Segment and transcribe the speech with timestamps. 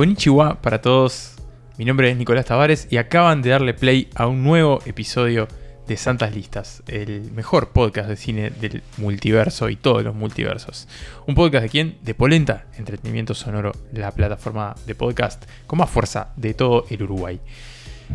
[0.00, 1.34] Konnichiwa para todos.
[1.76, 5.46] Mi nombre es Nicolás Tavares y acaban de darle play a un nuevo episodio
[5.86, 10.88] de Santas Listas, el mejor podcast de cine del multiverso y todos los multiversos.
[11.26, 11.98] ¿Un podcast de quién?
[12.00, 17.38] De Polenta, Entretenimiento Sonoro, la plataforma de podcast con más fuerza de todo el Uruguay.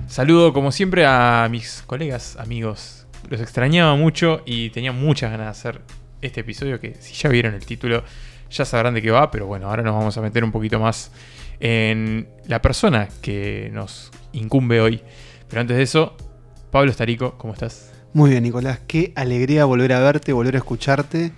[0.07, 3.05] Saludo como siempre a mis colegas, amigos.
[3.29, 5.81] Los extrañaba mucho y tenía muchas ganas de hacer
[6.23, 8.03] este episodio que si ya vieron el título
[8.49, 11.11] ya sabrán de qué va, pero bueno, ahora nos vamos a meter un poquito más
[11.59, 15.01] en la persona que nos incumbe hoy.
[15.49, 16.15] Pero antes de eso,
[16.71, 17.91] Pablo Estarico, ¿cómo estás?
[18.13, 18.79] Muy bien, Nicolás.
[18.87, 21.31] Qué alegría volver a verte, volver a escucharte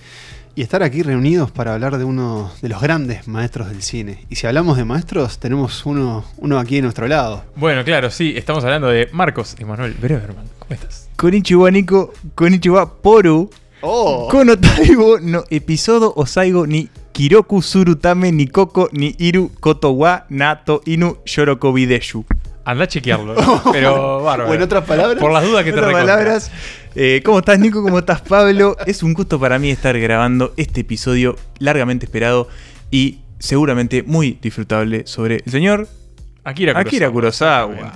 [0.55, 4.25] y estar aquí reunidos para hablar de uno de los grandes maestros del cine.
[4.29, 7.43] Y si hablamos de maestros, tenemos uno, uno aquí a nuestro lado.
[7.55, 10.45] Bueno, claro, sí, estamos hablando de Marcos Emanuel Breverman.
[10.59, 11.09] ¿Cómo estás?
[11.15, 13.49] Konnichiwa Nico, Konnichiwa Poru,
[13.81, 14.27] ¡Oh!
[14.29, 20.83] Kono Taibo no episodio Osaigo ni Kiroku Surutame ni Koko ni Iru Koto wa Nato
[20.85, 22.23] Inu Shorokobi Deshu.
[22.63, 23.33] Anda a chequearlo,
[23.73, 24.51] pero bárbaro.
[24.51, 25.19] O en otras palabras.
[25.19, 26.51] Por las dudas que te Otras palabras.
[26.93, 27.81] Eh, ¿Cómo estás Nico?
[27.81, 28.77] ¿Cómo estás Pablo?
[28.85, 32.49] Es un gusto para mí estar grabando este episodio largamente esperado
[32.91, 35.87] y seguramente muy disfrutable sobre el señor...
[36.43, 36.87] Akira Kurosawa.
[36.87, 37.91] Akira Kurosawa.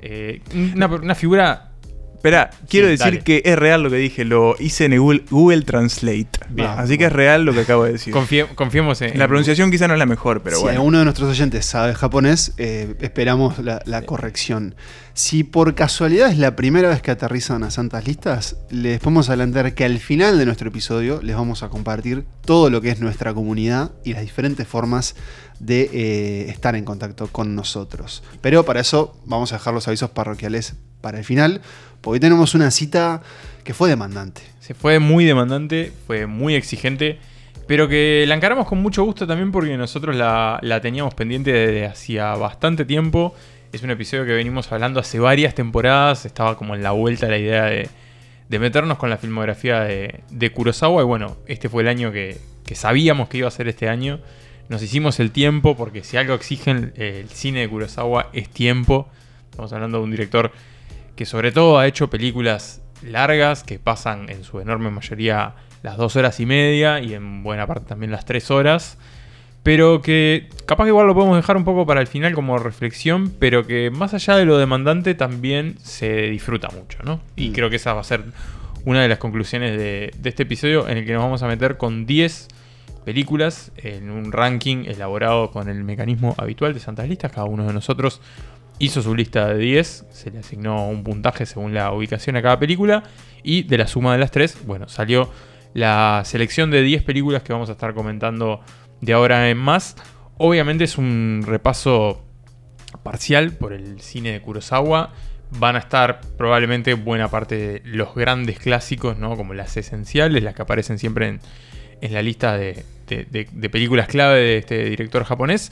[0.00, 0.42] Eh,
[0.76, 1.69] una, una figura.
[2.20, 3.20] Espera, quiero Sí, decir dale.
[3.24, 6.28] que es real lo que dije, lo hice en Google, Google Translate.
[6.50, 6.68] Bien.
[6.68, 8.12] Así que es real lo que acabo de decir.
[8.12, 9.18] confie- confiemos en.
[9.18, 10.80] La pronunciación quizá no es la mejor, pero si bueno.
[10.80, 14.74] alguno de nuestros oyentes sabe japonés, eh, esperamos la, la corrección.
[15.14, 19.72] Si por casualidad es la primera vez que aterrizan a Santas Listas, les podemos adelantar
[19.74, 23.32] que al final de nuestro episodio les vamos a compartir todo lo que es nuestra
[23.32, 25.14] comunidad y las diferentes formas
[25.58, 28.22] de eh, estar en contacto con nosotros.
[28.42, 31.62] Pero para eso vamos a dejar los avisos parroquiales para el final,
[32.00, 33.22] porque tenemos una cita
[33.64, 34.42] que fue demandante.
[34.60, 37.18] Se fue muy demandante, fue muy exigente,
[37.66, 42.34] pero que la encaramos con mucho gusto también porque nosotros la, teníamos pendiente desde hacía
[42.34, 43.34] bastante tiempo.
[43.72, 47.38] Es un episodio que venimos hablando hace varias temporadas, estaba como en la vuelta la
[47.38, 47.88] idea de,
[48.48, 52.38] de meternos con la filmografía de, de Kurosawa y bueno, este fue el año que,
[52.64, 54.20] que sabíamos que iba a ser este año.
[54.68, 59.08] Nos hicimos el tiempo porque si algo exigen eh, el cine de Kurosawa es tiempo.
[59.50, 60.52] Estamos hablando de un director
[61.20, 66.16] que sobre todo ha hecho películas largas que pasan en su enorme mayoría las dos
[66.16, 68.96] horas y media y en buena parte también las tres horas.
[69.62, 73.34] Pero que capaz que igual lo podemos dejar un poco para el final como reflexión,
[73.38, 77.20] pero que más allá de lo demandante también se disfruta mucho, ¿no?
[77.36, 77.52] Y Mm.
[77.52, 78.22] creo que esa va a ser
[78.86, 81.76] una de las conclusiones de, de este episodio en el que nos vamos a meter
[81.76, 82.48] con 10
[83.04, 87.30] películas en un ranking elaborado con el mecanismo habitual de Santas Listas.
[87.30, 88.22] Cada uno de nosotros
[88.80, 92.58] hizo su lista de 10, se le asignó un puntaje según la ubicación a cada
[92.58, 93.04] película
[93.44, 95.30] y de la suma de las tres, bueno, salió
[95.74, 98.60] la selección de 10 películas que vamos a estar comentando
[99.00, 99.94] de ahora en más.
[100.38, 102.24] Obviamente es un repaso
[103.02, 105.12] parcial por el cine de Kurosawa.
[105.52, 109.36] Van a estar probablemente buena parte de los grandes clásicos, ¿no?
[109.36, 111.38] Como las esenciales, las que aparecen siempre
[112.00, 115.70] en, la lista de- de películas clave de este director japonés.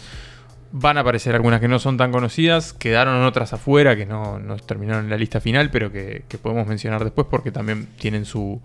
[0.70, 4.56] Van a aparecer algunas que no son tan conocidas, quedaron otras afuera que no, no
[4.56, 8.60] terminaron en la lista final, pero que, que podemos mencionar después porque también tienen su,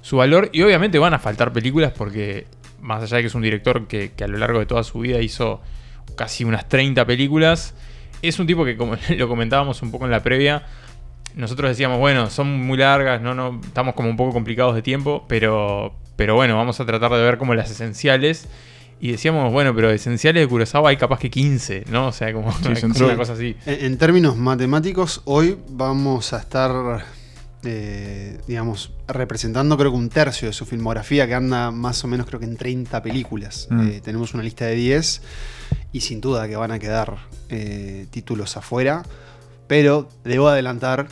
[0.00, 0.48] su valor.
[0.52, 2.46] Y obviamente van a faltar películas porque,
[2.80, 5.00] más allá de que es un director que, que a lo largo de toda su
[5.00, 5.60] vida hizo
[6.16, 7.74] casi unas 30 películas,
[8.22, 10.64] es un tipo que, como lo comentábamos un poco en la previa,
[11.34, 15.24] nosotros decíamos, bueno, son muy largas, no, no, estamos como un poco complicados de tiempo,
[15.28, 18.48] pero, pero bueno, vamos a tratar de ver como las esenciales.
[19.02, 22.06] Y decíamos, bueno, pero esenciales de Kurosawa hay capaz que 15, ¿no?
[22.06, 22.54] O sea, como,
[23.00, 23.56] una cosa así.
[23.66, 27.04] En, en términos matemáticos, hoy vamos a estar,
[27.64, 32.28] eh, digamos, representando creo que un tercio de su filmografía, que anda más o menos
[32.28, 33.66] creo que en 30 películas.
[33.70, 33.88] Mm.
[33.88, 35.22] Eh, tenemos una lista de 10
[35.90, 37.16] y sin duda que van a quedar
[37.48, 39.02] eh, títulos afuera,
[39.66, 41.08] pero debo adelantar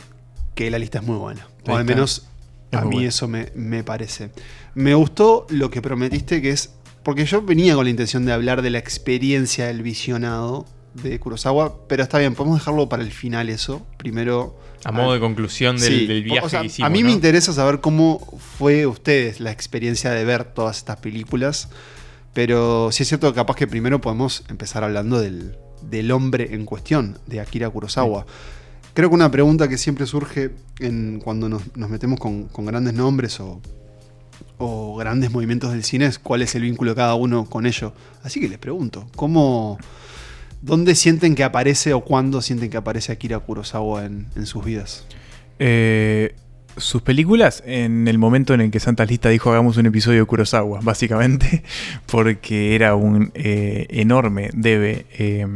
[0.55, 1.45] que la lista es muy buena.
[1.67, 2.25] O al menos
[2.71, 4.31] a mí eso me, me parece.
[4.75, 6.71] Me gustó lo que prometiste, que es,
[7.03, 11.87] porque yo venía con la intención de hablar de la experiencia del visionado de Kurosawa,
[11.87, 13.85] pero está bien, podemos dejarlo para el final eso.
[13.97, 14.59] Primero...
[14.83, 16.87] A modo de conclusión del, Sí, del viaje o sea, que hicimos.
[16.87, 17.07] A mí ¿no?
[17.07, 18.19] me interesa saber cómo
[18.57, 21.69] fue ustedes la experiencia de ver todas estas películas,
[22.33, 26.65] pero sí es cierto que capaz que primero podemos empezar hablando del, del hombre en
[26.65, 28.25] cuestión, de Akira Kurosawa.
[28.93, 32.95] Creo que una pregunta que siempre surge en, cuando nos, nos metemos con, con grandes
[32.95, 33.61] nombres o,
[34.61, 37.93] o grandes movimientos del cine es cuál es el vínculo de cada uno con ello.
[38.23, 39.77] Así que les pregunto, ¿cómo,
[40.61, 45.05] ¿dónde sienten que aparece o cuándo sienten que aparece Akira Kurosawa en, en sus vidas?
[45.59, 46.35] Eh,
[46.77, 50.25] sus películas en el momento en el que Santa Lista dijo hagamos un episodio de
[50.25, 51.63] Kurosawa, básicamente,
[52.05, 55.05] porque era un eh, enorme debe.
[55.17, 55.47] Eh,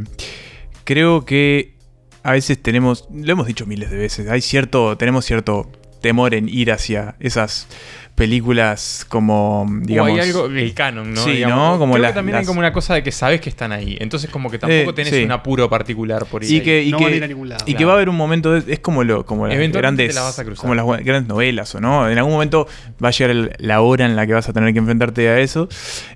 [0.83, 1.75] creo que
[2.23, 5.69] a veces tenemos, lo hemos dicho miles de veces, hay cierto, tenemos cierto
[6.01, 7.67] temor en ir hacia esas
[8.15, 10.11] películas como, digamos...
[10.11, 11.21] o hay algo, el canon, ¿no?
[11.23, 11.77] Sí, Digamos, ¿no?
[11.77, 13.71] Como creo las- que también hay las- como una cosa de que sabes que están
[13.73, 13.97] ahí.
[13.99, 15.23] Entonces como que tampoco Eh, tenés sí.
[15.23, 16.61] un apuro particular por ir Y ahí.
[16.61, 17.63] que, y no que, van a ir a ningún lado.
[17.67, 20.21] y que va a haber un momento, es como lo, como las grandes, te la
[20.21, 20.61] vas a cruzar.
[20.61, 22.09] como las grandes novelas, ¿o no?
[22.09, 22.67] En algún momento
[23.03, 25.39] va a llegar el- la hora en la que vas a tener que enfrentarte a
[25.39, 25.67] eso.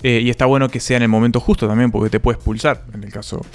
[0.01, 2.86] eh, y está bueno que sea en el momento justo también, porque te puedes pulsar,
[2.94, 3.46] en el caso.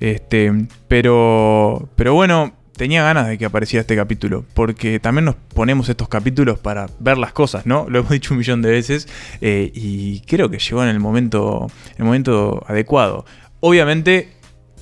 [0.00, 0.52] Este,
[0.86, 6.08] pero, pero bueno, tenía ganas de que apareciera este capítulo, porque también nos ponemos estos
[6.08, 7.84] capítulos para ver las cosas, ¿no?
[7.90, 9.06] Lo hemos dicho un millón de veces,
[9.42, 13.26] eh, y creo que llegó en el momento, en el momento adecuado.
[13.60, 14.30] Obviamente,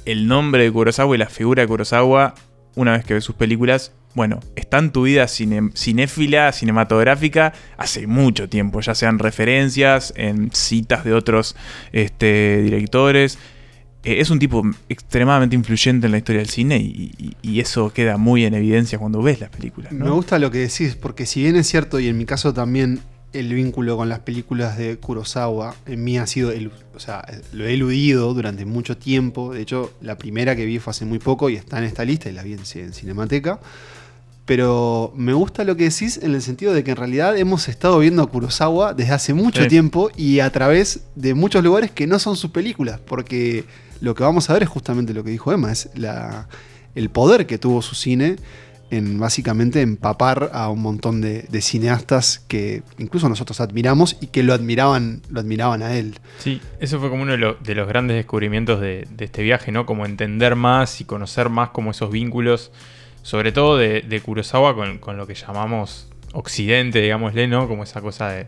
[0.05, 2.35] el nombre de Kurosawa y la figura de Kurosawa,
[2.77, 8.07] una vez que ves sus películas, bueno, está en tu vida cine- cinéfila, cinematográfica, hace
[8.07, 11.57] mucho tiempo, ya sean referencias, en citas de otros
[11.93, 13.39] este, directores.
[14.05, 17.93] Eh, es un tipo extremadamente influyente en la historia del cine y, y- y eso
[17.93, 19.93] queda muy en evidencia cuando ves las películas.
[19.93, 20.05] ¿no?
[20.05, 23.01] Me gusta lo que decís, porque si bien es cierto, y en mi caso también
[23.33, 27.67] el vínculo con las películas de Kurosawa, en mí ha sido, elu- o sea, lo
[27.67, 29.53] he eludido durante mucho tiempo.
[29.53, 32.31] De hecho, la primera que vi fue hace muy poco y está en esta lista
[32.31, 33.59] y la vi en, en Cinemateca.
[34.47, 37.99] Pero me gusta lo que decís en el sentido de que en realidad hemos estado
[37.99, 39.69] viendo a Kurosawa desde hace mucho Sí.
[39.69, 43.65] tiempo y a través de muchos lugares que no son sus películas, porque
[44.01, 45.89] lo que vamos a ver es justamente lo que dijo Emma, es
[46.95, 48.37] el poder que tuvo su cine
[48.91, 54.55] en básicamente empapar a un montón de, cineastas que incluso nosotros admiramos y que lo
[54.55, 56.19] admiraban, lo admiraban a él.
[56.39, 59.87] Sí, eso fue como uno de, lo- de los grandes descubrimientos de, este viaje, ¿no?
[59.87, 62.71] Como entender más y conocer más como esos vínculos,
[63.23, 67.67] sobre todo de, de Kurosawa con, con lo que llamamos Occidente, digámosle, ¿no?
[67.67, 68.47] Como esa cosa de,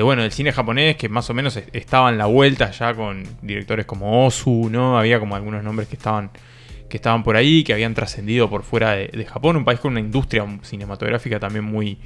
[0.00, 2.94] de, bueno, del cine japonés que más o menos es- estaba en la vuelta ya
[2.94, 4.98] con directores como Ozu, ¿no?
[4.98, 6.30] Había como algunos nombres que estaban,
[6.88, 9.90] que estaban por ahí, que habían trascendido por fuera de, de Japón, un país con
[9.92, 11.98] una industria cinematográfica también muy,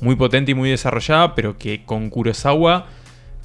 [0.00, 2.86] muy potente y muy desarrollada, pero que con Kurosawa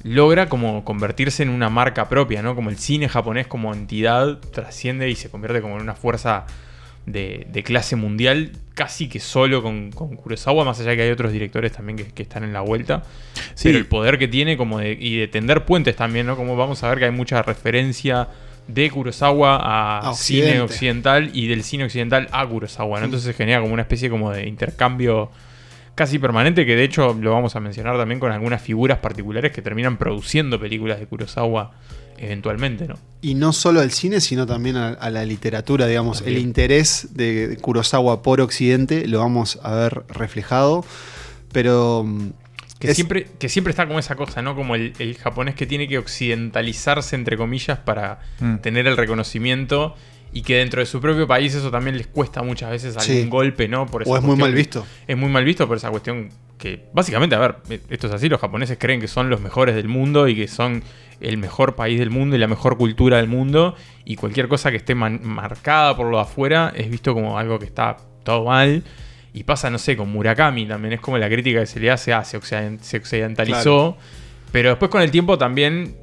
[0.02, 2.54] logra como convertirse en una marca propia, ¿no?
[2.54, 6.46] Como el cine japonés como entidad trasciende y se convierte como en una fuerza
[7.12, 11.32] de, de clase mundial, casi que solo con, con Kurosawa, más allá que hay otros
[11.32, 13.02] directores también que, que están en la vuelta.
[13.54, 13.64] Sí.
[13.64, 16.36] Pero el poder que tiene como de, y de tender puentes también, ¿no?
[16.36, 18.28] Como vamos a ver que hay mucha referencia
[18.66, 23.06] de Kurosawa a, A cine occidental y del cine occidental a Kurosawa, ¿no?
[23.06, 25.30] Entonces se genera como una especie como de intercambio
[25.94, 29.60] casi permanente que de hecho lo vamos a mencionar también con algunas figuras particulares que
[29.60, 31.72] terminan produciendo películas de Kurosawa
[32.20, 32.96] eventualmente, ¿no?
[33.22, 36.18] Y no solo al cine, sino también a, a la literatura, digamos.
[36.18, 36.36] También.
[36.38, 40.84] El interés de, Kurosawa por Occidente lo vamos a ver reflejado.
[41.52, 42.04] Pero.
[42.06, 42.28] mm,
[42.78, 44.54] Que, es- siempre, que siempre está como esa cosa, ¿no?
[44.56, 48.56] Como el, el japonés que tiene que occidentalizarse, entre comillas, para Mm.
[48.58, 49.94] tener el reconocimiento
[50.32, 53.28] y que dentro de su propio país eso también les cuesta muchas veces algún Sí.
[53.28, 53.86] golpe, ¿no?
[53.86, 54.86] Por esa o es muy mal visto.
[55.08, 57.56] Es muy mal visto por esa cuestión que, básicamente, a ver,
[57.88, 60.84] esto es así, los japoneses creen que son los mejores del mundo y que son
[61.20, 63.74] el mejor país del mundo y la mejor cultura del mundo
[64.04, 67.64] y cualquier cosa que esté marcada por lo de afuera es visto como algo que
[67.64, 68.84] está todo mal.
[69.32, 72.12] Y pasa, no sé, con Murakami también es como la crítica que se le hace,
[72.12, 73.96] ah, se occidentalizó.
[74.52, 75.96] Pero después con el tiempo también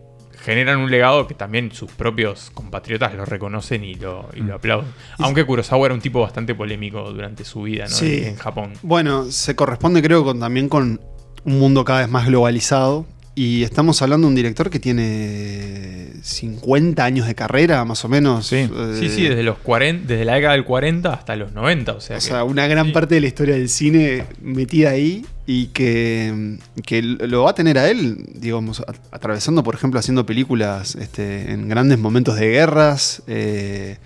[0.47, 4.87] generan un legado que también sus propios compatriotas lo reconocen y lo, y lo aplauden.
[5.17, 7.89] Aunque Kurosawa era un tipo bastante polémico durante su vida ¿no?
[7.89, 8.19] Sí.
[8.19, 8.71] en, en Japón.
[8.81, 11.01] Bueno, se corresponde, creo, con, también con
[11.43, 13.05] un mundo cada vez más globalizado.
[13.39, 18.47] Y estamos hablando de un director que tiene 50 años de carrera, más o menos.
[18.47, 18.55] Sí.
[18.55, 22.01] Eh, Sí, sí, desde los 40, desde la década del 40 hasta los 90, o
[22.01, 22.91] sea, O que- sea, una gran sí.
[22.93, 27.77] parte de la historia del cine metida ahí y que, que lo va a tener
[27.77, 33.97] a él, digamos, atravesando, por ejemplo, haciendo películas este, en grandes momentos de guerras eh,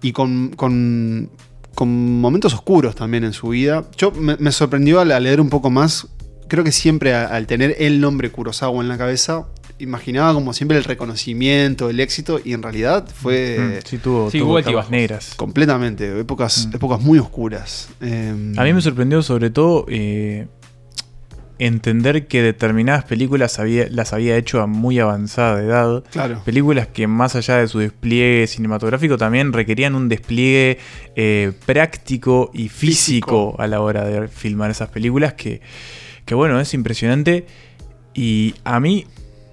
[0.00, 1.28] y con, con-
[1.74, 3.84] con momentos oscuros también en su vida.
[3.98, 6.06] Yo me, me sorprendió al leer un poco más,
[6.48, 9.46] creo que siempre a- al tener el nombre Kurosawa en la cabeza,
[9.78, 13.58] imaginaba como siempre el reconocimiento, el éxito y en realidad fue...
[13.58, 14.60] Mm, sí, tuvo, Sí, tuvo
[14.90, 15.34] negras.
[15.36, 16.76] Completamente, épocas, Mm.
[16.76, 17.88] épocas muy oscuras.
[18.00, 20.46] Eh, A mí me sorprendió sobre todo eh,
[21.58, 26.02] entender que determinadas películas había, las había hecho a muy avanzada edad.
[26.10, 26.40] Claro.
[26.44, 30.78] Películas que más allá de su despliegue cinematográfico también requerían un despliegue
[31.14, 33.56] eh, práctico y físico, Físico.
[33.62, 35.60] a la hora de filmar esas películas que,
[36.24, 37.46] que bueno, es impresionante.
[38.14, 39.06] Y a mí,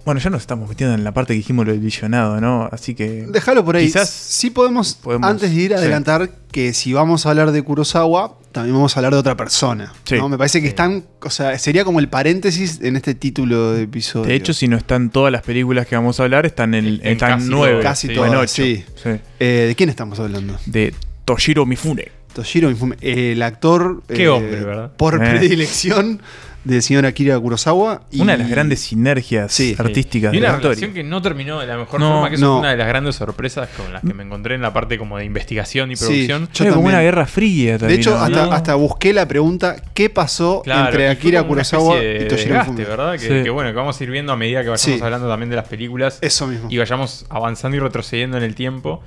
[0.06, 2.70] bueno, ya nos estamos metiendo en la parte que dijimos lo del visionado, ¿no?
[2.72, 3.26] Así que...
[3.30, 3.86] Déjalo por ahí.
[3.88, 5.74] Quizás sí podemos, podemos- antes de ir, sí.
[5.78, 9.94] adelantar que si vamos a hablar de Kurosawa, también vamos a hablar de otra persona.
[10.04, 10.16] Sí.
[10.18, 10.30] ¿no?
[10.30, 10.70] Me parece que Sí.
[10.70, 14.28] están, o sea, sería como el paréntesis en este título de episodio.
[14.28, 17.00] De hecho, si no están todas las películas que vamos a hablar, están en, En
[17.04, 17.74] están casi nueve.
[17.80, 18.18] todas, casi sí.
[18.18, 18.64] o en todas, ocho.
[18.64, 18.84] sí.
[19.02, 19.10] Sí.
[19.40, 20.58] Eh, ¿De quién estamos hablando?
[20.68, 20.94] De
[21.26, 22.12] Toshiro Mifune.
[22.34, 24.92] Toshiro Mifune, el actor Qué eh, hombre, ¿verdad?
[24.98, 25.30] por Eh.
[25.30, 26.22] predilección
[26.64, 28.04] del señor Akira Kurosawa.
[28.12, 29.76] y- Una de las grandes sinergias Sí.
[29.80, 30.70] artísticas Y de una la historia.
[30.76, 32.52] relación que no terminó de la mejor No, forma, que eso no.
[32.54, 35.18] fue una de las grandes sorpresas con las que me encontré en la parte como
[35.18, 36.06] de investigación y Sí.
[36.06, 36.48] producción.
[36.54, 38.00] Yo Che, como una guerra fría De también.
[38.00, 38.18] hecho, ¿no?
[38.24, 42.64] hasta, hasta busqué la pregunta: ¿qué pasó Claro, entre y Akira Kurosawa de y Toshiro?
[42.76, 43.14] ¿verdad?
[43.14, 43.44] Que, Sí.
[43.44, 45.00] que bueno, que vamos a ir viendo a medida que vayamos Sí.
[45.02, 46.68] hablando también de las películas Eso mismo.
[46.70, 49.02] y vayamos avanzando y retrocediendo en el tiempo.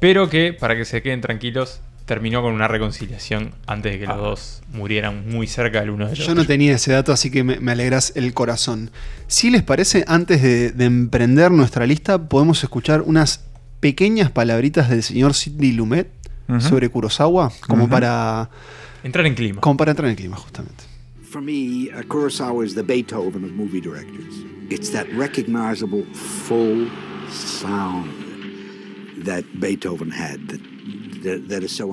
[0.00, 4.16] Pero que, para que se queden tranquilos, terminó con una reconciliación antes de que los
[4.16, 4.18] Ah.
[4.18, 6.34] dos murieran muy cerca del uno del Yo otro.
[6.34, 8.90] no tenía ese dato, así que me, me alegras el corazón.
[9.28, 13.44] Si les parece, antes de, de emprender nuestra lista, podemos escuchar unas
[13.80, 16.08] pequeñas palabritas del señor Sidney Lumet
[16.58, 18.48] sobre Kurosawa, como, para,
[19.04, 19.60] Entrar en clima.
[19.60, 20.84] como para entrar en el clima, justamente.
[21.30, 24.34] For me, uh, Kurosawa is the Beethoven of movie directors.
[24.70, 26.88] It's that recognizable full
[27.30, 28.10] sound
[29.26, 30.60] that Beethoven had that,
[31.28, 31.88] that, that is so.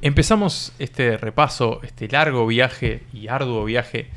[0.00, 4.08] Empezamos este repaso, este largo viaje y arduo viaje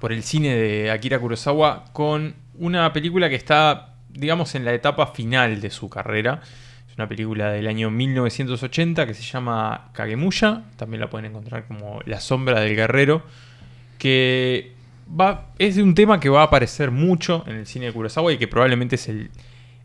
[0.00, 5.08] por el cine de Akira Kurosawa con una película que está, digamos, en la etapa
[5.08, 6.40] final de su carrera.
[6.88, 12.00] Es una película del año 1980 que se llama Kagemusha, también la pueden encontrar como
[12.06, 13.22] La sombra del guerrero,
[13.98, 14.72] que
[15.08, 18.32] va, es de un tema que va a aparecer mucho en el cine de Kurosawa
[18.32, 19.30] y que probablemente es el,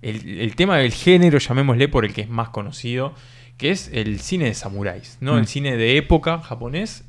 [0.02, 3.14] el- el tema del género, llamémosle por el que es más conocido,
[3.58, 5.36] que es el cine de samuráis, ¿no?
[5.36, 5.38] Mm.
[5.40, 7.04] El cine de época japonés.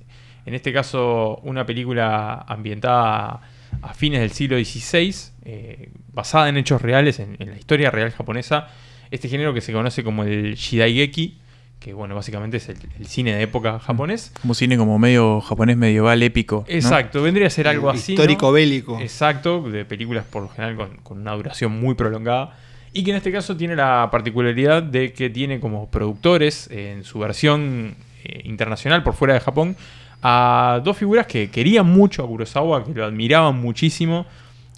[0.46, 3.40] En este caso, una película ambientada
[3.82, 5.14] a fines del siglo XVI,
[5.44, 8.68] eh, basada en hechos reales, en, en la historia real japonesa.
[9.10, 11.38] Este género que se conoce como el Shidaigeki,
[11.80, 14.32] que bueno, básicamente es el, el cine de época japonés.
[14.40, 16.64] Como cine como medio japonés medieval épico.
[16.68, 16.74] ¿no?
[16.74, 18.12] Exacto, vendría a ser algo así.
[18.14, 18.22] ¿no?
[18.22, 18.98] Histórico bélico.
[19.00, 22.56] Exacto, de películas por lo general con, con una duración muy prolongada.
[22.98, 27.04] Y que en este caso tiene la particularidad de que tiene como productores eh, en
[27.04, 29.76] su versión eh, internacional por fuera de Japón
[30.22, 34.26] a dos figuras que querían mucho a Kurosawa, que lo admiraban muchísimo.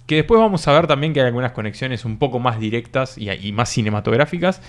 [0.05, 3.29] Que después vamos a ver también que hay algunas conexiones un poco más directas y,
[3.29, 4.61] y más cinematográficas.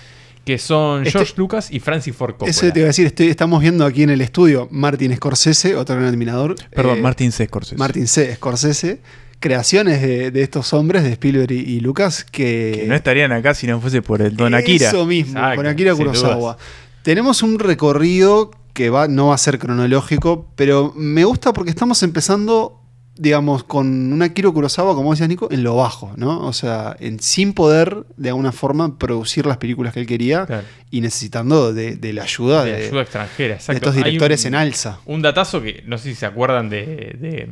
[0.45, 2.49] Que son Este- George Lucas y Francis Ford Coppola.
[2.51, 5.95] Eso te iba a decir, estoy- estamos viendo aquí en el estudio Martin Scorsese, otro
[5.95, 6.55] gran admirador.
[6.71, 7.45] Perdón, eh, Martin C.
[7.45, 7.77] Scorsese.
[7.77, 8.33] Martin C.
[8.35, 9.01] Scorsese.
[9.41, 13.53] Creaciones de, de estos hombres, de Spielberg y, y Lucas, que, Que no estarían acá
[13.53, 14.87] si no fuese por el Don Akira.
[14.89, 16.57] Eso mismo, Exacto, con Akira Kurosawa.
[17.01, 22.03] Tenemos un recorrido que va, no va a ser cronológico, pero me gusta porque estamos
[22.03, 22.79] empezando,
[23.15, 26.45] digamos, con un Akira Kurosawa, como decías Nico, en lo bajo, ¿no?
[26.45, 30.67] O sea, en, sin poder, de alguna forma, producir las películas que él quería Claro.
[30.91, 33.89] y necesitando de, de la ayuda de, de ayuda extranjera, de exacto.
[33.89, 34.99] estos Hay directores un- en alza.
[35.07, 37.49] Un datazo que no sé si se acuerdan de.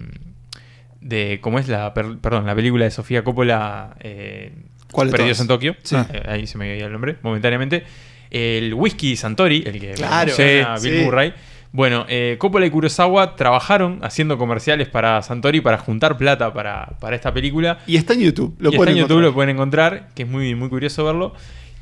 [1.01, 1.94] De, cómo es la.
[1.94, 3.96] per- perdón, la película de Sofía Coppola.
[4.00, 4.53] Eh,
[4.91, 5.75] ¿Cuál Perdidos en Tokio.
[5.84, 5.96] Sí.
[5.96, 7.84] Eh, ahí se me había el nombre, momentáneamente.
[8.32, 11.06] El whisky Santori, el que Claro, menciona sí, Bill sí.
[11.06, 11.34] Murray.
[11.72, 17.15] Bueno, eh, Coppola y Kurosawa trabajaron haciendo comerciales para Santori para juntar plata para, para
[17.15, 17.77] esta película.
[17.86, 19.24] Y está en YouTube, lo y está en YouTube, encontrar.
[19.24, 21.34] lo pueden encontrar, que es muy, muy curioso verlo.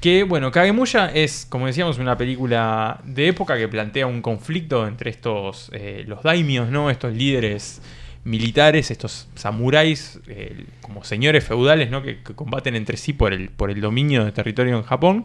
[0.02, 5.10] Que bueno, Kagemusha es, como decíamos, una película de época que plantea un conflicto entre
[5.10, 6.90] estos, eh, los daimios, ¿no?
[6.90, 7.82] Estos líderes
[8.28, 12.04] militares, estos samuráis, eh, como señores feudales, ¿no?
[12.04, 15.24] Que, combaten entre sí por el, por el dominio de territorio en Japón.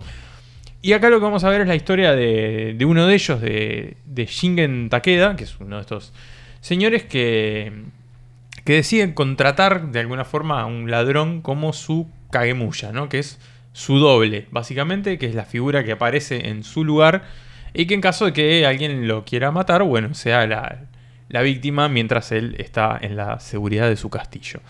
[0.83, 3.41] Y acá lo que vamos a ver es la historia de, de uno de ellos,
[3.41, 6.13] de, de Shingen Takeda, que es uno de estos
[6.61, 7.73] señores que,
[8.65, 13.09] que deciden contratar de alguna forma a un ladrón como su Kagemusha, ¿no?
[13.09, 13.41] Que es
[13.73, 17.25] su doble, básicamente, que es la figura que aparece en su lugar
[17.75, 20.83] y que en caso de que alguien lo quiera matar, bueno, sea la,
[21.33, 24.61] la víctima mientras él está en la seguridad de su castillo.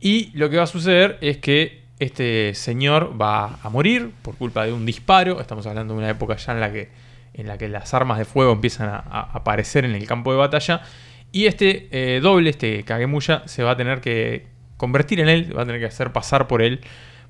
[0.00, 4.66] Y lo que va a suceder es que este señor va a morir por culpa
[4.66, 5.40] de un disparo.
[5.40, 6.90] Estamos hablando de una época ya en la que,
[7.32, 8.98] en la que las armas de fuego empiezan a,
[9.32, 10.82] aparecer en el campo de batalla.
[11.30, 14.46] Y este eh, doble, este Kagemusha, se va a tener que
[14.76, 16.80] convertir en él, va a tener que hacer pasar por él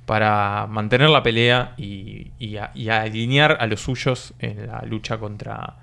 [0.06, 5.76] para mantener la pelea y, y alinear a los suyos en la lucha contra,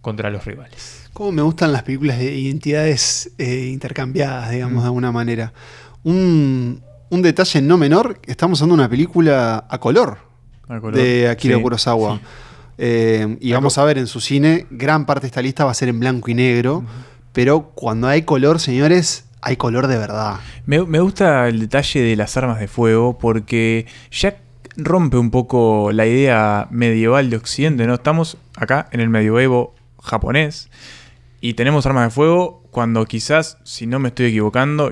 [0.00, 0.97] contra los rivales.
[1.18, 5.52] Cómo me gustan las películas de identidades eh, intercambiadas, digamos, de alguna manera.
[6.04, 10.18] Un, un detalle no menor, estamos haciendo una película a color,
[10.68, 10.94] A color.
[10.94, 11.62] de Akira Sí.
[11.62, 12.20] Kurosawa.
[12.78, 15.74] Eh, y vamos a ver en su cine, gran parte de esta lista va a
[15.74, 16.84] ser en blanco y negro,
[17.32, 20.36] pero cuando hay color, señores, hay color de verdad.
[20.66, 24.36] Me, me gusta el detalle de las armas de fuego porque ya
[24.76, 27.94] rompe un poco la idea medieval de Occidente, ¿no?
[27.94, 30.70] Estamos acá en el medioevo japonés.
[31.40, 34.90] Y tenemos armas de fuego cuando quizás, si no me estoy equivocando,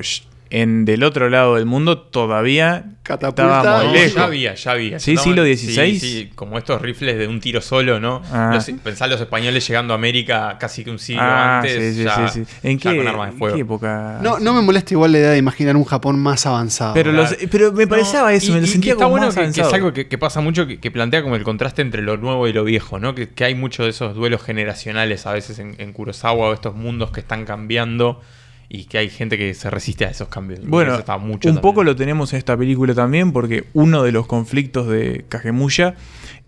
[0.51, 3.43] en del otro lado del mundo todavía Catapulta.
[3.59, 4.15] estábamos No, No, lejos.
[4.15, 4.99] ya había, ya había.
[4.99, 5.99] Sí, siglo Sí, XVI.
[6.01, 8.23] sí, como estos rifles de un tiro solo, ¿no?
[8.33, 8.51] Ah.
[8.55, 11.73] Los, pensá los españoles llegando a América casi que un siglo Ah, antes.
[11.73, 12.53] sí, sí, ya, sí, sí.
[12.63, 13.55] ¿En ya qué, con armas de en fuego.
[13.57, 14.19] qué época?
[14.23, 16.95] No, no me molesta igual la idea de imaginar un Japón más avanzado.
[16.95, 17.29] pero, claro.
[17.31, 19.35] los- pero me parecía No, eso, y- me lo sentía y está como bueno más
[19.35, 22.03] que, que es algo que, que pasa mucho, que, que plantea como el contraste entre
[22.03, 23.15] lo nuevo y lo viejo, ¿no?
[23.15, 26.75] Que, que hay muchos de esos duelos generacionales a veces en, en Kurosawa o estos
[26.75, 28.21] mundos que están cambiando
[28.69, 30.61] y que hay gente que se resiste a esos cambios.
[30.67, 31.63] Bueno, está mucho un también.
[31.63, 35.95] poco lo tenemos en esta película también, porque uno de los conflictos de Kagemuya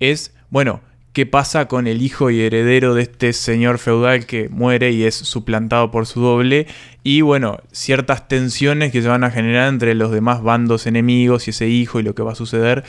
[0.00, 0.80] es, bueno,
[1.12, 5.14] ¿qué pasa con el hijo y heredero de este señor feudal que muere y es
[5.14, 6.66] suplantado por su doble?
[7.02, 11.50] Y bueno, ciertas tensiones que se van a generar entre los demás bandos enemigos y
[11.50, 12.84] ese hijo y lo que va a suceder.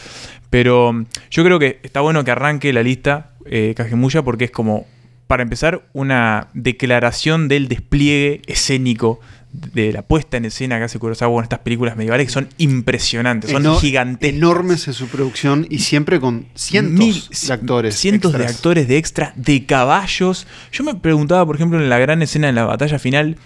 [0.50, 4.52] Pero mm, yo creo que está bueno que arranque la lista eh, Kagemuya porque es
[4.52, 4.86] como,
[5.30, 9.20] para empezar, una declaración del despliegue escénico
[9.52, 13.52] de la puesta en escena que hace Kurosawa con estas películas medievales que son impresionantes,
[13.52, 14.34] son Eno- gigantes.
[14.34, 17.96] Enormes en su producción y siempre con cientos Mil- de actores.
[17.96, 20.48] Cientos de actores de extra, de caballos.
[20.72, 23.38] Yo me preguntaba, por ejemplo, en la gran escena de la batalla final,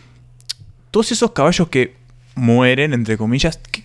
[0.89, 1.95] todos esos caballos que
[2.35, 3.83] mueren, entre comillas, ¿qué,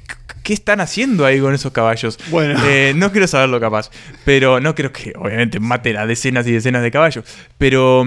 [0.49, 2.19] qué están haciendo ahí con esos caballos?
[2.31, 2.59] Bueno.
[2.64, 3.90] Eh, no quiero saberlo capaz,
[4.25, 7.23] pero no creo que obviamente maten a decenas y decenas de caballos,
[7.59, 8.02] pero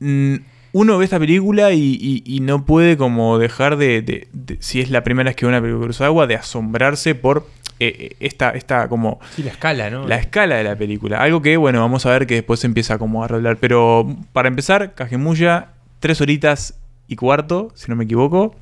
[0.00, 0.34] mm,
[0.72, 4.80] uno ve esta película y, y- y no puede como dejar de, de- de- si
[4.80, 7.46] es la primera vez que ve una película de Kurosawa, de asombrarse por
[7.78, 10.08] eh, esta, esta como Sí, la escala, ¿no?
[10.08, 11.18] la escala de la película.
[11.20, 13.58] Algo que, bueno, vamos a ver que después se empieza como a arreglar.
[13.58, 15.68] Pero para empezar, Kagemuya,
[16.00, 18.56] tres horitas y cuarto, si no me equivoco,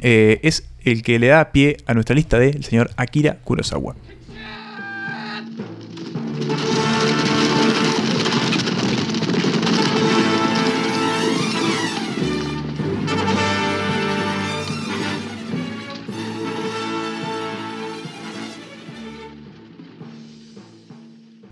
[0.00, 3.94] eh, es el que le da pie a nuestra lista del señor Akira Kurosawa.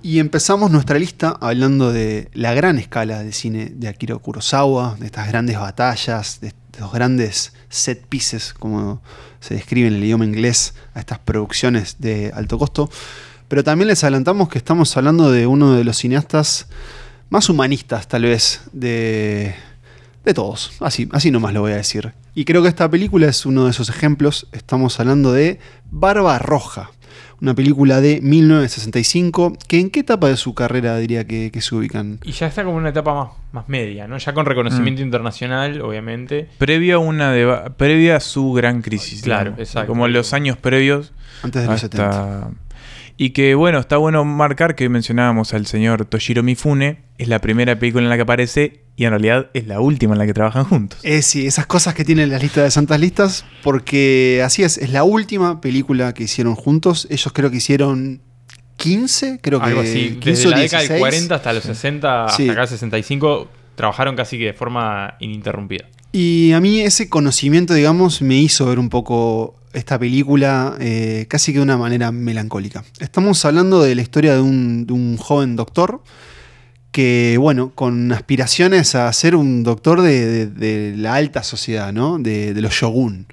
[0.06, 5.06] Y empezamos nuestra lista hablando de la gran escala del cine de Akira Kurosawa, de
[5.06, 9.00] estas grandes batallas, de estos grandes set pieces, como
[9.40, 12.90] se describe en el idioma inglés, a estas producciones de alto costo.
[13.48, 16.66] Pero también les adelantamos que estamos hablando de uno de los cineastas
[17.30, 19.54] más humanistas, tal vez, de,
[20.24, 20.72] de todos.
[20.80, 22.12] Así, así nomás lo voy a decir.
[22.34, 24.48] Y creo que esta película es uno de esos ejemplos.
[24.52, 25.60] Estamos hablando de
[25.90, 26.90] Barba Roja,
[27.40, 31.74] una película de 1965, que en qué etapa de su carrera diría que, que se
[31.74, 32.18] ubican.
[32.24, 34.18] Y ya está como una etapa más, más media, ¿no?
[34.18, 35.04] Ya con reconocimiento Mm.
[35.04, 36.48] internacional, obviamente.
[36.58, 39.22] Previa a, una deba- previa a su gran crisis.
[39.22, 39.60] Claro, digamos.
[39.68, 39.88] exacto.
[39.88, 41.12] Como los años previos.
[41.42, 42.50] Antes de los hasta- 70.
[43.18, 47.78] Y que bueno, está bueno marcar que mencionábamos al señor Toshiro Mifune, es la primera
[47.78, 50.64] película en la que aparece y en realidad es la última en la que trabajan
[50.64, 50.98] juntos.
[51.02, 54.90] Eh, sí, esas cosas que tienen las listas de santas listas, porque así es, es
[54.90, 57.06] la última película que hicieron juntos.
[57.10, 58.20] Ellos creo que hicieron
[58.76, 60.18] 15, creo que Algo así.
[60.20, 61.00] 15 Desde o la década del 16.
[61.00, 62.42] 40 hasta los 60, Sí.
[62.48, 65.86] hasta acá 65, trabajaron casi que de forma ininterrumpida.
[66.12, 71.52] Y a mí ese conocimiento, digamos, me hizo ver un poco esta película eh, casi
[71.52, 72.84] que de una manera melancólica.
[72.98, 76.02] Estamos hablando de la historia de un, de un joven doctor
[76.92, 82.18] que, bueno, con aspiraciones a ser un doctor de, de- de la alta sociedad, ¿no?
[82.18, 83.26] De, los shogun.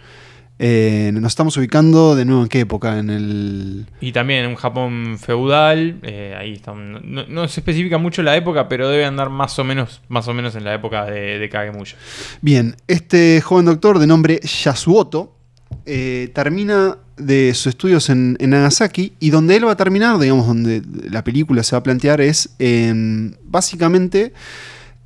[0.59, 3.85] Eh, nos estamos ubicando de nuevo en qué época, en el...
[4.01, 8.67] Y también en un Japón feudal, eh, ahí está, no, se especifica mucho la época,
[8.67, 11.49] pero debe andar más o menos, más o menos en la época de, de.
[12.41, 15.37] Bien, este joven doctor de nombre Yasuoto
[15.85, 20.47] eh, termina de sus estudios en, en Nagasaki y donde él va a terminar, digamos,
[20.47, 24.33] donde la película se va a plantear es, en- básicamente,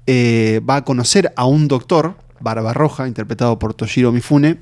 [0.06, 4.58] eh, va a conocer a un doctor, Barba Roja, interpretado por Toshiro Mifune,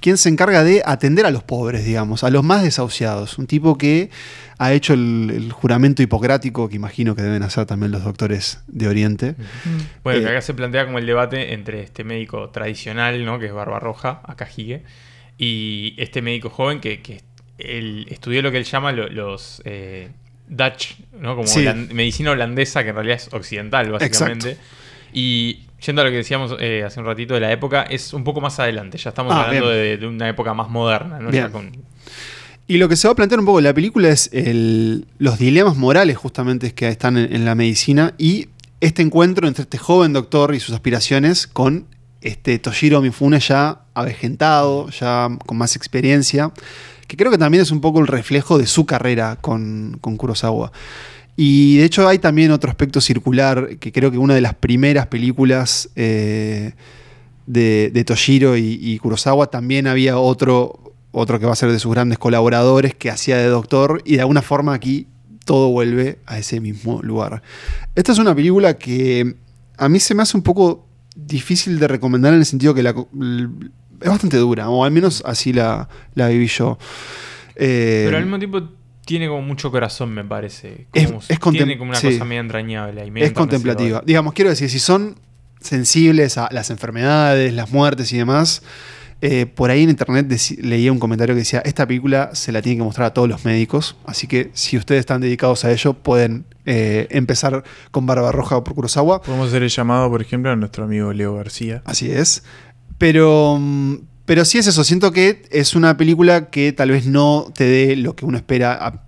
[0.00, 3.38] quien se encarga de atender a los pobres, digamos, a los más desahuciados.
[3.38, 4.10] Un tipo que
[4.58, 8.86] ha hecho el, el juramento hipocrático, que imagino que deben hacer también los doctores de
[8.86, 9.34] Oriente.
[10.04, 13.38] Bueno, que Eh, acá se plantea como el debate entre este médico tradicional, ¿no?
[13.38, 14.82] Que es Barbarroja, Akahige,
[15.38, 17.22] y este médico joven que, que
[17.58, 20.10] él estudió lo que él llama lo- los eh,
[20.48, 21.34] Dutch, ¿no?
[21.36, 21.64] Como Sí.
[21.92, 24.56] medicina holandesa, que en realidad es occidental, básicamente.
[25.12, 28.24] Y yendo a lo que decíamos eh, hace un ratito de la época, es un
[28.24, 28.98] poco más adelante.
[28.98, 31.30] Ya estamos Ah, hablando de, de una época más moderna, ¿no?
[31.30, 31.44] Bien.
[31.44, 31.72] Ya con-
[32.66, 35.38] Y lo que se va a plantear un poco en la película es el- los
[35.38, 38.48] dilemas morales justamente que están en, en la medicina y
[38.80, 41.86] este encuentro entre este joven doctor y sus aspiraciones con
[42.20, 46.52] este Toshiro Mifune ya avejentado, ya con más experiencia,
[47.06, 50.72] que creo que también es un poco el reflejo de su carrera con, con Kurosawa.
[51.36, 55.08] Y de hecho hay también otro aspecto circular, que creo que una de las primeras
[55.08, 56.72] películas eh,
[57.46, 61.78] de, de Toshiro y, y Kurosawa también había otro, otro que va a ser de
[61.78, 65.08] sus grandes colaboradores que hacía de doctor y de alguna forma aquí
[65.44, 67.42] todo vuelve a ese mismo lugar.
[67.94, 69.36] Esta es una película que
[69.76, 72.94] a mí se me hace un poco difícil de recomendar en el sentido que la,
[74.04, 76.78] es bastante dura, o al menos así la, la viví yo.
[77.56, 78.62] Eh, Pero al mismo tiempo
[79.04, 80.86] tiene como mucho corazón, me parece.
[80.92, 82.12] Es- Como- es contem- tiene como una sí.
[82.12, 83.00] cosa medio entrañable.
[83.02, 84.02] ahí, medio es contemplativa.
[84.06, 85.16] Digamos, quiero decir, si son
[85.60, 88.62] sensibles a las enfermedades, las muertes y demás,
[89.20, 90.26] eh, por ahí en internet
[90.58, 93.44] leía un comentario que decía, esta película se la tienen que mostrar a todos los
[93.46, 98.74] médicos, así que si ustedes están dedicados a ello, pueden eh, empezar con Barbarroja por
[98.74, 99.22] Kurosawa.
[99.22, 101.82] Podemos hacer el llamado, por ejemplo, a nuestro amigo Leo García.
[101.84, 102.42] Así es.
[102.98, 104.84] Pero, mm, pero sí es eso.
[104.84, 108.72] Siento que es una película que tal vez no te dé lo que uno espera
[108.86, 109.02] a,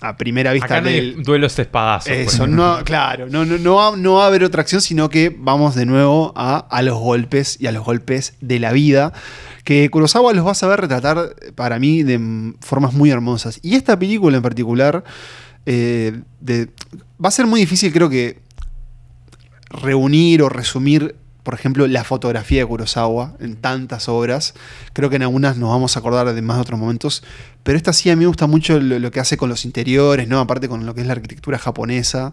[0.00, 0.66] a primera vista.
[0.66, 2.12] Acá no hay del- duelos de espadazos.
[2.12, 5.34] eso, no, claro, no, no, no, va, no va a haber otra acción, sino que
[5.36, 9.12] vamos de nuevo a, a los golpes y a los golpes de la vida,
[9.64, 13.58] que Kurosawa los va a saber retratar para mí de formas muy hermosas.
[13.62, 15.04] Y esta película en particular
[15.66, 16.68] eh, de-
[17.22, 18.42] va a ser muy difícil, creo que,
[19.70, 24.54] reunir o resumir, por ejemplo, la fotografía de Kurosawa en tantas obras.
[24.94, 27.22] Creo que en algunas nos vamos a acordar de más de otros momentos,
[27.62, 30.40] pero esta sí a mí me gusta mucho lo, que hace con los interiores, ¿no?
[30.40, 32.32] Aparte con lo que es la arquitectura japonesa.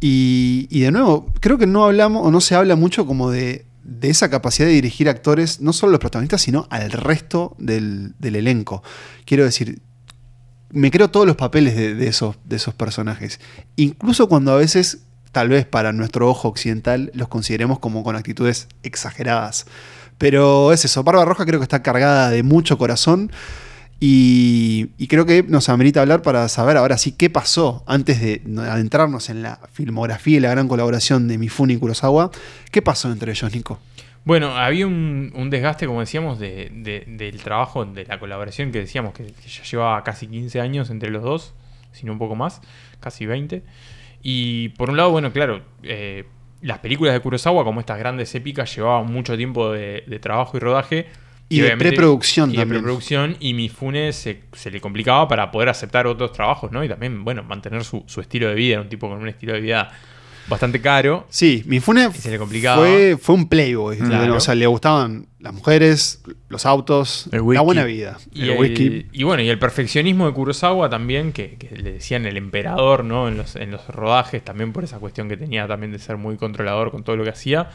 [0.00, 3.66] Y, y de nuevo, creo que no hablamos o no se habla mucho como de,
[3.82, 8.36] de esa capacidad de dirigir actores, no solo los protagonistas, sino al resto del, del
[8.36, 8.84] elenco.
[9.24, 9.82] Quiero decir,
[10.70, 13.40] me creo todos los papeles de esos, de esos personajes.
[13.74, 15.00] Incluso cuando a veces,
[15.32, 19.66] tal vez para nuestro ojo occidental, los consideremos como con actitudes exageradas.
[20.18, 23.30] Pero es eso, Barba Roja creo que está cargada de mucho corazón.
[24.00, 29.28] Y, creo que nos amerita hablar para saber ahora sí qué pasó antes de adentrarnos
[29.28, 32.30] en la filmografía y la gran colaboración de Mifune y Kurosawa.
[32.70, 33.80] ¿Qué pasó entre ellos, Nico?
[34.24, 39.14] Bueno, había un, desgaste, como decíamos, de- de- del trabajo, de la colaboración que decíamos
[39.14, 41.54] que, ya llevaba casi 15 años entre los dos,
[41.92, 42.60] sino un poco más,
[43.00, 43.64] casi 20.
[44.22, 46.24] Y por un lado, bueno, claro, eh,
[46.62, 50.60] las películas de Kurosawa, como estas grandes épicas, llevaban mucho tiempo de, de trabajo y
[50.60, 51.06] rodaje.
[51.48, 52.82] Y de preproducción y de también.
[52.82, 56.84] preproducción, y Mifune se, se le complicaba para poder aceptar otros trabajos, ¿no?
[56.84, 59.60] Y también, bueno, mantener su, su estilo de vida, un tipo con un estilo de
[59.60, 59.88] vida
[60.48, 61.26] bastante caro.
[61.28, 62.78] Sí, Mifune se le complicaba.
[62.78, 63.98] fue, fue un playboy.
[63.98, 64.36] Claro.
[64.36, 68.18] O sea, le gustaban las mujeres, los autos, la buena vida.
[68.32, 69.06] Y, el el- whisky.
[69.12, 73.28] y bueno, y el perfeccionismo de Kurosawa también, que, que le decían el emperador, ¿no?
[73.28, 76.36] En los, en los rodajes, también por esa cuestión que tenía también de ser muy
[76.36, 77.70] controlador con todo lo que hacía.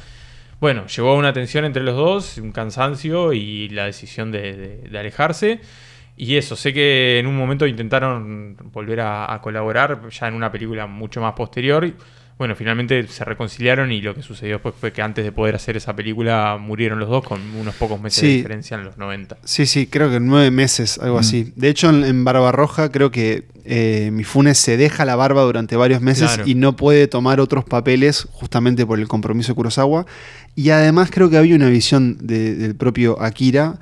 [0.59, 4.77] Bueno, llevó a una tensión entre los dos, un cansancio y la decisión de, de-
[4.89, 5.59] de alejarse.
[6.15, 10.51] Y eso, sé que en un momento intentaron volver a, a colaborar ya en una
[10.51, 11.89] película mucho más posterior.
[12.37, 15.77] Bueno, finalmente se reconciliaron y lo que sucedió después fue que antes de poder hacer
[15.77, 19.37] esa película murieron los dos con unos pocos meses de diferencia en los 90.
[19.43, 21.19] Sí, sí, creo que nueve meses, algo Mm.
[21.19, 21.53] así.
[21.55, 26.01] De hecho, en, en Barbarroja creo que eh, Mifune se deja la barba durante varios
[26.01, 26.43] meses Claro.
[26.49, 30.05] y no puede tomar otros papeles justamente por el compromiso de Kurosawa.
[30.55, 33.79] Y además creo que había una visión de- del propio Akira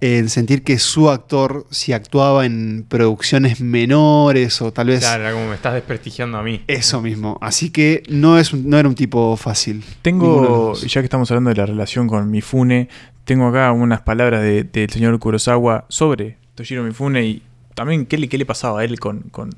[0.00, 5.32] en sentir que su actor, si actuaba en producciones menores o tal vez Claro, era
[5.32, 6.62] como me estás desprestigiando a mí.
[6.66, 7.38] eso mismo.
[7.40, 9.82] Así que no, es un- no era un tipo fácil.
[10.02, 12.88] Tengo, ya que estamos hablando de la relación con Mifune,
[13.24, 17.42] tengo acá unas palabras de- del señor Kurosawa sobre Toshiro Mifune y
[17.74, 19.50] también qué le, qué le pasaba a él con, con-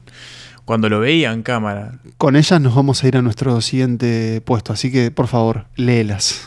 [0.65, 1.99] cuando lo veía en cámara.
[2.17, 6.47] Con ellas nos vamos a ir a nuestro siguiente puesto, así que por favor, léelas.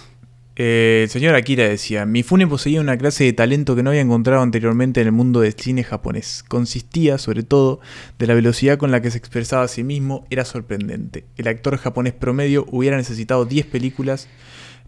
[0.64, 4.44] Eh, el señor Akira decía, Mifune poseía una clase de talento que no había encontrado
[4.44, 6.46] anteriormente en el mundo del cine japonés.
[6.48, 7.80] Consistía, sobre todo,
[8.20, 11.26] de la velocidad con la que se expresaba a sí mismo, era sorprendente.
[11.36, 14.28] El actor japonés promedio hubiera necesitado 10 películas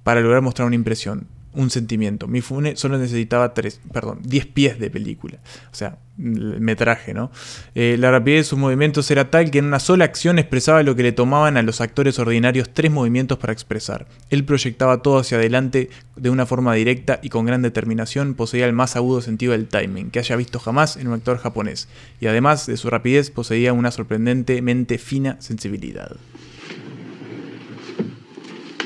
[0.03, 2.27] para lograr mostrar una impresión, un sentimiento.
[2.27, 5.39] Mifune solo necesitaba 3, perdón, 10 pies de película.
[5.71, 7.31] O sea, metraje, ¿no?
[7.73, 10.95] Eh, la rapidez de sus movimientos era tal que en una sola acción expresaba lo
[10.95, 14.07] que le tomaban a los actores ordinarios tres movimientos para expresar.
[14.29, 18.73] Él proyectaba todo hacia adelante de una forma directa y con gran determinación, poseía el
[18.73, 21.87] más agudo sentido del timing que haya visto jamás en un actor japonés,
[22.19, 26.17] y además de su rapidez poseía una sorprendentemente fina sensibilidad.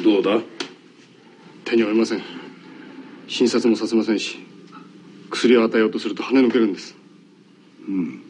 [0.07, 0.21] ど
[3.28, 4.38] 診察もさせませんし
[5.30, 6.94] 薬を与えようとすると跳ね抜けるんです
[7.88, 8.22] うん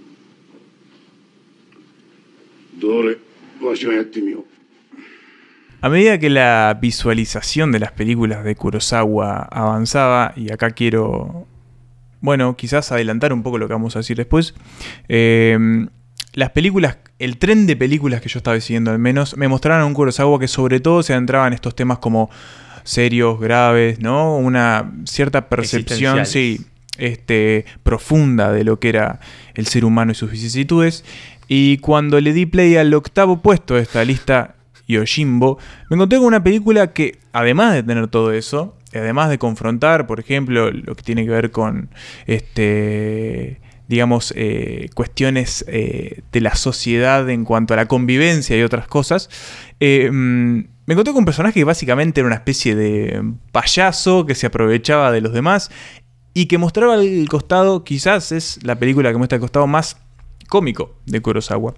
[2.79, 3.17] どれ
[3.63, 4.45] わしがやってみよう
[5.85, 11.49] A medida que la visualización de las películas de Kurosawa avanzaba, y acá quiero,
[12.21, 14.55] bueno, quizás adelantar un poco lo que vamos a decir después,
[15.09, 15.59] eh,
[16.35, 19.95] las películas el tren de películas que yo estaba siguiendo al menos, me mostraron un
[19.95, 22.31] Kurosawa que sobre todo se adentraba en estos temas como
[22.88, 24.38] serios, graves, ¿no?
[24.38, 26.62] Una cierta percepción, sí,
[26.98, 29.20] este, profunda de lo que era
[29.56, 31.04] el ser humano y sus vicisitudes.
[31.50, 34.56] Y cuando le di play al octavo puesto de esta lista,
[34.88, 35.58] Yojimbo,
[35.90, 40.22] me encontré con una película que, además de tener todo eso, además de confrontar, por
[40.22, 41.90] ejemplo, lo que tiene que ver con
[42.26, 48.88] este digamos, eh, cuestiones eh, de la sociedad en cuanto a la convivencia y otras
[48.88, 49.30] cosas,
[49.80, 53.22] eh, mm, me encontré con un personaje que básicamente era una especie de
[53.52, 55.70] payaso que se aprovechaba de los demás
[56.34, 59.98] y que mostraba el costado, quizás es la película que muestra el costado más
[60.48, 61.74] cómico de Kurosawa.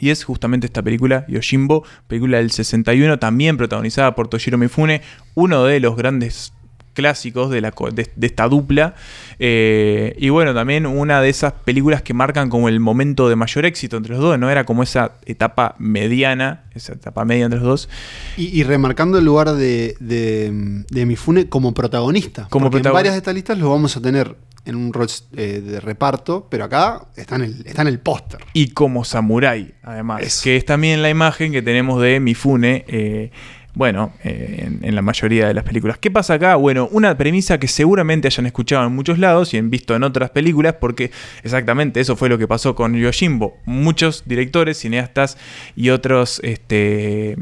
[0.00, 5.02] Y es justamente esta película, Yojimbo, película del 61, también protagonizada por Toshiro Mifune,
[5.34, 6.54] uno de los grandes
[6.98, 8.96] clásicos de, la, de, esta dupla.
[9.38, 13.66] Eh, y bueno, también una de esas películas que marcan como el momento de mayor
[13.66, 14.50] éxito entre los dos, ¿no?
[14.50, 17.88] Era como esa etapa mediana, esa etapa media entre los dos.
[18.36, 22.48] Y, remarcando el lugar de, de, Mifune como protagonista.
[22.50, 24.34] Como en varias de estas listas lo vamos a tener
[24.64, 25.06] en un rol
[25.36, 28.40] eh, de reparto, pero acá está en el, está en el póster.
[28.54, 30.42] Y como samurái, además.
[30.42, 32.84] Que es también la imagen que tenemos de Mifune.
[32.88, 33.30] Eh,
[33.78, 35.98] bueno, eh, en, la mayoría de las películas.
[35.98, 36.56] ¿Qué pasa acá?
[36.56, 40.30] Bueno, una premisa que seguramente hayan escuchado en muchos lados y han visto en otras
[40.30, 41.12] películas, porque
[41.44, 43.56] exactamente eso fue lo que pasó con Yojimbo.
[43.66, 45.38] Muchos directores, cineastas
[45.76, 47.36] y otros este,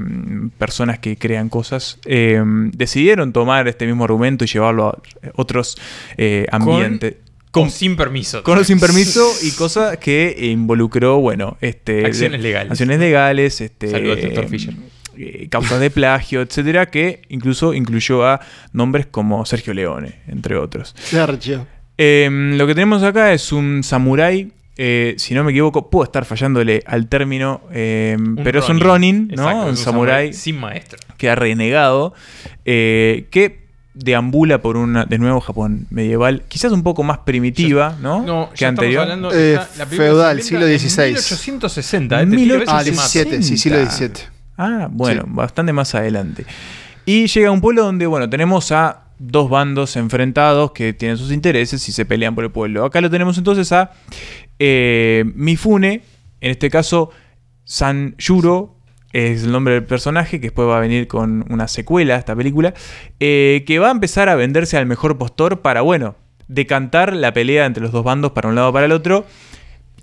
[0.58, 5.02] personas que crean cosas eh, decidieron tomar este mismo argumento y llevarlo a
[5.36, 5.78] otros
[6.18, 7.14] eh, ambientes.
[7.50, 8.42] Con, sin permiso.
[8.42, 12.72] Con o sin permiso y cosa que involucró, bueno, este, acciones legales.
[12.72, 13.62] Acciones legales.
[13.62, 14.74] Este, Saludos al doctor Fisher.
[15.18, 18.40] Eh, causas de plagio, etcétera, que incluso incluyó a
[18.72, 20.94] nombres como Sergio Leone, entre otros.
[20.98, 21.66] Sergio.
[21.96, 24.52] Em, lo que tenemos acá es un samurái.
[24.76, 29.32] Eh, si no me equivoco, puedo estar fallándole al término, em, pero es un Ronin,
[29.34, 29.66] ¿no?
[29.66, 30.98] un, samurái sin maestro.
[31.16, 32.12] Que ha renegado,
[32.66, 38.22] eh, que deambula por una, de nuevo, Japón medieval, quizás un poco más primitiva, ¿no?
[38.22, 39.08] no que anterior.
[39.88, 41.14] feudal, siglo XVI.
[41.14, 44.35] 1860, ah, 17, sí, siglo XVII.
[44.56, 46.46] Ah, bueno, bastante más adelante.
[47.04, 51.32] Y llega a un pueblo donde, bueno, tenemos a dos bandos enfrentados que tienen sus
[51.32, 52.84] intereses y se pelean por el pueblo.
[52.84, 53.92] Acá lo tenemos entonces a
[54.58, 56.02] eh, Mifune,
[56.40, 57.10] en este caso
[57.64, 58.76] San Yuro,
[59.12, 62.36] es el nombre del personaje, que después va a venir con una secuela a esta
[62.36, 62.74] película,
[63.18, 66.16] eh, que va a empezar a venderse al mejor postor para, bueno,
[66.48, 69.26] decantar la pelea entre los dos bandos para un lado o para el otro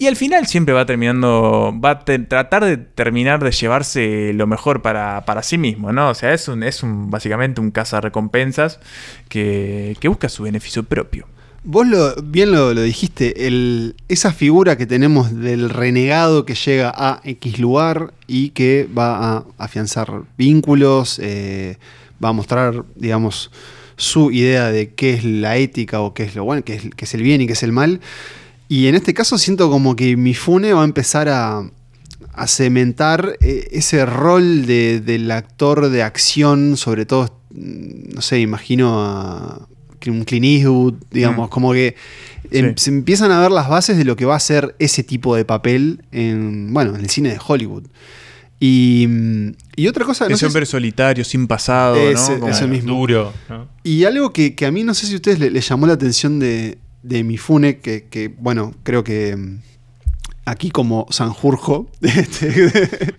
[0.03, 4.81] y al final siempre va terminando, va a tratar de terminar de llevarse lo mejor
[4.81, 6.09] para, sí mismo, ¿no?
[6.09, 8.81] O sea, es, un, es un, básicamente un cazarrecompensas
[9.29, 11.25] que, que busca su beneficio propio.
[11.63, 17.21] Vos lo, bien lo, dijiste, el, esa figura que tenemos del renegado que llega a
[17.23, 21.77] X lugar y que va a afianzar vínculos, eh,
[22.21, 23.51] va a mostrar, digamos,
[23.95, 27.05] su idea de qué es la ética o qué es lo bueno, qué es, qué
[27.05, 28.01] es el bien y qué es el mal.
[28.73, 31.69] Y en este caso siento como que Mifune va a empezar a,
[32.47, 39.67] cementar eh, ese rol del actor de acción, sobre todo, no sé, imagino a
[40.07, 41.51] un Clint Eastwood, digamos, mm.
[41.51, 41.95] como que
[42.49, 45.35] em, se empiezan a ver las bases de lo que va a ser ese tipo
[45.35, 47.83] de papel en, bueno, en el cine de Hollywood.
[48.59, 49.07] Y,
[49.87, 50.25] otra cosa...
[50.25, 51.95] Ese hombre solitario, sin pasado,
[52.39, 52.47] ¿no?
[52.47, 52.95] Ese mismo.
[52.95, 53.33] Duro.
[53.83, 56.79] Y algo que, a mí no sé si a ustedes les llamó la atención de,
[57.03, 59.59] de Mifune, que, que bueno, creo que mm,
[60.45, 63.15] aquí como Sanjurjo, este,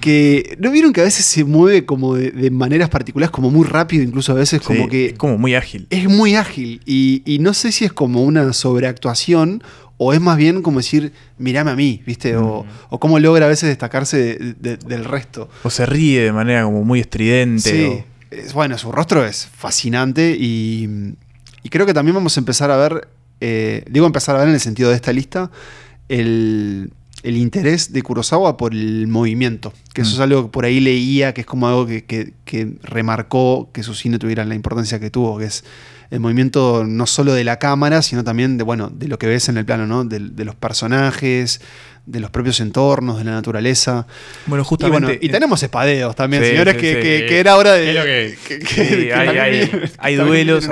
[0.00, 4.02] que ¿no vieron que a veces se mueve como de, maneras particulares, como muy rápido,
[4.02, 5.06] incluso a veces como que...
[5.06, 5.86] Es como muy ágil.
[5.90, 9.62] Es muy ágil y, no sé si es como una sobreactuación
[9.96, 12.36] o es más bien como decir, mirame a mí, ¿viste?
[12.36, 12.66] O, mm.
[12.90, 15.48] o cómo logra a veces destacarse del resto.
[15.64, 17.70] O se ríe de manera como muy estridente.
[17.70, 18.04] Sí.
[18.30, 21.16] Es, bueno, su rostro es fascinante y,
[21.68, 23.08] y creo que también vamos a empezar a ver,
[23.42, 25.50] eh, digo empezar a ver en el sentido de esta lista,
[26.08, 26.90] el,
[27.22, 29.74] interés de Kurosawa por el movimiento.
[29.92, 30.22] Que eso es mm.
[30.22, 32.32] algo que por ahí leía, que es como algo que,
[32.82, 35.62] remarcó que su cine tuviera la importancia que tuvo, que es
[36.10, 39.48] el movimiento no solo de la cámara, sino también de, bueno, de lo que ves
[39.48, 40.04] en el plano, ¿no?
[40.04, 41.60] de, de los personajes,
[42.08, 44.06] de los propios entornos, de la naturaleza.
[44.46, 45.18] Bueno, justamente.
[45.20, 48.36] Y, tenemos espadeos también, señores, que, era hora de.
[49.98, 50.68] hay, duelos,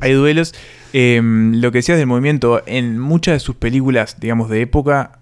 [0.00, 0.54] hay, duelos.
[0.92, 5.18] lo que decías del movimiento, en muchas de sus películas, digamos, de época,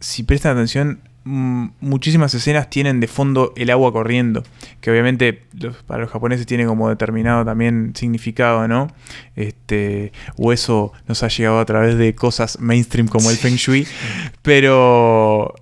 [0.00, 4.42] si prestan atención, muchísimas escenas tienen de fondo el agua corriendo,
[4.80, 5.42] que obviamente
[5.86, 8.88] para los japoneses tiene como determinado también significado, ¿no?
[9.36, 13.86] Este, o eso nos ha llegado a través de cosas mainstream como el Feng Shui,
[14.42, 15.54] pero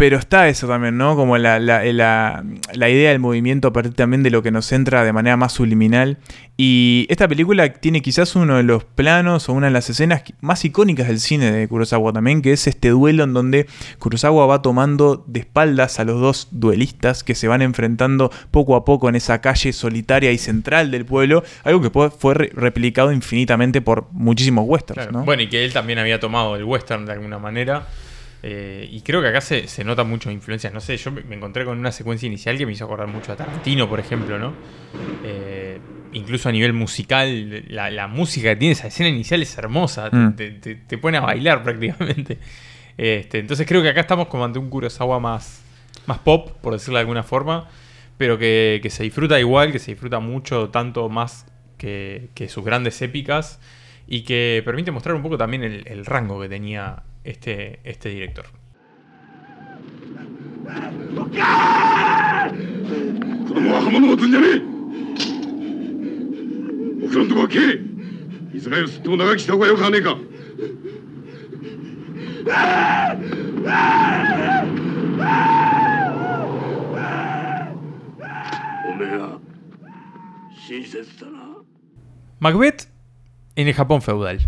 [0.00, 1.14] Pero está eso también, ¿no?
[1.14, 4.72] Como la, la- la- la idea del movimiento a partir también de lo que nos
[4.72, 6.16] entra de manera más subliminal.
[6.56, 10.64] Y esta película tiene quizás uno de los planos o una de las escenas más
[10.64, 13.66] icónicas del cine de Kurosawa también, que es este duelo en donde
[13.98, 18.86] Kurosawa va tomando de espaldas a los dos duelistas que se van enfrentando poco a
[18.86, 23.12] poco en esa calle solitaria y central del pueblo, algo que fue- fue re- replicado
[23.12, 25.12] infinitamente por muchísimos westerns, Claro.
[25.18, 25.24] ¿no?
[25.26, 27.86] Bueno, y que él también había tomado el western de alguna manera.
[28.42, 30.72] Eh, y creo que acá se, se nota mucho influencias.
[30.72, 33.36] No sé, yo me encontré con una secuencia inicial que me hizo acordar mucho a
[33.36, 34.56] Tarantino, por ejemplo, ¿no?
[35.22, 35.80] Eh,
[36.12, 40.10] incluso a nivel musical, la, la música que tiene esa escena inicial es hermosa.
[40.10, 40.36] te- Mm.
[40.36, 42.38] Te, te- te pone a bailar prácticamente.
[42.96, 45.62] Este, entonces creo que acá estamos como ante un Kurosawa más,
[46.06, 47.68] más pop, por decirlo de alguna forma.
[48.18, 51.46] Pero que, que se disfruta igual, que se disfruta mucho, tanto más
[51.78, 53.60] que, que sus grandes épicas
[54.06, 58.46] y que permite mostrar un poco también el, el rango que tenía este, este director.
[82.38, 82.88] Macbeth
[83.56, 84.40] en el Japón feudal.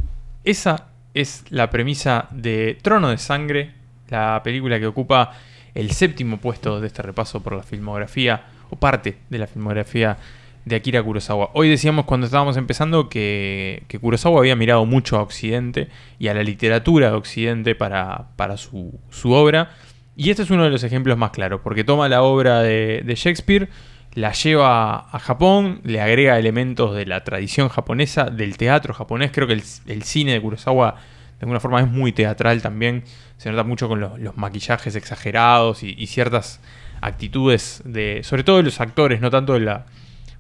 [0.45, 3.73] Esa es la premisa de Trono de Sangre,
[4.09, 5.33] la película que ocupa
[5.75, 10.17] el séptimo puesto de este repaso por la filmografía, o parte de la filmografía
[10.65, 11.51] de Akira Kurosawa.
[11.55, 16.35] Hoy decíamos cuando estábamos empezando que, que Kurosawa había mirado mucho a Occidente y a
[16.35, 19.71] la literatura de Occidente para, para su, su obra.
[20.17, 23.15] Y este es uno de los ejemplos más claros, porque toma la obra de, de
[23.15, 23.69] Shakespeare,
[24.15, 29.31] la lleva a Japón, le agrega elementos de la tradición japonesa, del teatro japonés.
[29.33, 30.97] Creo que el, el cine de Kurosawa
[31.39, 33.05] de alguna forma es muy teatral también.
[33.39, 36.61] Se nota mucho con los, los maquillajes exagerados y, y ciertas
[37.01, 39.87] actitudes de, sobre todo de los actores, no tanto de la,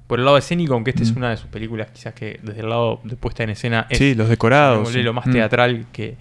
[0.06, 1.16] por el lado escénico, aunque esta es Mm.
[1.18, 4.14] una de sus películas quizás que desde el lado de puesta en escena es Sí,
[4.14, 4.94] los decorados.
[4.94, 5.32] lo más Mm.
[5.32, 6.16] teatral que,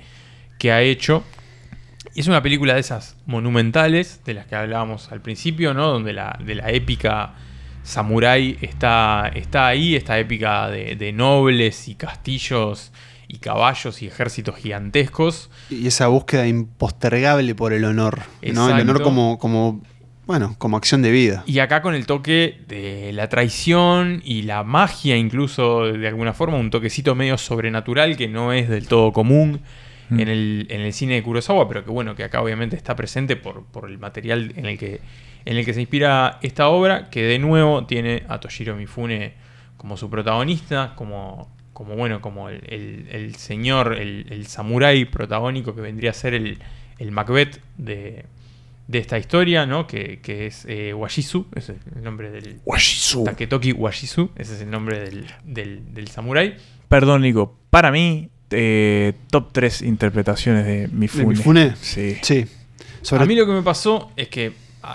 [0.58, 1.24] que ha hecho.
[2.14, 5.88] Y es una película de esas monumentales, de las que hablábamos al principio, ¿no?
[5.88, 7.34] Donde la, de la épica
[7.84, 12.92] samurai está, está ahí, esta épica de, de nobles y castillos
[13.28, 15.50] y caballos y ejércitos gigantescos.
[15.70, 18.24] Y esa búsqueda impostergable por el honor.
[18.42, 18.70] ¿no?
[18.70, 19.82] El honor como, como,
[20.26, 21.44] bueno, como acción de vida.
[21.46, 26.58] Y acá con el toque de la traición y la magia, incluso de alguna forma,
[26.58, 29.62] un toquecito medio sobrenatural que no es del todo común
[30.12, 30.20] Mm.
[30.20, 33.36] en, el, en el cine de Kurosawa, pero que bueno, que acá obviamente está presente
[33.36, 35.00] por, por el material en el, que,
[35.46, 39.34] en el que se inspira esta obra, que de nuevo tiene a Toshiro Mifune
[39.78, 45.74] como su protagonista, como, como bueno, como el, el- el señor, el, el samurái protagónico
[45.74, 46.60] que vendría a ser el,
[47.00, 48.26] el Macbeth de,
[48.88, 49.88] de esta historia, ¿no?
[49.88, 52.60] Que, que es eh, Washizu, ese es el nombre del...
[52.66, 53.24] Washizu.
[53.24, 56.58] Taketoki Washizu, ese es el nombre del, del, del samurái.
[56.88, 57.58] Perdón, Nico.
[57.72, 61.24] Para mí, eh, top 3 interpretaciones de Mifune.
[61.24, 61.76] ¿De Mifune?
[61.82, 62.18] Sí.
[62.22, 62.46] Sí.
[63.02, 64.48] Sobre A mí lo que me pasó es que,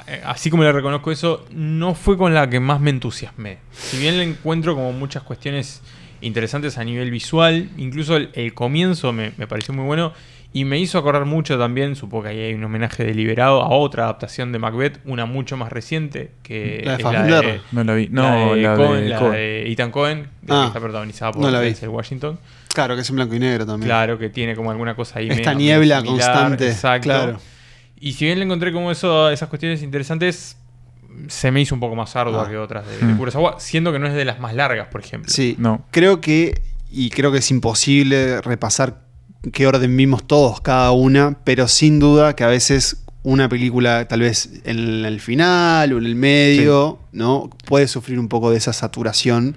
[0.07, 3.59] eh, así como le reconozco eso, no fue con la que más me entusiasmé.
[3.73, 5.81] Si bien le encuentro como muchas cuestiones
[6.21, 10.13] interesantes a nivel visual, incluso el, el comienzo me, me pareció muy bueno
[10.61, 14.05] y me hizo acordar mucho también, supongo que ahí hay un homenaje deliberado a otra
[14.05, 17.63] adaptación de Macbeth, una mucho más reciente, que La de es.
[17.73, 18.09] No la vi.
[18.09, 19.33] la No, de la Cohen, de la Cohen.
[19.33, 21.67] de Ethan Cohen, Ah, que está protagonizada por no la vi.
[21.67, 22.39] Denzel Washington.
[22.73, 23.89] Claro, que es en blanco y negro también.
[23.89, 25.29] Claro, que tiene como alguna cosa ahí.
[25.29, 26.69] Esta niebla similar, constante.
[26.69, 27.05] Exacto.
[27.09, 27.39] Claro.
[28.01, 30.57] Y si bien le encontré como eso, esas cuestiones interesantes,
[31.29, 32.51] se me hizo un poco más ardua Ah.
[32.51, 33.17] que otras de, de Mm.
[33.19, 35.31] Kurosawa, siendo que no es de las más largas, por ejemplo.
[35.31, 35.55] Sí.
[35.59, 35.85] No.
[35.91, 39.06] Creo que, y creo que es imposible repasar
[39.53, 44.21] qué orden vimos todos cada una, pero sin duda que a veces una película, tal
[44.21, 47.51] vez en el final o en el medio, ¿no?
[47.67, 49.57] Puede sufrir un poco de esa saturación.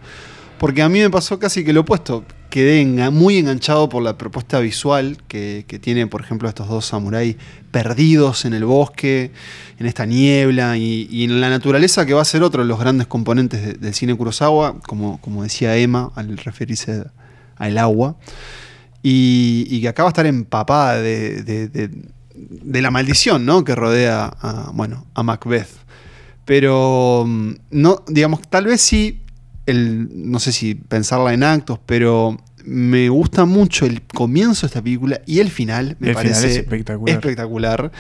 [0.57, 2.25] Porque a mí me pasó casi que lo opuesto.
[2.49, 6.83] Quedé enga- muy enganchado por la propuesta visual que, que tiene, por ejemplo, estos dos
[6.85, 7.35] samuráis
[7.71, 9.31] perdidos en el bosque,
[9.77, 12.79] en esta niebla y, y en la naturaleza que va a ser otro de los
[12.79, 17.03] grandes componentes de- del cine Kurosawa, como, como decía Emma al referirse
[17.55, 18.15] al agua.
[19.01, 21.89] Y, y que acá va a estar empapada de, de- de-
[22.35, 23.63] de la maldición ¿no?
[23.63, 25.67] que rodea a, bueno, a Macbeth.
[26.45, 29.21] Pero mm, no, digamos, tal vez sí,
[29.65, 34.81] el, no sé si pensarla en actos, pero me gusta mucho el comienzo de esta
[34.81, 37.15] película y el final me El final parece es espectacular.
[37.15, 37.91] espectacular.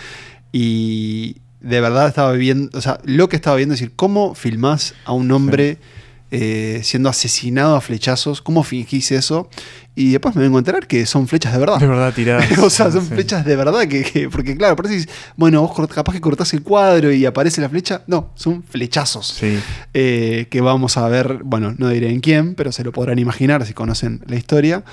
[0.51, 4.95] Y de verdad estaba viendo, o sea, lo que estaba viendo es decir, cómo filmás
[5.05, 5.77] a un hombre
[6.31, 8.41] eh, siendo asesinado a flechazos.
[8.41, 9.49] ¿Cómo fingís eso?
[9.95, 11.79] Y después me vengo a enterar que son flechas de verdad.
[11.79, 12.57] De verdad tiradas.
[12.59, 13.13] o sea, son Sí.
[13.15, 16.53] flechas de verdad que, que- porque claro, parece que dices, bueno, vos capaz que cortás
[16.53, 18.03] el cuadro y aparece la flecha.
[18.07, 19.27] No, son flechazos.
[19.27, 19.59] Sí.
[19.93, 23.65] eh, que vamos a ver, bueno, no diré en quién, pero se lo podrán imaginar
[23.65, 24.83] si conocen la historia.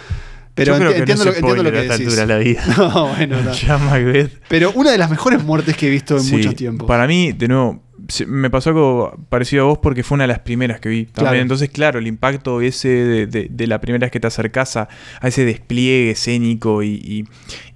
[0.55, 2.07] Pero Yo creo enti- que entiendo, no lo, se entiendo lo que decís.
[2.07, 2.65] altura de la vida.
[2.79, 3.53] No, bueno, no.
[4.49, 6.87] Pero una de las mejores muertes que he visto en Sí, mucho tiempo.
[6.87, 7.83] Para mí, de nuevo,
[8.27, 11.05] me pasó algo parecido a vos porque fue una de las primeras que vi.
[11.07, 11.15] También.
[11.31, 11.37] Claro.
[11.43, 14.89] Entonces, claro, el impacto ese de, de- de la primera vez que te acercás a,
[15.21, 17.25] a ese despliegue escénico y, y-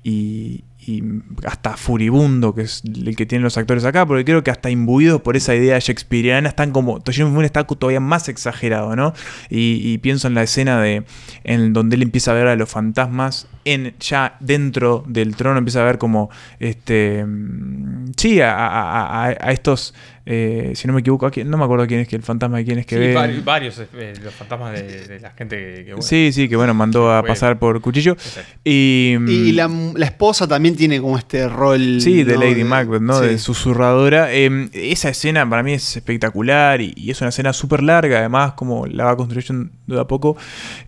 [0.09, 1.05] y- y
[1.45, 5.21] hasta furibundo que es el que tienen los actores acá, porque creo que hasta imbuidos
[5.21, 7.01] por esa idea shakespeariana están como.
[7.01, 9.13] Toshiro Mifune está todavía más exagerado, ¿no?
[9.51, 11.05] Y, pienso en la escena de
[11.45, 15.83] en donde él empieza a ver a los fantasmas en ya dentro del trono empieza
[15.83, 19.95] a ver como este mm, sí a, a- a- a estos
[20.33, 21.51] eh, si no me equivoco, ¿a quién?
[21.51, 23.15] no me acuerdo quién es que el fantasma de quién es que Sí, ve.
[23.17, 26.55] vari- varios, eh, los fantasmas de, de la gente que, que, bueno, Sí, sí, que
[26.55, 28.13] bueno, mandó a pasar por cuchillo.
[28.13, 28.49] Exacto.
[28.65, 32.01] Y, Y la, la esposa también tiene como este rol.
[32.01, 32.41] Sí, de ¿no?
[32.43, 33.19] Lady Macbeth, ¿no?
[33.21, 33.27] sí.
[33.27, 34.33] De susurradora.
[34.33, 38.53] Eh, esa escena para mí es espectacular y, y es una escena súper larga, además,
[38.53, 40.37] como la va construyendo de a poco.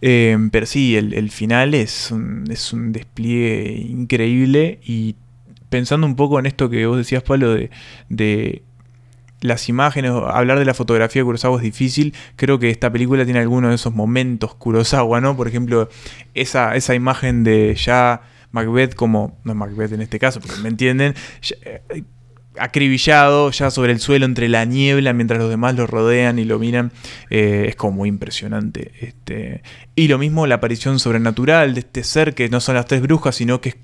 [0.00, 5.16] Eh, pero sí, el, el final es un, es un despliegue increíble y
[5.68, 7.70] pensando un poco en esto que vos decías, Pablo, de,
[8.10, 8.62] de
[9.42, 12.14] las imágenes, hablar de la fotografía de Kurosawa es difícil.
[12.36, 15.36] Creo que esta película tiene algunos de esos momentos Kurosawa, ¿no?
[15.36, 15.88] Por ejemplo,
[16.34, 18.22] esa, esa imagen de ya
[18.52, 21.56] Macbeth como, no es Macbeth en este caso, pero me entienden, ya,
[21.90, 22.04] eh,
[22.58, 26.58] acribillado ya sobre el suelo entre la niebla mientras los demás lo rodean y lo
[26.58, 26.92] miran,
[27.30, 28.92] eh, es como muy impresionante.
[29.00, 29.62] Este,
[29.94, 33.36] y lo mismo la aparición sobrenatural de este ser que no son las tres brujas,
[33.36, 33.76] sino que es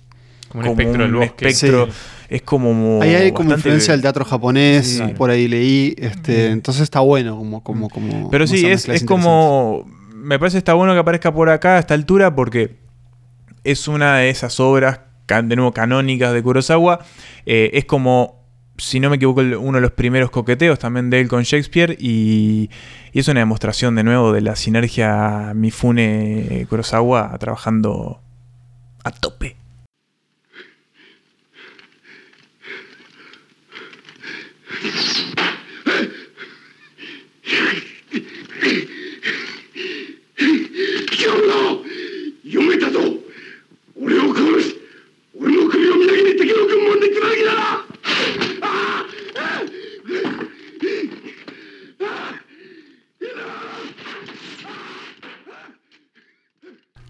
[0.50, 1.48] Como un espectro del bosque.
[1.48, 1.92] espectro, Sí.
[2.28, 3.00] Es como...
[3.02, 5.02] Ahí hay como influencia del teatro japonés, Sí.
[5.16, 5.94] por ahí leí.
[5.98, 9.84] Este, entonces está bueno como, como, como Pero como sí, es, es como.
[10.14, 12.76] Me parece está bueno que aparezca por acá a esta altura porque
[13.64, 16.98] es una de esas obras, can- de nuevo, canónicas de Kurosawa.
[17.46, 18.44] Eh, es como,
[18.76, 21.96] si no me equivoco, uno de los primeros coqueteos también de él con Shakespeare.
[21.98, 22.68] Y,
[23.12, 28.20] y es una demostración de nuevo de la sinergia Mifune-Kurosawa trabajando
[29.04, 29.56] a tope.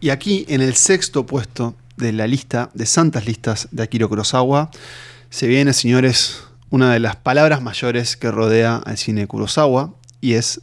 [0.01, 4.71] Y aquí, en el sexto puesto de la lista de santas listas de Akira Kurosawa,
[5.29, 10.61] se viene, señores, una de las palabras mayores que rodea al cine Kurosawa, y es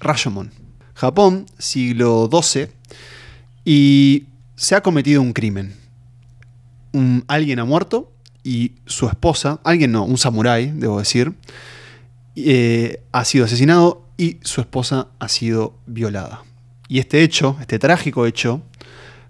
[0.00, 0.50] Rashomon.
[0.94, 2.68] Japón, siglo XII,
[3.64, 4.24] y
[4.54, 5.74] se ha cometido un crimen.
[6.92, 8.10] Un- alguien ha muerto
[8.42, 11.34] y su esposa, alguien no, un samurái, debo decir,
[12.36, 16.42] eh, ha sido asesinado y su esposa ha sido violada.
[16.88, 18.62] Y este hecho, este trágico hecho,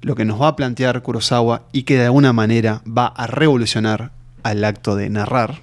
[0.02, 4.12] lo que nos va a plantear Kurosawa y que de alguna manera va a revolucionar
[4.42, 5.62] al acto de narrar,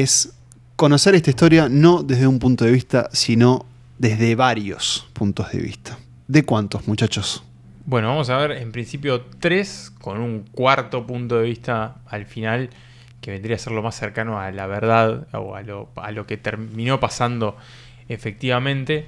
[0.00, 0.34] es
[0.74, 3.64] conocer esta historia no desde un punto de vista, sino
[3.98, 5.98] desde varios puntos de vista.
[6.26, 7.44] ¿De cuántos, muchachos?
[7.86, 12.70] Bueno, vamos a ver en principio tres, con un cuarto punto de vista al final,
[13.20, 16.26] que vendría a ser lo más cercano a la verdad o a lo, a lo
[16.26, 17.56] que terminó pasando
[18.08, 19.06] efectivamente.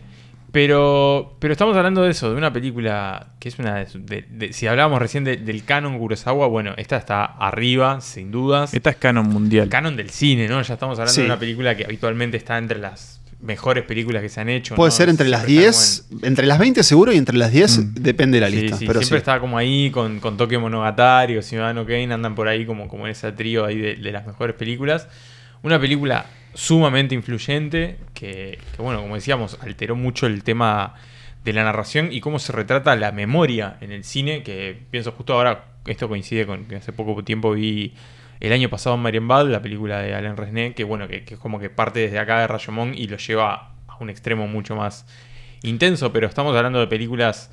[0.52, 4.52] Pero, pero estamos hablando de eso, de una película que es una de, de- de-
[4.52, 8.72] si hablábamos recién de- del canon Kurosawa, bueno, esta está arriba, sin dudas.
[8.72, 9.64] Esta es canon mundial.
[9.64, 10.62] El canon del cine, ¿no?
[10.62, 11.20] Ya estamos hablando Sí.
[11.22, 14.74] de una película que habitualmente está entre las mejores películas que se han hecho.
[14.76, 14.96] Puede ¿no?
[14.96, 17.78] ser entre las Siempre está como 10, entre las 20 seguro y entre las 10
[17.78, 17.94] Mm.
[17.96, 18.76] depende de la Sí, lista.
[18.78, 19.22] sí, pero siempre sí.
[19.22, 23.04] está como ahí con, con Tokyo Monogatari o Ciudadano Kane, andan por ahí como, como
[23.06, 25.06] en ese trío ahí de, de las mejores películas.
[25.62, 26.24] Una película
[26.56, 30.94] sumamente influyente que, bueno, como decíamos, alteró mucho el tema
[31.44, 35.34] de la narración y cómo se retrata la memoria en el cine, que pienso justo
[35.34, 37.94] ahora, esto coincide con que hace poco tiempo vi
[38.40, 41.60] el año pasado Marienbad, la película de Alain Resnais, que bueno, que, que es como
[41.60, 45.06] que parte desde acá de Rayomon y lo lleva a un extremo mucho más
[45.62, 47.50] intenso, pero estamos hablando de películas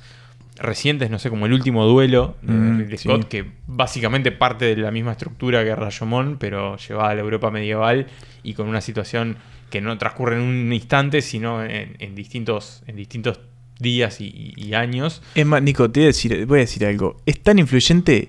[0.56, 3.08] recientes, no sé, como El último duelo de Mm, Ridley sí.
[3.08, 7.50] Scott, que básicamente parte de la misma estructura que Rayomon, pero llevada a la Europa
[7.50, 8.06] medieval
[8.42, 9.36] y con una situación
[9.70, 13.40] que no transcurre en un instante, sino en, en distintos, en distintos
[13.80, 15.20] días y años.
[15.34, 17.16] Es más, Nico, te voy a, decir, voy a decir algo.
[17.26, 18.28] Es tan influyente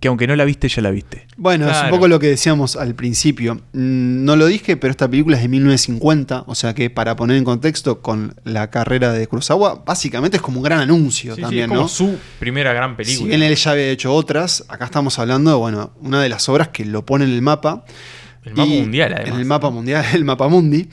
[0.00, 1.26] que aunque no la viste, ya la viste.
[1.36, 3.56] Bueno, es un poco lo que decíamos al principio.
[3.72, 7.36] Mm, No lo dije, pero esta película es de 1950, o sea que para poner
[7.36, 11.42] en contexto con la carrera de Kurosawa, básicamente es como un gran anuncio Sí, sí,
[11.42, 11.88] también, es como ¿no?
[11.88, 13.28] su primera gran Si película.
[13.28, 16.68] bien él ya había hecho otras, acá estamos hablando de, bueno, una de las obras
[16.68, 17.84] que lo pone en el mapa.
[18.44, 19.32] el mapa y- mundial, además.
[19.34, 20.88] En el mapa mundial, el mapa mundi.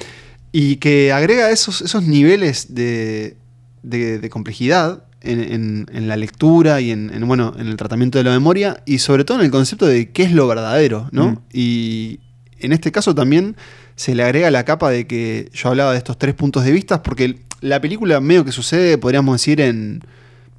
[0.52, 3.38] Y que agrega esos, esos niveles de,
[3.84, 8.18] de- de complejidad en, en- en la lectura y en, en, bueno, en el tratamiento
[8.18, 8.82] de la memoria.
[8.86, 11.32] Y sobre todo en el concepto de qué es lo verdadero, ¿no?
[11.32, 11.38] Mm.
[11.54, 12.20] Y
[12.60, 13.56] en este caso también
[13.96, 17.02] se le agrega la capa de que yo hablaba de estos tres puntos de vista,
[17.04, 20.02] porque la película medio que sucede, podríamos decir, en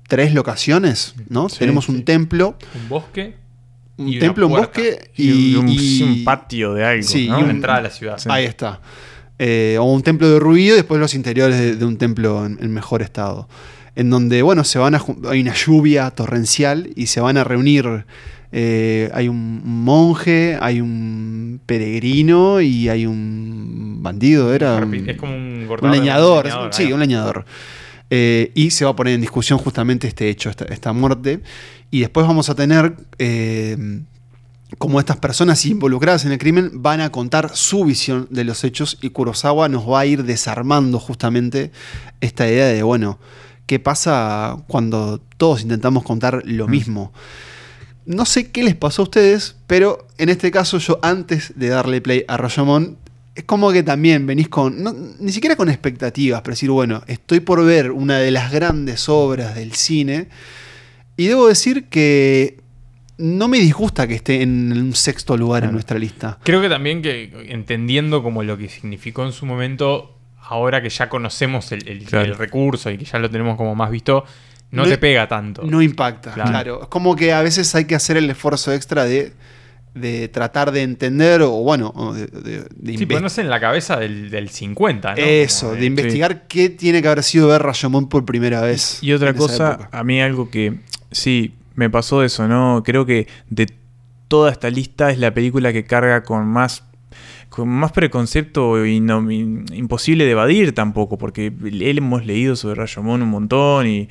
[0.08, 1.48] tres locaciones, ¿no?
[1.48, 2.02] Sí, Tenemos un sí.
[2.02, 3.34] templo, Un bosque
[3.98, 7.02] un Y una templo, un bosque Y, y, un, y- un patio de algo.
[7.02, 7.38] Sí, ¿no?
[7.38, 8.18] y una un- entrada a la ciudad.
[8.18, 8.28] Sí.
[8.30, 8.80] Ahí está.
[9.38, 12.58] Eh, o un templo de ruido y después los interiores de, de un templo en,
[12.60, 13.48] en mejor estado.
[13.96, 18.04] En donde, bueno, se van a hay una lluvia torrencial y se van a reunir.
[18.52, 24.76] eh, hay un monje, hay un peregrino y hay un bandido, era.
[24.76, 26.92] Un, Es como un un cortador de- leñador, leñador, sí, ahí.
[26.92, 27.44] un leñador.
[28.08, 31.40] Eh, y se va a poner en discusión justamente este hecho, esta, esta muerte.
[31.90, 33.76] Y después vamos a tener eh,
[34.78, 38.98] como estas personas involucradas en el crimen van a contar su visión de los hechos
[39.00, 41.70] y Kurosawa nos va a ir desarmando justamente
[42.20, 43.18] esta idea de, bueno,
[43.66, 46.70] ¿qué pasa cuando todos intentamos contar lo Mm.
[46.70, 47.12] mismo?
[48.04, 52.00] No sé qué les pasó a ustedes, pero en este caso yo antes de darle
[52.00, 52.96] play a Rayomon,
[53.34, 57.40] es como que también venís con, no- ni siquiera con expectativas, pero decir, bueno, estoy
[57.40, 60.28] por ver una de las grandes obras del cine
[61.16, 62.60] y debo decir que
[63.18, 66.38] no me disgusta que esté en un sexto lugar en nuestra lista.
[66.44, 70.15] Creo que también que entendiendo como lo que significó en su momento,
[70.48, 72.26] ahora que ya conocemos el, el- Claro.
[72.26, 74.24] el recurso y que ya lo tenemos como más visto,
[74.70, 75.62] no, No- te pega tanto.
[75.62, 76.50] No impacta, claro.
[76.50, 76.82] Claro.
[76.82, 79.32] Es como que a veces hay que hacer el esfuerzo extra de,
[79.94, 84.30] de tratar de entender o bueno, de, de- de sí, ponerse en la cabeza del,
[84.30, 85.16] del 50, ¿no?
[85.16, 89.02] Eso, de investigar qué tiene que haber sido ver Rayomon por primera vez.
[89.02, 90.80] Y otra en esa cosa, a mí algo que
[91.12, 92.82] sí, me pasó eso, ¿no?
[92.84, 93.66] Creo que de
[94.28, 96.82] toda esta lista es la película que carga con más
[97.56, 103.86] con más preconcepto imposible de evadir tampoco, porque él hemos leído sobre Rayomon un montón
[103.86, 104.10] y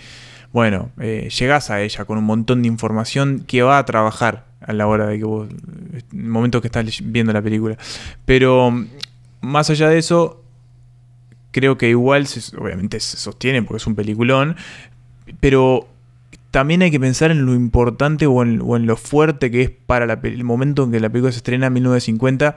[0.52, 4.74] bueno, eh, llegás a ella con un montón de información que va a trabajar a
[4.74, 7.78] la hora de que vos, en el momento que estás viendo la película.
[8.26, 8.74] Pero
[9.42, 10.42] más allá de eso,
[11.52, 14.56] creo que igual, se- obviamente se sostiene porque es un peliculón,
[15.40, 15.88] pero
[16.50, 20.44] también hay que pensar en lo importante o en, lo fuerte que es para el
[20.46, 22.56] momento en que la película se estrena en 1950,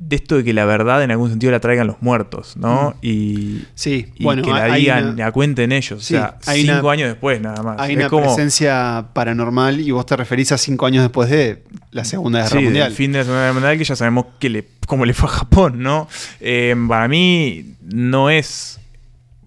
[0.00, 2.94] de esto de que la verdad en algún sentido la traigan los muertos, ¿no?
[3.02, 4.24] Y, Sí, y Mm.
[4.24, 7.08] bueno, que la digan, una- la cuenten ellos, Sí, o sea, hay cinco una- años
[7.08, 7.80] después nada más.
[7.80, 11.64] Hay Es una como- presencia paranormal y vos te referís a cinco años después de
[11.90, 12.84] la Segunda Guerra Sí, Mundial.
[12.88, 15.28] del fin de la Segunda Guerra Mundial, que ya sabemos que le, cómo le fue
[15.28, 16.08] a Japón, ¿no?
[16.40, 18.78] Eh, para mí no es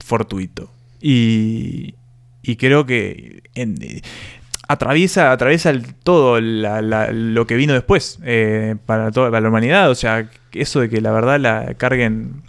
[0.03, 0.71] fortuito.
[1.01, 1.95] Y,
[2.43, 3.77] y creo que en-
[4.71, 9.49] atraviesa, atraviesa el- todo la- la- lo que vino después eh, para, toda, para la
[9.49, 9.89] humanidad.
[9.89, 12.41] O sea, eso de que la verdad la carguen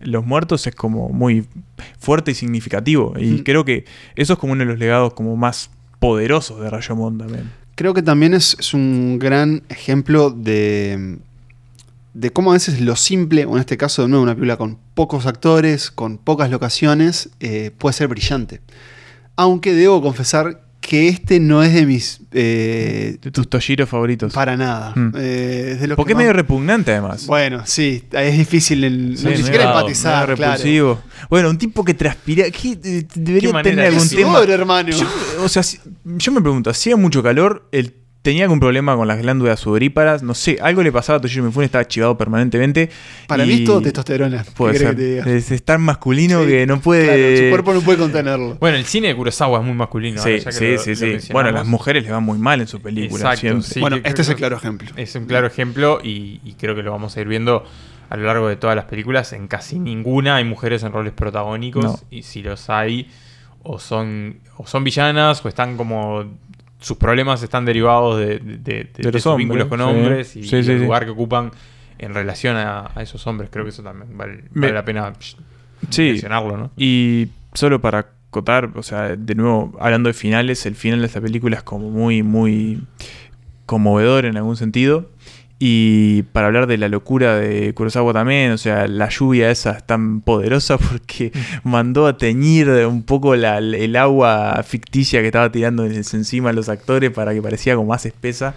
[0.00, 1.46] los muertos es como muy
[1.98, 3.14] fuerte y significativo.
[3.18, 3.84] Y creo que
[4.16, 7.50] eso es como uno de los legados como más poderosos de Rayomon también.
[7.74, 11.18] Creo que también es, es un gran ejemplo de,
[12.14, 14.78] de cómo a veces lo simple, o en este caso de nuevo una película con
[14.94, 18.60] pocos actores, con pocas locaciones, eh, puede ser brillante.
[19.36, 22.20] Aunque debo confesar que este no es de mis...
[22.32, 24.32] eh, De tus Toshiro favoritos.
[24.32, 24.92] para nada.
[24.96, 25.12] Mm.
[25.16, 27.28] Eh, es de los Porque que es medio repugnante además.
[27.28, 31.00] Bueno, sí, es difícil el, Sí, no, ni siquiera empatizar, claro.
[31.28, 32.50] Bueno, un tipo que transpira.
[32.50, 34.32] ¿qué, debería Qué tener algún tema.
[34.40, 34.90] Pobre hermano.
[34.90, 35.06] Yo,
[35.44, 39.18] o sea, si- yo me pregunto, hacía mucho calor, él tenía algún problema con las
[39.22, 42.90] glándulas sudoríparas, no sé, algo le pasaba a Toshiro Mifune, estaba chivado permanentemente.
[43.26, 44.44] Para y mí es todo testosterona.
[44.44, 44.90] ¿Qué Puede ser.
[44.90, 45.24] que te diga?
[45.36, 47.04] Es, es tan masculino Sí, que no puede.
[47.06, 48.56] Claro, su cuerpo no puede contenerlo.
[48.60, 50.20] Bueno, el cine de Kurosawa es muy masculino.
[50.22, 51.32] Sí, ahora ya que sí, lo- sí, lo sí.
[51.32, 53.42] Bueno, a las mujeres les va muy mal en sus películas.
[53.42, 53.80] Exacto, sí.
[53.80, 54.90] bueno, este es el claro ejemplo.
[54.96, 57.64] Es un claro ejemplo y, y creo que lo vamos a ir viendo
[58.10, 59.32] a lo largo de todas las películas.
[59.32, 62.00] En casi ninguna hay mujeres en roles protagónicos No.
[62.10, 63.08] y si los hay
[63.62, 66.24] o son, o son villanas o están como...
[66.80, 69.84] Sus problemas están derivados de, de- de- de los sus hombres, vínculos con sí.
[69.84, 71.50] hombres y Sí, el sí, lugar que ocupan
[71.98, 73.50] en relación a, a esos hombres.
[73.52, 75.12] Creo que eso también vale, Me- vale la pena
[75.96, 76.70] mencionarlo, ¿no?
[76.76, 77.98] Y solo para
[78.30, 81.90] acotar, o sea, de nuevo, hablando de finales, el final de esta película es como
[81.90, 82.82] muy, muy
[83.66, 85.10] conmovedor en algún sentido.
[85.62, 89.86] Y para hablar de la locura de Kurosawa también, o sea, la lluvia esa es
[89.86, 91.32] tan poderosa porque
[91.64, 96.70] mandó a teñir un poco la- el agua ficticia que estaba tirando encima a los
[96.70, 98.54] actores para que parecía como más espesa.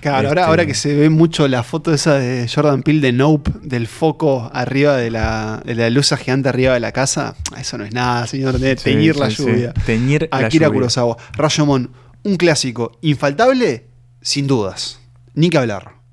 [0.00, 3.12] Claro, ahora, Este- ahora que se ve mucho la foto esa de Jordan Peele de
[3.12, 7.76] Nope, del foco arriba de la, de la luz gigante arriba de la casa, eso
[7.76, 9.42] no es nada, señor, de Sí, teñir la sí, sí.
[9.44, 9.74] lluvia.
[9.84, 10.78] Teñir la Akira lluvia.
[10.78, 11.16] Kurosawa.
[11.34, 11.90] Rashomon,
[12.22, 13.88] un clásico infaltable,
[14.22, 15.00] sin dudas.
[15.34, 15.95] Ni que hablar.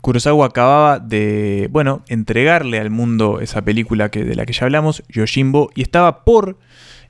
[0.00, 5.02] Kurosawa acababa de, bueno, entregarle al mundo esa película que, de la que ya hablamos,
[5.08, 6.58] Yojimbo, y estaba por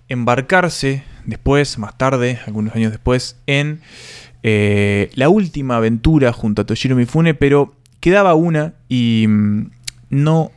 [0.08, 3.80] embarcarse después, más tarde, algunos años después, en
[4.42, 9.70] eh, la última aventura junto a Toshiro Mifune, pero quedaba una y mm,
[10.10, 10.50] no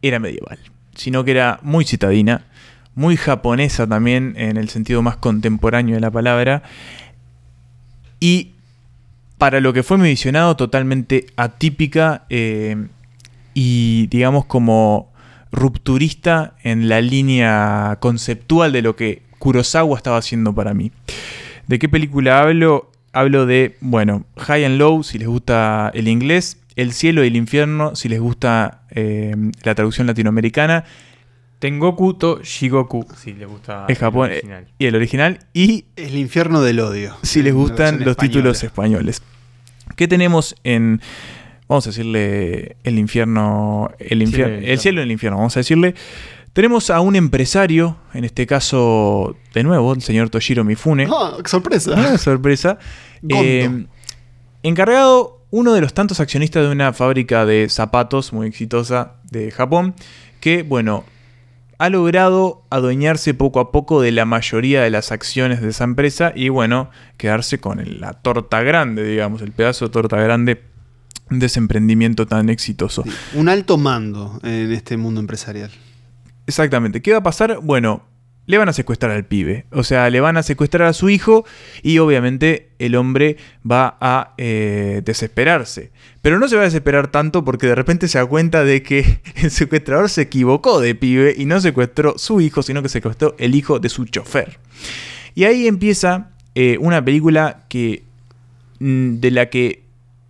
[0.00, 0.58] era medieval,
[0.94, 2.46] sino que era muy citadina,
[2.94, 6.62] muy japonesa también en el sentido más contemporáneo de la palabra,
[8.20, 8.52] y
[9.38, 12.88] para lo que fue mi visionado, totalmente atípica eh,
[13.54, 15.12] y digamos como
[15.50, 20.92] rupturista en la línea conceptual de lo que Kurosawa estaba haciendo para mí.
[21.68, 22.90] ¿De qué película hablo?
[23.12, 27.36] Hablo de, bueno, High and Low, si les gusta el inglés, El cielo y el
[27.36, 29.34] infierno, si les gusta eh,
[29.64, 30.84] la traducción latinoamericana,
[31.58, 34.68] Tengoku to Shigoku, si le gusta es Japón, el eh, original.
[34.78, 37.16] y el original, y El infierno del odio.
[37.22, 38.16] si les gustan los española.
[38.16, 39.22] títulos españoles.
[39.96, 41.00] ¿Qué tenemos en,
[41.66, 45.60] vamos a decirle, el infierno, el, infierno, del el cielo y el infierno, vamos a
[45.60, 45.94] decirle?
[46.52, 51.08] Tenemos a un empresario, en este caso, de nuevo, el señor Toshiro Mifune.
[51.10, 51.94] Ah, sorpresa.
[51.96, 52.78] Ah, sorpresa.
[53.28, 53.86] Eh,
[54.62, 59.96] encargado uno de los tantos accionistas de una fábrica de zapatos muy exitosa de Japón,
[60.38, 61.04] que, bueno,
[61.78, 66.32] ha logrado adueñarse poco a poco de la mayoría de las acciones de esa empresa
[66.34, 70.62] y, bueno, quedarse con la torta grande, digamos, el pedazo de torta grande
[71.30, 73.04] de ese emprendimiento tan exitoso.
[73.04, 75.70] Sí, Un alto mando en este mundo empresarial.
[76.46, 77.00] Exactamente.
[77.00, 77.60] ¿Qué va a pasar?
[77.62, 78.02] Bueno,
[78.48, 79.66] le van a secuestrar al pibe.
[79.70, 81.44] O sea, le van a secuestrar a su hijo
[81.82, 83.36] y obviamente el hombre
[83.70, 85.92] va a eh, desesperarse.
[86.22, 89.20] Pero no se va a desesperar tanto porque de repente se da cuenta de que
[89.36, 93.54] el secuestrador se equivocó de pibe y no secuestró su hijo, sino que secuestró el
[93.54, 94.58] hijo de su chofer.
[95.34, 98.02] Y ahí empieza eh, una película que
[98.80, 99.82] mm, de la que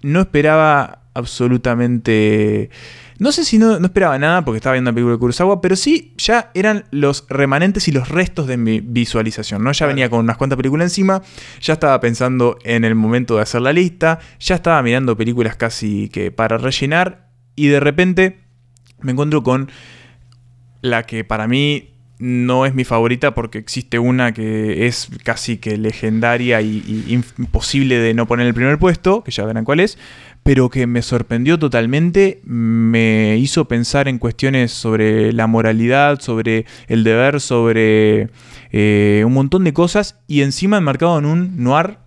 [0.03, 2.71] no esperaba absolutamente...
[3.19, 5.75] No sé si no, no esperaba nada porque estaba viendo una película de Kurosawa, pero
[5.75, 9.73] sí ya eran los remanentes y los restos de mi visualización, ¿no?
[9.73, 11.23] Ya venía con unas cuantas películas encima,
[11.61, 16.09] ya estaba pensando en el momento de hacer la lista, ya estaba mirando películas casi
[16.11, 18.39] que para rellenar y de repente
[19.01, 19.69] me encuentro con
[20.81, 25.77] la que para mí no es mi favorita porque existe una que es casi que
[25.77, 29.99] legendaria y, imposible de no poner en el primer puesto, que ya verán cuál es,
[30.43, 37.05] pero que me sorprendió totalmente, me hizo pensar en cuestiones sobre la moralidad, sobre el
[37.05, 38.31] deber, sobre
[38.73, 41.99] eh, un montón de cosas y encima enmarcado en un noir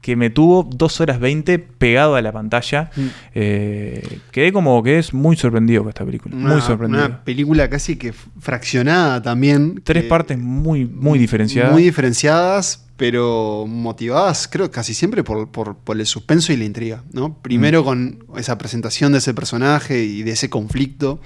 [0.00, 2.90] que me tuvo 2 horas 20 pegado a la pantalla.
[2.96, 3.06] Mm.
[3.34, 6.34] Eh, quedé como que es muy sorprendido con esta película.
[6.36, 7.04] Una, muy sorprendido.
[7.04, 9.80] una película casi que fraccionada también.
[9.84, 11.72] Tres que- partes muy, muy diferenciadas.
[11.72, 17.02] Muy diferenciadas, pero motivadas, creo, casi siempre por, por- por el suspenso y la intriga.
[17.12, 17.28] ¿no?
[17.30, 17.34] Mm.
[17.42, 21.20] Primero con esa presentación de ese personaje y de ese conflicto.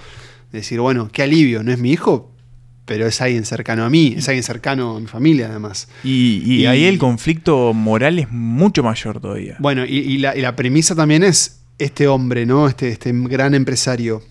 [0.50, 2.31] De decir, bueno, qué alivio, no es mi hijo,
[2.84, 5.88] pero es alguien cercano a mí, es alguien cercano a mi familia, además.
[6.04, 9.56] y, y y- ahí el conflicto moral es mucho mayor todavía.
[9.58, 12.68] Bueno, y, la, y la premisa también es este hombre, ¿no?
[12.68, 14.22] Este, este gran empresario.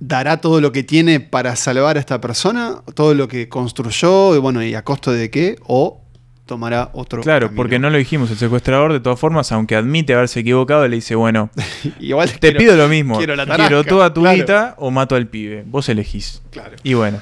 [0.00, 2.82] ¿Dará todo lo que tiene para salvar a esta persona?
[2.94, 4.34] ¿Todo lo que construyó?
[4.34, 5.56] Y bueno, ¿y a costo de qué?
[5.68, 6.00] ¿O
[6.44, 7.56] tomará otro Claro, camino?
[7.56, 11.14] porque no lo dijimos, el secuestrador de todas formas, aunque admite haberse equivocado, le dice,
[11.14, 11.50] bueno,
[12.00, 14.36] Igual te quiero- pido lo mismo, quiero la tarasca, toda tu claro.
[14.36, 16.42] guita o mato al pibe, vos elegís.
[16.50, 16.74] Claro.
[16.82, 17.20] Y bueno,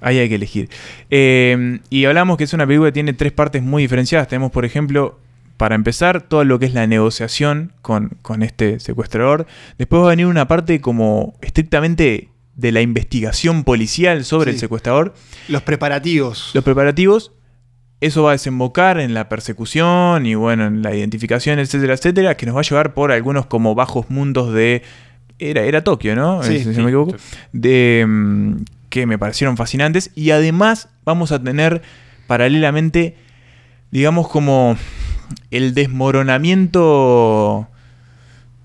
[0.00, 0.68] ahí hay que elegir.
[1.10, 4.28] Eh, y hablamos que es una película que tiene tres partes muy diferenciadas.
[4.28, 5.18] Tenemos, por ejemplo,
[5.56, 9.46] para empezar, todo lo que es la negociación con, con este secuestrador.
[9.76, 14.56] Después va a venir una parte como estrictamente de la investigación policial sobre Sí.
[14.56, 15.14] el secuestrador.
[15.48, 16.50] Los preparativos.
[16.54, 17.32] Los preparativos.
[18.00, 22.46] Eso va a desembocar en la persecución y bueno, en la identificación, etcétera, etcétera, que
[22.46, 24.82] nos va a llevar por algunos como bajos mundos de...
[25.40, 26.42] Era, era Tokio, ¿no?
[26.44, 27.16] Sí, si no sí, me equivoco.
[27.52, 28.52] De, mm,
[28.88, 30.10] que me parecieron fascinantes.
[30.14, 31.82] Y además vamos a tener
[32.26, 33.16] paralelamente,
[33.90, 34.76] digamos, como
[35.50, 37.68] el desmoronamiento.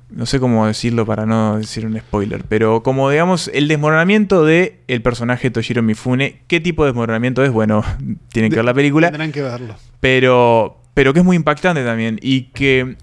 [0.10, 4.80] No sé cómo decirlo para no decir un spoiler, pero como digamos el desmoronamiento de
[4.88, 6.42] el personaje Toshiro Mifune.
[6.48, 7.52] ¿Qué tipo de desmoronamiento es?
[7.52, 7.84] Bueno,
[8.32, 9.76] tienen que ver la película Tendrán que verlo.
[10.00, 12.20] pero, pero que es muy impactante también.
[12.22, 12.96] Y que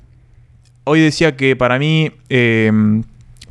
[0.85, 2.71] hoy decía que para mí eh,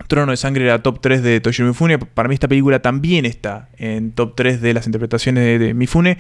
[0.10, 1.98] Trono de Sangre era top 3 de Toshiro Mifune.
[2.00, 6.18] Para mí esta película también está en top 3 de las interpretaciones de, de Mifune.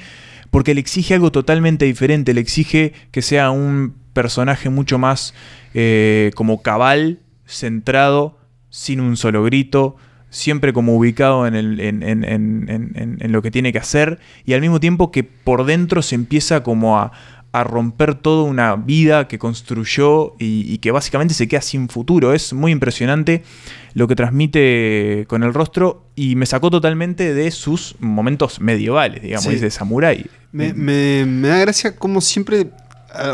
[0.49, 2.33] Porque le exige algo totalmente diferente.
[2.33, 5.33] Le exige que sea un personaje mucho más
[5.73, 8.37] eh, como cabal, centrado,
[8.69, 9.95] sin un solo grito,
[10.29, 15.65] siempre como ubicado en, lo que tiene que hacer y al mismo tiempo que por
[15.65, 17.11] dentro se empieza como a,
[17.51, 22.33] a romper toda una vida que construyó y que básicamente se queda sin futuro.
[22.33, 23.43] Es muy impresionante
[23.93, 29.45] lo que transmite con el rostro y me sacó totalmente de sus momentos medievales, digamos,
[29.53, 29.55] Sí.
[29.59, 30.25] de samurái.
[30.51, 32.67] Me, me- me da gracia como siempre,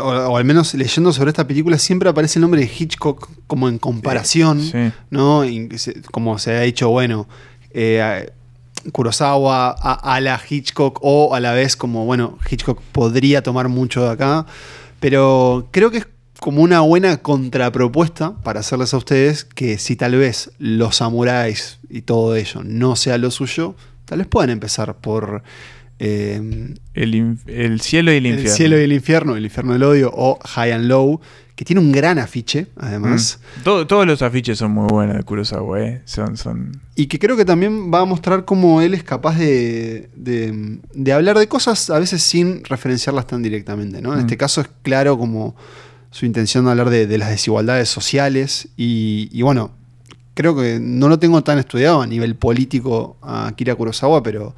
[0.02, 3.68] o, o al menos leyendo sobre esta película, siempre aparece el nombre de Hitchcock como
[3.68, 4.92] en comparación, Sí.
[5.10, 5.44] ¿no?
[5.44, 5.68] Y
[6.10, 7.28] como se ha dicho, bueno,
[7.72, 8.30] eh,
[8.92, 14.02] Kurosawa a, a la Hitchcock o a la vez como, bueno, Hitchcock podría tomar mucho
[14.04, 14.46] de acá,
[15.00, 16.06] pero creo que es
[16.40, 22.02] como una buena contrapropuesta para hacerles a ustedes que si tal vez los samuráis y
[22.02, 23.74] todo ello no sea lo suyo,
[24.04, 25.42] tal vez puedan empezar por...
[25.98, 28.50] eh, El, el cielo y el infierno.
[28.50, 31.20] el cielo y el infierno, el infierno del odio o High and Low,
[31.54, 33.62] que tiene un gran afiche, además, Mm.
[33.62, 36.02] Todo- todos los afiches son muy buenos de Kurosawa, ¿eh?
[36.04, 36.72] Son, son...
[36.96, 41.12] y que creo que también va a mostrar cómo él es capaz de, de- de
[41.14, 44.02] hablar de cosas a veces sin referenciarlas tan directamente.
[44.02, 44.12] ¿no?
[44.12, 44.20] En Mm.
[44.20, 45.56] este caso es claro como
[46.16, 49.72] su intención de hablar de, de las desigualdades sociales y, y bueno,
[50.34, 54.54] creo que no lo tengo tan estudiado a nivel político a Akira Kurosawa, pero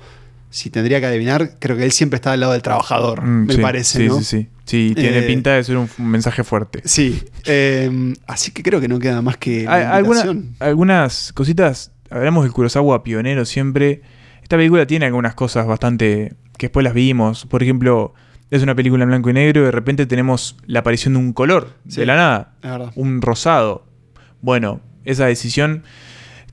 [0.50, 3.54] si tendría que adivinar, creo que él siempre está al lado del trabajador, Mm, me
[3.54, 3.98] sí, parece.
[3.98, 4.18] Sí, ¿no?
[4.18, 4.48] sí, sí.
[4.64, 6.82] Sí, tiene Eh, pinta de ser un, mensaje fuerte.
[6.84, 12.44] Sí, eh, así que creo que no queda más que la alguna- algunas cositas, hablamos
[12.44, 14.02] del Kurosawa pionero siempre.
[14.42, 17.46] Esta película tiene algunas cosas bastante que después las vimos.
[17.46, 18.14] Por ejemplo,
[18.50, 21.32] es una película en blanco y negro y de repente tenemos la aparición de un
[21.32, 22.00] color, Sí.
[22.00, 23.84] de la nada, un rosado.
[24.40, 25.82] Bueno, esa decisión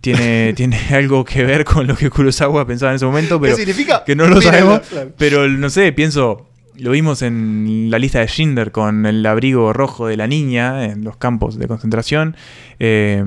[0.01, 3.61] tiene, tiene algo que ver con lo que Kurosawa pensaba en ese momento, pero ¿Qué
[3.65, 4.03] significa?
[4.05, 4.81] que no lo sabemos.
[4.89, 5.11] claro.
[5.17, 10.07] Pero no sé, pienso, lo vimos en la lista de Schindler con el abrigo rojo
[10.07, 12.35] de la niña en los campos de concentración.
[12.79, 13.23] Eh,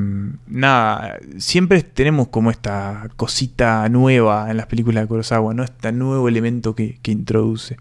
[0.46, 5.64] nada, siempre tenemos como esta cosita nueva en las películas de Kurosawa, ¿no?
[5.64, 7.76] Este nuevo elemento que, que introduce.「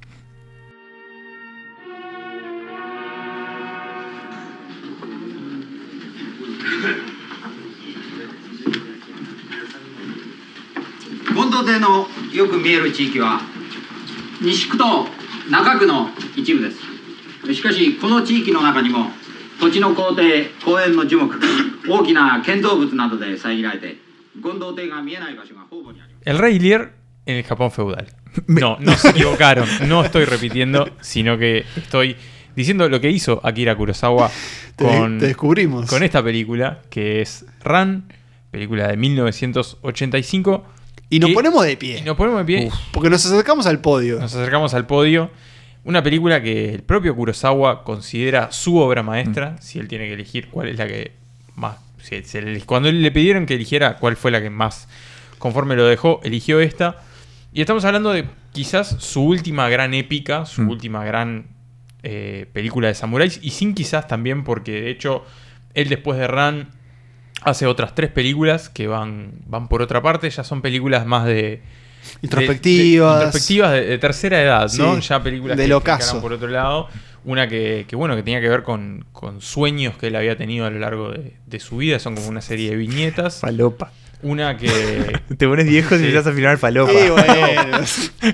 [11.57, 13.41] 権藤邸のよく見える地域は
[14.41, 15.07] 西区と
[15.51, 19.11] 中区の一部ですしかしこの地域の中にも
[19.61, 21.35] 土地の校庭公園の樹木
[21.89, 23.97] 大きな建造物などで遮られて
[24.43, 26.91] 権藤邸が見えない場所が方々にあります El Rey Lear
[27.27, 28.07] en el Japón feudal.
[28.49, 29.69] No, no se equivocaron.
[29.89, 32.17] No estoy repitiendo, sino que estoy
[32.57, 34.29] diciendo lo que hizo Akira Kurosawa
[34.75, 35.89] Te- con, te descubrimos.
[35.89, 38.05] con esta película, que es Ran,
[38.51, 40.65] película de 1985.
[41.10, 42.00] y nos que- ponemos de pie.
[42.00, 42.70] y nos ponemos de pie.
[42.92, 44.20] Porque nos acercamos al podio.
[44.20, 45.32] Nos acercamos al podio.
[45.86, 49.56] Una película que el propio Kurosawa considera su obra maestra.
[49.62, 51.14] Si él tiene que elegir cuál es la que
[51.56, 51.78] más.
[52.02, 54.88] si- si él- cuando le pidieron que eligiera cuál fue la que más
[55.40, 57.02] conforme lo dejó, eligió esta.
[57.54, 60.70] Y estamos hablando de quizás su última gran épica, su Mm.
[60.70, 61.48] última gran
[62.04, 63.40] eh, película de samuráis.
[63.42, 65.26] Y sin quizás también, porque de hecho,
[65.74, 66.70] él después de Ran
[67.50, 70.30] hace otras tres películas que van, van por otra parte.
[70.30, 71.62] Ya son películas más de.
[72.22, 73.14] Introspectivas.
[73.14, 74.96] de- de- introspectivas de, de tercera edad, ¿no?
[74.96, 76.22] Sí, Ya películas del que, que ocaso.
[76.22, 76.88] por otro lado.
[77.24, 80.66] Una que, que, bueno, que tenía que ver con, con sueños que él había tenido
[80.66, 82.00] a lo largo de, de su vida.
[82.00, 83.40] Son como una serie de viñetas.
[83.42, 83.92] Falopa.
[84.24, 85.20] Una que.
[85.38, 86.06] Te pones viejo y Sí.
[86.06, 86.92] empiezas a filmar falopa.
[86.94, 87.78] Sí, bueno.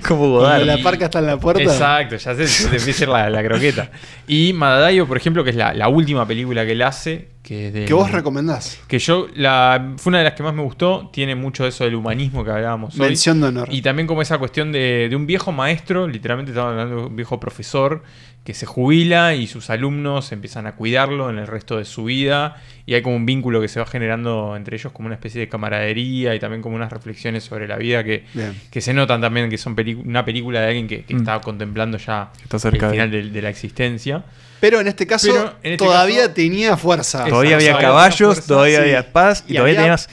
[0.08, 0.62] Como Godard.
[0.64, 1.62] la parca está en la puerta.
[1.62, 3.90] Exacto, ya sé, se te empieza a ir la, la croqueta.
[4.26, 7.33] Y Madadayo, por ejemplo, que es la, la última película que él hace.
[7.44, 8.80] Que, es de- ¿Qué vos recomendás?
[8.88, 11.10] Que yo, la, fue una de las que más me gustó.
[11.12, 13.00] Tiene mucho de eso del humanismo que hablábamos hoy.
[13.08, 13.68] Mención de honor.
[13.70, 17.14] Y también como esa cuestión de, de un viejo maestro, literalmente estamos hablando de un
[17.16, 18.02] viejo profesor,
[18.44, 22.56] que se jubila y sus alumnos empiezan a cuidarlo en el resto de su vida.
[22.86, 25.48] Y hay como un vínculo que se va generando entre ellos como una especie de
[25.48, 28.24] camaradería y también como unas reflexiones sobre la vida que,
[28.70, 31.18] que se notan también que son una película de alguien que, que Mm.
[31.18, 34.24] está contemplando ya Está cerca el final de, de la existencia.
[34.64, 37.24] Pero en este caso, Pero en este todavía caso- tenía fuerza.
[37.26, 38.82] Todavía había caballos, Fuerza, todavía sí.
[38.84, 40.08] había paz y, Y todavía había- tenías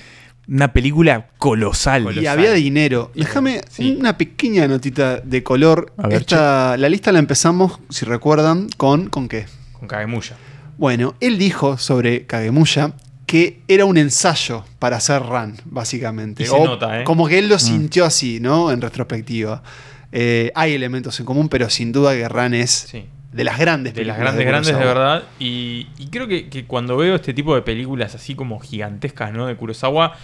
[0.50, 2.02] una película colosal.
[2.02, 2.28] Y Colosal.
[2.28, 3.12] había dinero.
[3.16, 3.96] Y- Déjame sí.
[3.98, 5.94] una pequeña notita de color.
[5.98, 9.08] A ver, Esta, la lista la empezamos, si recuerdan, con.
[9.08, 9.46] ¿Con qué?
[9.72, 10.36] Con Kagemuya.
[10.78, 12.92] Bueno, él dijo sobre Kagemuya
[13.26, 16.44] que era un ensayo para hacer Run, básicamente.
[16.44, 17.04] Y se nota, ¿eh?
[17.06, 18.72] Como que él lo sintió así, ¿no?
[18.72, 19.64] En retrospectiva.
[20.12, 23.06] Eh, hay elementos en común, pero sin duda que Run es Sí.
[23.32, 25.24] De las grandes De las películas grandes, grandes de verdad.
[25.40, 29.48] Y, y creo que, que cuando veo este tipo de películas así como gigantescas, ¿no?
[29.48, 30.16] De Kurosawa,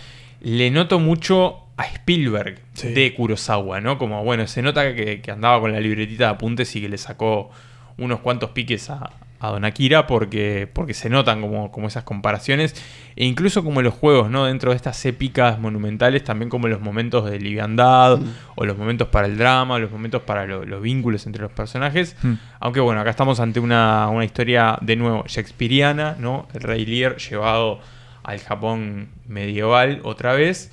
[0.41, 2.89] le noto mucho a Spielberg Sí.
[2.93, 3.97] de Kurosawa, ¿no?
[3.97, 6.97] Como, bueno, se nota que, que andaba con la libretita de apuntes y que le
[6.97, 7.49] sacó
[7.97, 12.73] unos cuantos piques a, a Don Akira porque, porque se notan como, como esas comparaciones.
[13.15, 14.45] E incluso como los juegos, ¿no?
[14.45, 18.19] Dentro de estas épicas monumentales, también como los momentos de liviandad,
[18.55, 22.15] o los momentos para el drama, los momentos para lo- los vínculos entre los personajes.
[22.23, 22.33] Mm.
[22.59, 26.47] Aunque bueno, acá estamos ante una, una historia de nuevo shakespeariana, ¿no?
[26.53, 27.79] El rey Lear llevado
[28.23, 30.71] al Japón medieval otra vez,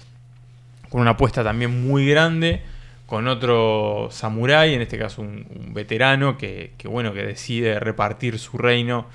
[0.89, 2.63] con una apuesta también muy grande,
[3.07, 8.59] con otro samurái, en este caso un, veterano, que, que, bueno, que decide repartir su
[8.59, 9.07] reino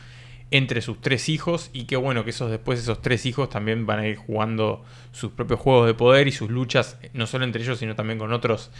[0.51, 3.99] entre sus tres hijos y que bueno, que esos después esos tres hijos también van
[3.99, 7.79] a ir jugando sus propios juegos de poder y sus luchas, no solo entre ellos,
[7.79, 8.71] sino también con otros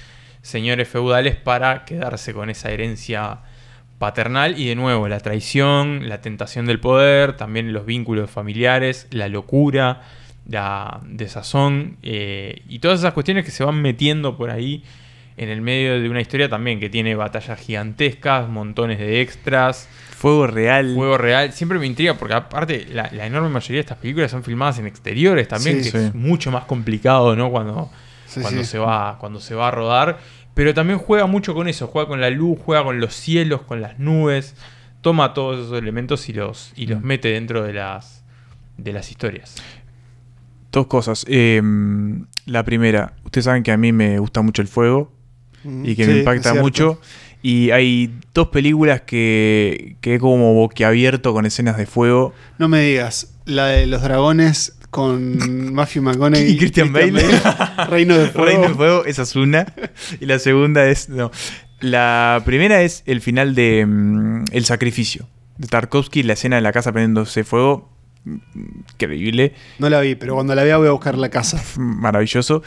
[0.42, 3.42] señores feudales para quedarse con esa herencia
[3.98, 4.60] paternal.
[4.60, 10.02] Y de nuevo la traición, la tentación del poder, también los vínculos familiares, la locura,
[10.50, 14.84] la desazón eh, y todas esas cuestiones que se van metiendo por ahí
[15.38, 19.88] en el medio de una historia también que tiene batallas gigantescas, montones de extras,
[20.18, 20.96] Fuego real.
[20.96, 21.54] juego real.
[21.54, 24.86] Siempre me intriga porque aparte la, la enorme mayoría de estas películas son filmadas en
[24.88, 26.06] exteriores también, Sí, que sí.
[26.08, 27.50] es mucho más complicado, ¿no?
[27.52, 27.90] Cuando,
[28.28, 28.64] Sí, cuando.
[28.66, 30.18] Se va, cuando se va a rodar.
[30.56, 33.80] Pero también juega mucho con eso, juega con la luz, juega con los cielos, con
[33.82, 34.56] las nubes,
[35.00, 37.06] toma todos esos elementos y los, y los Mm.
[37.06, 38.26] mete dentro de las,
[38.78, 39.56] de las historias.
[40.72, 41.26] Dos cosas.
[41.28, 41.62] Eh,
[42.46, 45.12] la primera, ustedes saben que a mí me gusta mucho el fuego
[45.64, 47.00] Mm, y que sí, me impacta mucho.
[47.42, 52.34] Y hay dos películas que, que he como boquiabierto con escenas de fuego.
[52.58, 57.24] No me digas, la de los dragones con Matthew McConaughey Y Christian Bale.
[57.90, 58.46] Reino de Fuego.
[58.46, 59.74] Reino de Fuego, esa es una.
[60.20, 61.10] Y la segunda es.
[61.10, 61.32] No.
[61.80, 65.28] La primera es el final de mm, El Sacrificio.
[65.58, 67.90] De Tarkovsky, la escena de la casa prendiéndose fuego.
[68.26, 69.54] Increíble.
[69.80, 71.62] No la vi, pero cuando la vea voy a buscar la casa.
[71.78, 72.62] maravilloso.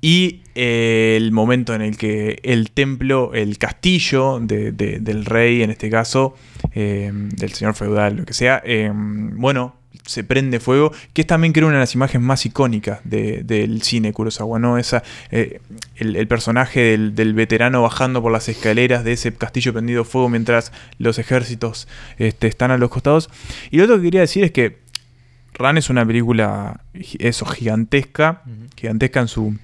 [0.00, 5.62] Y eh, el momento en el que el templo, el castillo de- de- del rey,
[5.62, 6.34] en este caso,
[6.74, 9.76] eh, del señor feudal, lo que sea, eh, bueno,
[10.06, 13.82] se prende fuego, que es también creo una de las imágenes más icónicas de- del
[13.82, 14.78] cine Kurosawa, ¿no?
[14.78, 15.60] Esa, eh,
[15.96, 20.28] el, el personaje del, del veterano bajando por las escaleras de ese castillo prendido fuego
[20.28, 21.88] mientras los ejércitos
[22.18, 23.28] este, están a los costados.
[23.70, 24.78] Y lo otro que quería decir es que
[25.58, 26.82] Ran es una película,
[27.18, 28.42] eso, gigantesca,
[28.76, 29.56] gigantesca en su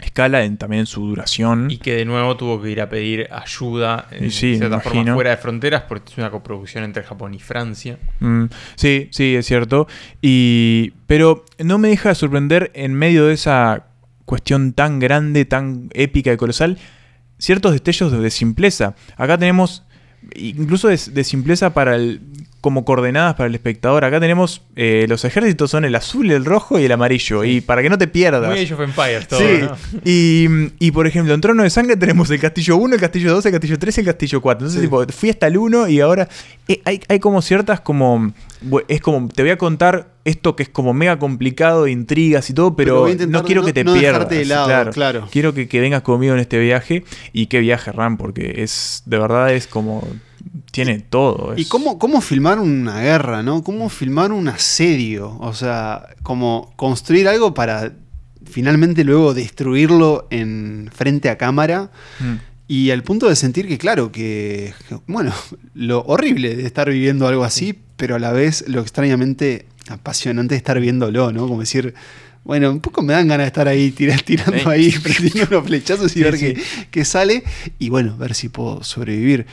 [0.00, 1.70] escala, en, también en su duración.
[1.70, 5.30] Y que de nuevo tuvo que ir a pedir ayuda en sí, cierta forma fuera
[5.30, 7.98] de fronteras, porque es una coproducción entre Japón y Francia.
[8.20, 9.86] Mm, sí, sí, es cierto.
[10.20, 13.86] Y, pero no me deja de sorprender en medio de esa
[14.24, 16.78] cuestión tan grande, tan épica y colosal,
[17.38, 18.94] ciertos destellos de, de simpleza.
[19.16, 19.83] Acá tenemos,
[20.34, 22.20] incluso de, de simpleza para el,
[22.60, 24.04] como coordenadas para el espectador.
[24.04, 27.44] Acá tenemos eh, los ejércitos son el azul, el rojo y el amarillo.
[27.44, 28.50] Y para que no te pierdas.
[28.50, 29.76] Muy Age of Empires todo, Sí, ¿no?
[30.04, 30.48] y,
[30.78, 33.52] y, por ejemplo, en Trono de Sangre tenemos el castillo 1, el castillo 2, el
[33.52, 34.58] castillo 3 y el castillo 4.
[34.66, 34.86] Entonces, Sí.
[34.86, 36.28] tipo, fui hasta el 1 y ahora
[36.68, 38.32] eh, hay, hay como ciertas como...
[38.88, 42.54] Es como, te voy a contar esto que es como mega complicado, de intrigas y
[42.54, 44.28] todo, Pero no quiero no- que te no pierdas.
[44.28, 45.28] de lado, claro.
[45.30, 47.04] Quiero que, que vengas conmigo en este viaje.
[47.32, 50.06] Y qué viaje, Ram, porque es, de verdad es como...
[50.72, 51.54] Tiene todo.
[51.56, 53.62] ¿Y cómo, cómo filmar una guerra, no?
[53.62, 55.36] ¿Cómo filmar un asedio?
[55.40, 57.92] O sea, como construir algo para
[58.44, 61.90] finalmente luego destruirlo en frente a cámara.
[62.20, 62.34] Mm.
[62.66, 64.72] Y al punto de sentir que, claro, que,
[65.06, 65.32] bueno,
[65.74, 70.58] lo horrible de estar viviendo algo así, pero a la vez lo extrañamente apasionante de
[70.58, 71.46] estar viéndolo, ¿no?
[71.48, 71.94] Como decir,
[72.44, 76.12] bueno, un poco me dan ganas de estar ahí tira- tirando ahí, prendiendo unos flechazos
[76.12, 76.54] y Sí, ver sí.
[76.54, 77.42] qué, qué sale.
[77.78, 79.46] Y bueno, ver si puedo sobrevivir.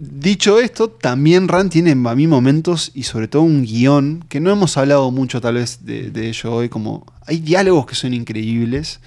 [0.00, 4.52] Dicho esto, también Ran tiene a mí momentos y sobre todo un guion que no
[4.52, 9.00] hemos hablado mucho tal vez de, de ello hoy, como hay diálogos que son increíbles.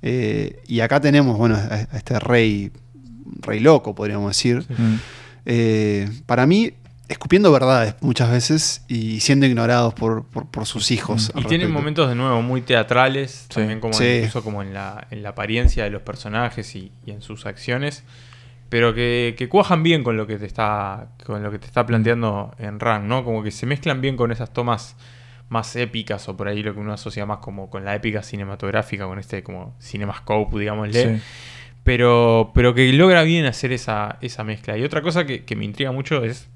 [0.00, 2.70] eh, y acá tenemos, bueno, a, a este rey,
[3.42, 4.64] rey loco, podríamos decir.
[5.46, 6.72] Eh, para mí,
[7.10, 11.28] escupiendo verdades muchas veces y siendo ignorados por, por- por sus hijos.
[11.30, 11.72] Y tienen respecto.
[11.72, 13.54] momentos de nuevo muy teatrales, Sí.
[13.56, 14.04] también como Sí.
[14.18, 18.04] incluso como en la, en la apariencia de los personajes y, y en sus acciones,
[18.68, 21.84] pero que, que cuajan bien con lo que te está con lo que te está
[21.84, 23.24] planteando en Ran, ¿no?
[23.24, 24.96] Como que se mezclan bien con esas tomas
[25.48, 29.06] más épicas o por ahí lo que uno asocia más como con la épica cinematográfica,
[29.06, 31.16] con este como cinemascope, digámosle.
[31.18, 31.22] Sí.
[31.82, 34.76] Pero, pero que logra bien hacer esa, esa mezcla.
[34.76, 36.48] Y otra cosa que, que me intriga mucho es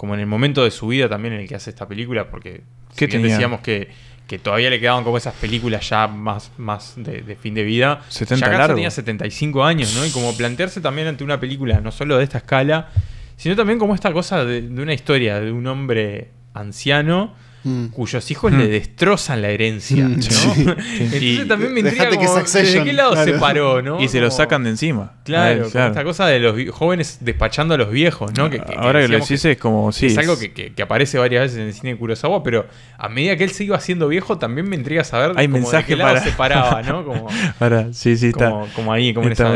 [0.00, 2.62] como en el momento de su vida también en el que hace esta película, porque
[2.94, 3.90] si decíamos que,
[4.26, 8.00] que todavía le quedaban como esas películas ya más, más de, de fin de vida.
[8.08, 8.76] 70 ya largo.
[8.76, 10.06] tenía 75 años, ¿no?
[10.06, 12.88] Y como plantearse también ante una película no solo de esta escala,
[13.36, 17.86] sino también como esta cosa de, de una historia de un hombre anciano Mm.
[17.88, 18.58] cuyos hijos Mm.
[18.58, 20.22] le destrozan la herencia, Mm, ¿no?
[20.22, 20.64] sí, sí.
[21.00, 23.32] Entonces también me intriga como, Succession, ¿de qué lado claro.
[23.32, 24.00] se paró, no?
[24.00, 25.12] Y se lo Como- sacan de encima.
[25.24, 28.48] Claro, él, como esta cosa de los jóvenes despachando a los viejos, ¿no?
[28.48, 30.06] Que- que- que Ahora que lo decís es como, sí.
[30.06, 33.08] es algo que, que- que aparece varias veces en el cine de Kurosawa, pero a
[33.10, 35.86] medida que él se iba haciendo viejo, también me intriga saber Hay como de mensaje
[35.88, 37.04] qué lado para- se paraba, ¿no?
[37.04, 37.28] Como,
[37.60, 38.50] Ahora, sí, sí, está.
[38.50, 39.54] como, como ahí, como en esa.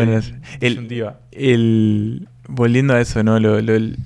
[1.33, 3.39] El, volviendo a eso, ¿no?
[3.41, 3.97] Lo- lo- el-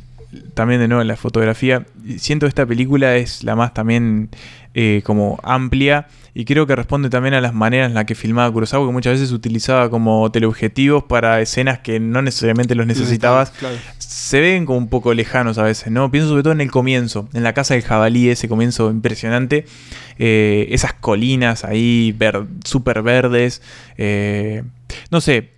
[0.54, 1.86] también de nuevo la fotografía.
[2.18, 4.30] Siento que esta película es la más también
[4.74, 8.52] eh, como amplia y creo que responde también a las maneras en las que filmaba
[8.52, 13.50] Kurosawa, que muchas veces utilizaba como teleobjetivos para escenas que no necesariamente los necesitabas.
[13.50, 13.76] Claro.
[13.98, 16.10] Se ven como un poco lejanos a veces, ¿no?
[16.10, 19.64] Pienso sobre todo en el comienzo, en la casa del jabalí, ese comienzo impresionante.
[20.18, 23.62] eh, esas colinas ahí ver, súper verdes.
[23.96, 24.62] eh,
[25.10, 25.57] no sé,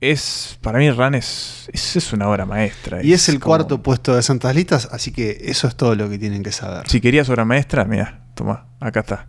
[0.00, 3.02] es para mí Ran es, es, es una obra maestra.
[3.02, 6.08] Y es el como- cuarto puesto de Santas Listas, así que eso es todo lo
[6.10, 6.86] que tienen que saber.
[6.88, 9.26] Si querías obra maestra, mira, toma, acá está.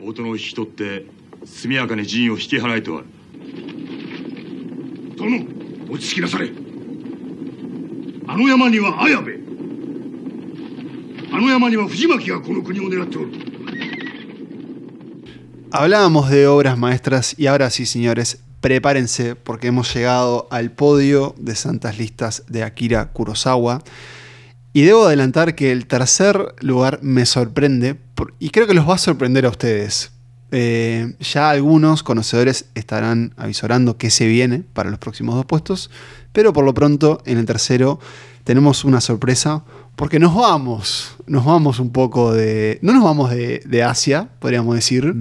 [0.00, 1.06] 大人を引き取って
[1.46, 3.06] 速やかに陣を引き払えとある
[5.16, 5.46] 殿
[5.90, 6.50] 落ち着きなされ
[8.26, 9.40] あの山には綾部
[11.32, 13.30] あの山には藤巻がこの国を狙っておる
[15.70, 21.55] Hablábamos de obras maestras y ahora sí, señores, prepárense porque hemos llegado al podio de
[21.55, 23.83] Santas Listas de Akira Kurosawa.
[24.71, 27.97] Y debo adelantar que el tercer lugar me sorprende
[28.37, 30.11] y creo que los va a sorprender a ustedes.
[30.51, 35.91] Eh, ya algunos conocedores estarán avisorando qué se viene para los próximos dos puestos,
[36.33, 37.99] pero por lo pronto en el tercero
[38.43, 39.63] tenemos una sorpresa
[39.95, 42.79] porque nos vamos, nos vamos un poco de...
[42.81, 45.13] No nos vamos de, de Asia, podríamos decir,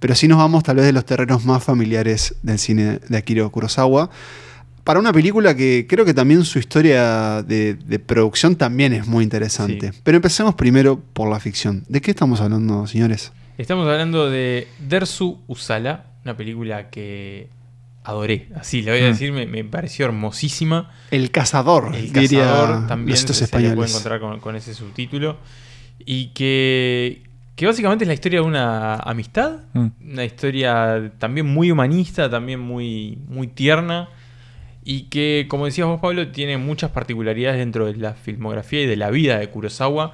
[0.00, 3.48] pero sí nos vamos tal vez de los terrenos más familiares del cine de Akira
[3.48, 4.10] Kurosawa.
[4.84, 9.24] Para una película que creo que también su historia de, de producción también es muy
[9.24, 9.90] interesante.
[9.92, 9.98] Sí.
[10.04, 11.84] Pero empecemos primero por la ficción.
[11.88, 13.32] ¿De qué estamos hablando, señores?
[13.58, 17.48] Estamos hablando de Dersu Usala, una película que
[18.04, 18.48] adoré.
[18.54, 19.12] Así, le voy a Mm.
[19.12, 20.92] decir, me, me pareció hermosísima.
[21.10, 25.38] El cazador, El diría cazador también se, se puede encontrar con, con ese subtítulo.
[25.98, 27.24] Y que,
[27.56, 29.60] que básicamente es la historia de una amistad.
[29.72, 29.86] Mm.
[30.12, 34.08] Una historia también muy humanista, también muy, muy tierna.
[34.84, 38.96] Y que, como decías vos, Pablo, tiene muchas particularidades dentro de la filmografía y de
[38.96, 40.12] la vida de Kurosawa.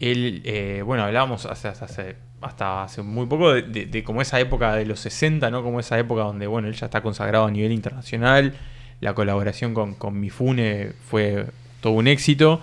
[0.00, 4.20] Él, eh, bueno, hablábamos hace, hasta hace, hasta hace muy poco de, de- de como
[4.20, 5.62] esa época de los 60, ¿no?
[5.62, 8.52] Como esa época donde, bueno, él ya está consagrado a nivel internacional.
[9.00, 11.46] La colaboración con, con Mifune fue
[11.80, 12.60] todo un éxito.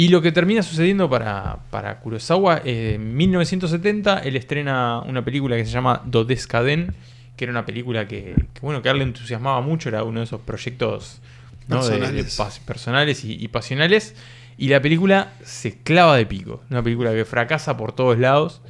[0.00, 5.56] Y lo que termina sucediendo para, para Kurosawa, eh, en 1970 él estrena una película
[5.56, 6.94] que se llama Dodescaden,
[7.36, 10.20] que era una película que, que, bueno, que a él le entusiasmaba mucho, era uno
[10.20, 11.20] de esos proyectos
[11.68, 11.84] ¿no?
[11.86, 12.38] de- de Personales.
[12.40, 14.14] pas- personales y, y pasionales.
[14.56, 18.62] Y la película se clava de pico, una película que fracasa por todos lados.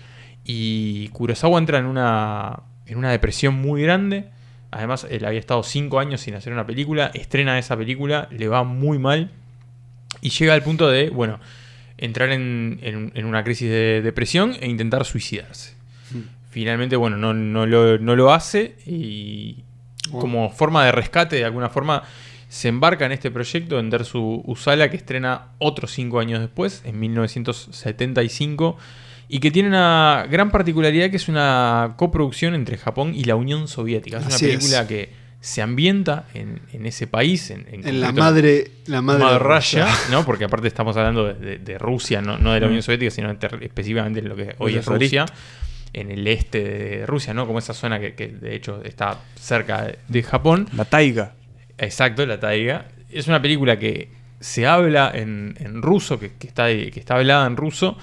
[0.45, 4.27] Y Kurosawa entra en una, en una depresión muy grande.
[4.73, 8.63] Además, él había estado cinco años sin hacer una película, estrena esa película, le va
[8.65, 9.31] muy mal.
[10.23, 11.41] Y llega al punto de, bueno,
[11.99, 15.75] entrar en, en- en una crisis de depresión e intentar suicidarse.
[16.51, 19.63] Finalmente, bueno, no, no lo, no lo hace y
[20.11, 22.03] como forma de rescate, de alguna forma,
[22.49, 26.99] se embarca en este proyecto, en Dersu Usala, que estrena otros cinco años después, en
[26.99, 28.77] 1975,
[29.29, 33.69] y que tiene una gran particularidad que es una coproducción entre Japón y la Unión
[33.69, 34.19] Soviética.
[34.19, 34.41] Es una es.
[34.43, 39.25] película que se ambienta en, en ese país, en, en En la madre, la madre,
[39.25, 40.07] Madre de Russia, Rusia.
[40.11, 40.25] ¿no?
[40.27, 43.31] Porque aparte estamos hablando de, de- de Rusia, no, no de la Unión Soviética, sino
[43.31, 45.27] específicamente en lo que hoy Rusia es Rusia,
[45.93, 47.47] en el este de Rusia, ¿no?
[47.47, 50.69] Como esa zona que, que, de hecho está cerca de, de Japón.
[50.77, 51.33] La taiga.
[51.79, 52.89] Exacto, la taiga.
[53.11, 54.11] Es una película que
[54.41, 57.97] se habla en, en ruso, que, que está, que está hablada en ruso.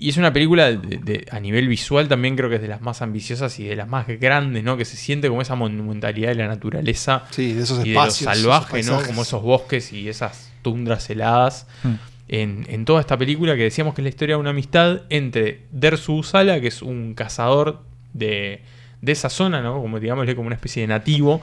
[0.00, 2.80] Y es una película de- de- a nivel visual también creo que es de las
[2.80, 4.76] más ambiciosas y de las más grandes, ¿no?
[4.76, 8.00] Que se siente como esa monumentalidad de la naturaleza Sí, de esos y de lo
[8.04, 8.30] espacios.
[8.30, 9.02] esos salvaje, ¿no?
[9.02, 11.66] Como esos bosques y esas tundras heladas.
[11.82, 11.94] Mm.
[12.28, 15.62] En, en toda esta película que decíamos que es la historia de una amistad entre
[15.72, 17.82] Dersu Usala, que es un cazador
[18.12, 18.62] de,
[19.00, 19.80] de esa zona, ¿no?
[19.80, 21.40] Como digámosle como una especie de nativo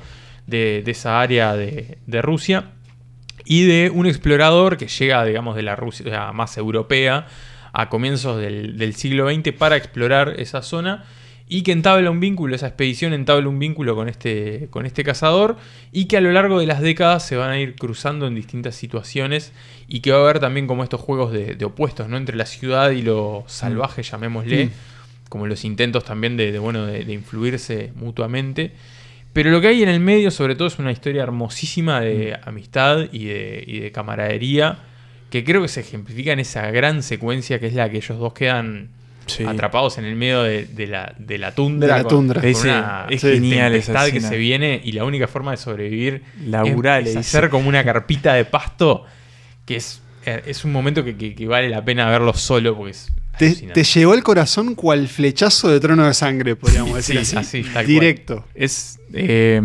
[0.47, 2.71] de, de esa área de, de Rusia,
[3.43, 7.27] y de un explorador que llega, digamos, de la Rusia más europea
[7.75, 11.03] a comienzos del, del siglo XX para explorar esa zona
[11.47, 15.57] y que entabla un vínculo, esa expedición entabla un vínculo con este, con este cazador
[15.91, 18.75] y que a lo largo de las décadas se van a ir cruzando en distintas
[18.75, 19.51] situaciones
[19.87, 22.17] y que va a haber también como estos juegos de, de opuestos, ¿no?
[22.17, 24.71] Entre la ciudad y lo salvaje, llamémosle, Mm.
[25.29, 28.71] como los intentos también de, de, bueno, de, de influirse mutuamente.
[29.33, 33.09] Pero lo que hay en el medio, sobre todo, es una historia hermosísima de amistad
[33.11, 34.79] y de, y de camaradería,
[35.35, 38.33] que creo que se ejemplifica en esa gran secuencia que es la que ellos dos
[38.33, 38.89] quedan
[39.27, 39.43] Sí.
[39.43, 41.87] atrapados en el medio de, de la, de la tundra.
[41.97, 42.41] De la con- tundra.
[42.41, 45.57] con Ese- una es genial esa tempestad que se viene y la única forma de
[45.57, 49.03] sobrevivir Laburar, es, hacer como una carpita de pasto,
[49.65, 52.91] que es, eh, es un momento que, que- que vale la pena verlo solo porque
[52.91, 57.25] es Te, te llegó el corazón cual flechazo de trono de sangre, podríamos Sí, decir
[57.25, 57.59] sí, así.
[57.59, 57.85] así, tal cual.
[57.87, 58.45] Directo.
[58.53, 58.99] Es.
[59.13, 59.61] eh,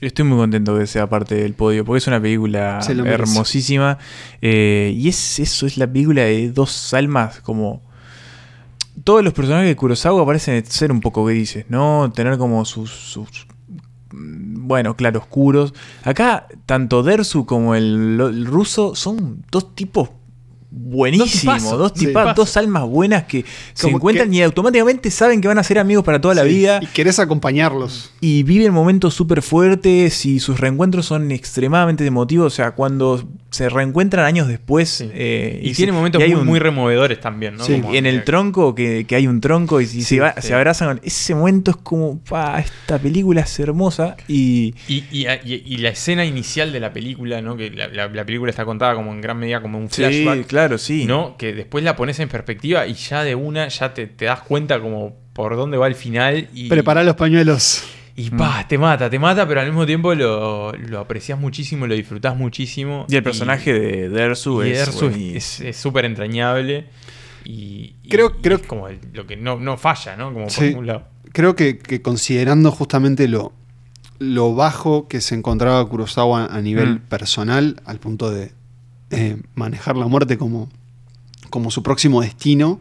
[0.00, 3.98] estoy muy contento que sea parte del podio, porque es una película hermosísima.
[4.40, 7.82] eh, y es eso, es la película de dos almas, como.
[9.04, 12.10] Todos los personajes de Kurosawa parecen ser un poco grises, ¿no?
[12.14, 12.90] Tener como sus.
[12.90, 13.46] sus
[14.10, 15.74] mm, bueno, claroscuros.
[16.02, 20.08] Acá, tanto Dersu como el, el ruso son dos tipos
[20.78, 21.32] buenísimos.
[21.40, 22.12] tipazos, Dos, sí.
[22.36, 25.78] dos almas buenas que se Como encuentran que- y automáticamente saben que van a ser
[25.78, 28.10] amigos para toda la Sí, vida Y querés acompañarlos.
[28.20, 32.52] y viven momentos súper fuertes y sus reencuentros son extremadamente emotivos.
[32.52, 34.88] O sea, cuando se reencuentran años después.
[34.90, 35.10] Sí.
[35.14, 37.64] eh, y, se- tiene momentos y hay muy, un- muy removedores también, ¿no?
[37.64, 37.80] Sí.
[37.80, 40.48] Como- en el tronco, que, que hay un tronco y, y Sí, se, va- sí.
[40.48, 41.00] se abrazan.
[41.02, 44.16] Ese momento es como, pa, esta película es hermosa.
[44.28, 47.56] Y Y, y- y- y la escena inicial de la película, ¿no?
[47.56, 50.46] Que la, la- la película está contada como en gran medida como un flashback.
[50.46, 51.06] claro, sí.
[51.06, 51.36] ¿no?
[51.36, 54.80] Que después la pones en perspectiva y ya de una ya te, te das cuenta
[54.80, 57.82] como por dónde va el final y, los pañuelos.
[58.16, 61.94] y pa, te mata, te mata, pero al mismo tiempo lo, lo aprecias muchísimo, lo
[61.94, 63.04] disfrutás muchísimo.
[63.08, 65.68] Y el personaje de Dersu y es Ersu es- buenísimo.
[65.68, 66.86] es súper entrañable
[67.44, 70.32] y, y- Creo- y creo es como el- lo que no, no falla, ¿no?
[70.32, 70.64] Como por Sí.
[70.68, 71.04] ningún lado.
[71.32, 73.52] Creo que, que considerando justamente lo,
[74.18, 76.98] lo bajo que se encontraba Kurosawa a nivel Mm.
[77.10, 78.52] personal, al punto de
[79.10, 80.68] eh, manejar la muerte como,
[81.50, 82.80] como su próximo destino,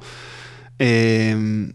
[0.79, 1.71] eh,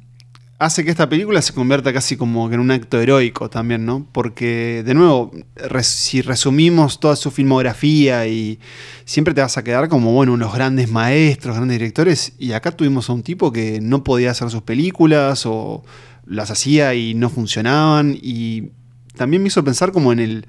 [0.61, 4.07] hace que esta película se convierta casi como en un acto heroico también, ¿no?
[4.13, 5.33] Porque, de nuevo,
[5.81, 8.61] si resumimos toda su filmografía y
[9.07, 13.09] siempre te vas a quedar como, bueno, unos grandes maestros, grandes directores, y acá tuvimos
[13.09, 15.83] a un tipo que no podía hacer sus películas o
[16.27, 18.69] las hacía y no funcionaban, y
[19.17, 20.47] también me hizo pensar como en el...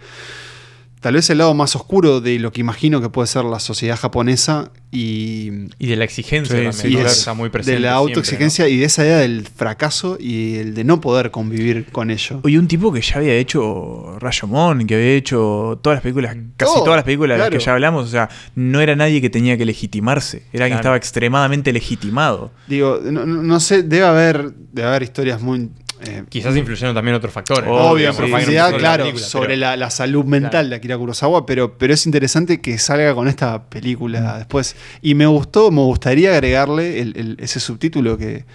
[1.02, 3.97] Tal vez el lado más oscuro de lo que imagino que puede ser la sociedad
[3.97, 5.49] japonesa y,
[5.80, 6.89] Y de la exigencia Sí, también, sí, ¿no?
[6.89, 7.10] y Que claro.
[7.16, 7.74] está muy presente.
[7.76, 11.88] de la autoexigencia y de esa idea del fracaso y el de no poder convivir
[11.91, 12.41] con ello.
[12.45, 16.76] Y un tipo que ya había hecho Rashomon, que había hecho todas las películas, casi
[16.76, 17.60] todas las películas de las claro.
[17.60, 20.82] que ya hablamos, o sea, no era nadie que tenía que legitimarse, era alguien que
[20.82, 20.95] Claro.
[20.95, 22.52] estaba extremadamente legitimado.
[22.68, 25.70] Digo, no, no- no sé, debe haber, debe haber historias muy...
[26.06, 26.26] eh, ¿no?
[26.30, 27.66] Quizás influyeron también otros factores.
[27.66, 27.74] ¿no?
[27.76, 30.49] Obvio, en sí, profundidad, sí, sí, claro, la película, sobre pero- la, la salud mental
[30.52, 30.70] Claro.
[30.70, 33.62] de Akira Kurosawa, pero, pero es interesante que salga con esta Mm.
[33.70, 34.76] película después.
[35.02, 38.45] Y me gustó, me gustaría agregarle el- el- ese subtítulo que,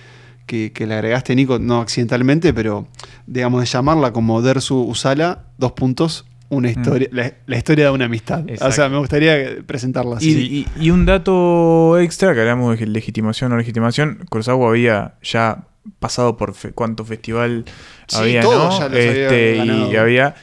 [0.47, 2.87] que, que le agregaste, Nico, no accidentalmente, pero
[3.27, 8.05] digamos de llamarla como Dersu Usala, dos puntos, una historia, la, la historia de una
[8.05, 8.45] amistad.
[8.61, 9.37] O sea, me gustaría
[9.67, 10.67] presentarla Y, así.
[10.79, 15.65] y- y un dato extra, que hablamos de legitimación o no legitimación, Kurosawa había ya
[15.99, 17.65] pasado por fe- cuánto festival
[18.09, 18.51] Sí, había, ¿no?
[18.53, 20.35] ya los había Este, y había...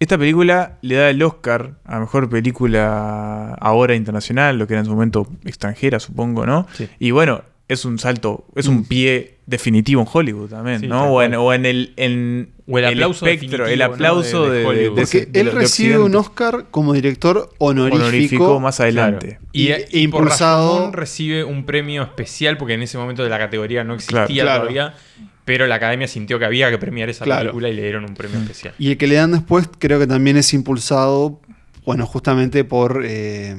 [0.00, 4.86] Esta película le da el Oscar a Mejor Película ahora internacional, lo que era en
[4.86, 6.66] su momento extranjera, supongo, ¿no?
[6.72, 6.88] Sí.
[7.00, 11.12] Y bueno, es un salto, es un pie definitivo en Hollywood también, Sí, ¿no?
[11.12, 14.60] O en, o en el, en O el aplauso espectro, el aplauso de- de de,
[14.60, 14.96] de- Hollywood.
[14.96, 19.38] de- Porque de- él de recibe un Oscar como director honorífico, honorífico más adelante.
[19.52, 23.28] Y, Y- y por impulsado- Rashomon recibe un premio especial porque en ese momento de
[23.30, 24.34] la categoría no existía Claro.
[24.34, 24.60] Claro.
[24.62, 24.94] todavía,
[25.44, 27.40] pero la academia sintió que había que premiar esa Claro.
[27.50, 28.74] película y le dieron un premio especial.
[28.78, 31.40] Y el que le dan después creo que también es impulsado,
[31.84, 33.56] bueno, justamente por, eh,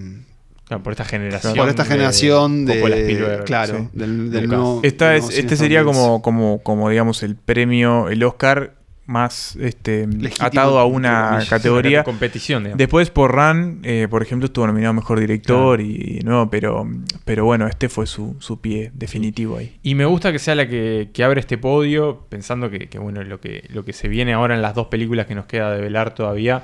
[0.70, 1.56] Claro, por esta generación.
[1.58, 3.44] por esta generación de...
[3.46, 3.88] Claro, sí.
[4.00, 8.76] del, del nuevo- Esta es, este sería como, como, como, digamos, el premio, el Oscar
[9.08, 12.04] más este, Legítimo, atado a una categoría.
[12.04, 12.78] competición, digamos.
[12.78, 16.88] Después por Run, eh, por ejemplo, estuvo nominado Mejor Director y, no, pero,
[17.26, 19.76] pero bueno, este fue su, su pie definitivo ahí.
[19.82, 23.24] Y me gusta que sea la que, que abre este podio, pensando que, que, bueno,
[23.24, 25.82] lo que, lo que se viene ahora en las dos películas que nos queda de
[25.82, 26.62] velar todavía,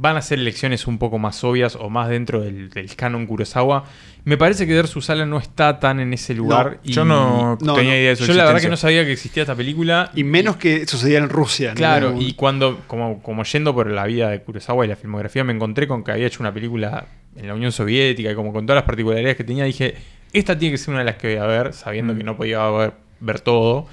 [0.00, 3.84] van a ser elecciones un poco más obvias o más dentro del, del canon Kurosawa.
[4.24, 6.80] Me parece que Der Susala no está tan en ese lugar.
[6.82, 7.96] y Yo no, no, tenía no.
[7.98, 10.10] idea de su Yo la verdad que no sabía que existía esta película.
[10.14, 11.70] Y menos que sucedía en Rusia.
[11.70, 11.74] ¿no?
[11.74, 15.52] Claro, y cuando, como, como yendo por la vida de Kurosawa y la filmografía, me
[15.52, 17.06] encontré con que había hecho una película
[17.36, 19.94] en la Unión Soviética y como con todas las particularidades que tenía, dije,
[20.32, 22.18] Esta tiene que ser una de las que voy a ver, sabiendo Mm.
[22.18, 23.86] que no podía ver, ver todo.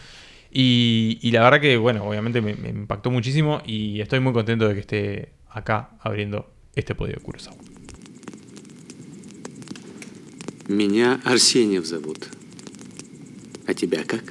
[0.52, 4.68] Y, y la verdad que, bueno, obviamente me, me impactó muchísimo y estoy muy contento
[4.68, 7.57] de que esté acá abriendo este podio de Kurosawa.
[10.69, 12.29] Меня Арсеньев зовут.
[13.67, 14.25] А тебя как?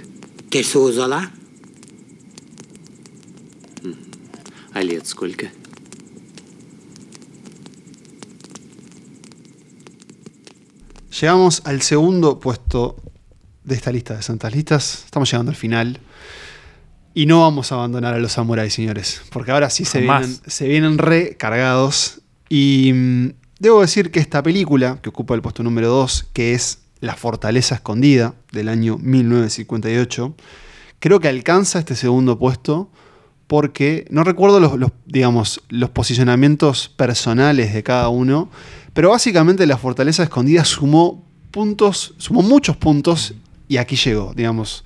[0.50, 1.30] Кесузала?
[4.74, 5.50] А лет сколько?
[11.20, 12.96] Llegamos al segundo puesto
[13.64, 15.04] de esta lista de santas listas.
[15.06, 16.00] Estamos llegando al final.
[17.17, 19.23] Y no vamos a abandonar a los samuráis, señores.
[19.31, 20.27] Porque ahora sí se Jamás.
[20.27, 22.21] vienen, se vienen recargados.
[22.51, 23.29] Y mm,
[23.59, 27.77] debo decir que esta película, que ocupa el puesto número 2, que es La Fortaleza
[27.77, 30.35] Escondida, del año 1958,
[30.99, 32.91] creo que alcanza este segundo puesto
[33.47, 38.51] porque no recuerdo los, los, digamos, los posicionamientos personales de cada uno,
[38.93, 43.33] pero básicamente la Fortaleza Escondida sumó puntos, sumó muchos puntos
[43.69, 44.85] y aquí llegó, digamos.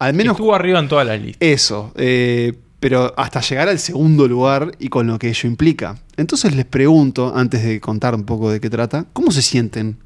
[0.00, 1.36] Al menos Estuvo arriba en todas las listas.
[1.40, 5.96] eso, eh, pero hasta llegar al segundo lugar y con lo que ello implica.
[6.16, 9.98] Entonces les pregunto, antes de contar un poco de qué trata, ¿cómo se sienten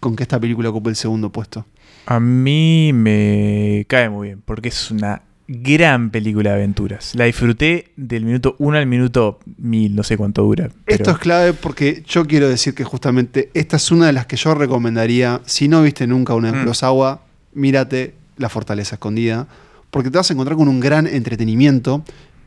[0.00, 1.64] con que esta película ocupe el segundo puesto?
[2.06, 7.14] A mí me cae muy bien, porque es una gran película de aventuras.
[7.14, 10.70] La disfruté del minuto 1 al minuto 1000, no sé cuánto dura.
[10.84, 14.26] pero- Esto es clave porque yo quiero decir que justamente esta es una de las
[14.26, 15.40] que yo recomendaría.
[15.46, 16.60] Si no viste nunca una de Mm.
[16.62, 17.22] Kurosawa,
[17.54, 19.46] mírate La Fortaleza Escondida,
[19.90, 22.02] porque te vas a encontrar con un gran entretenimiento.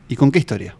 [0.08, 0.74] ¿Y con qué historia?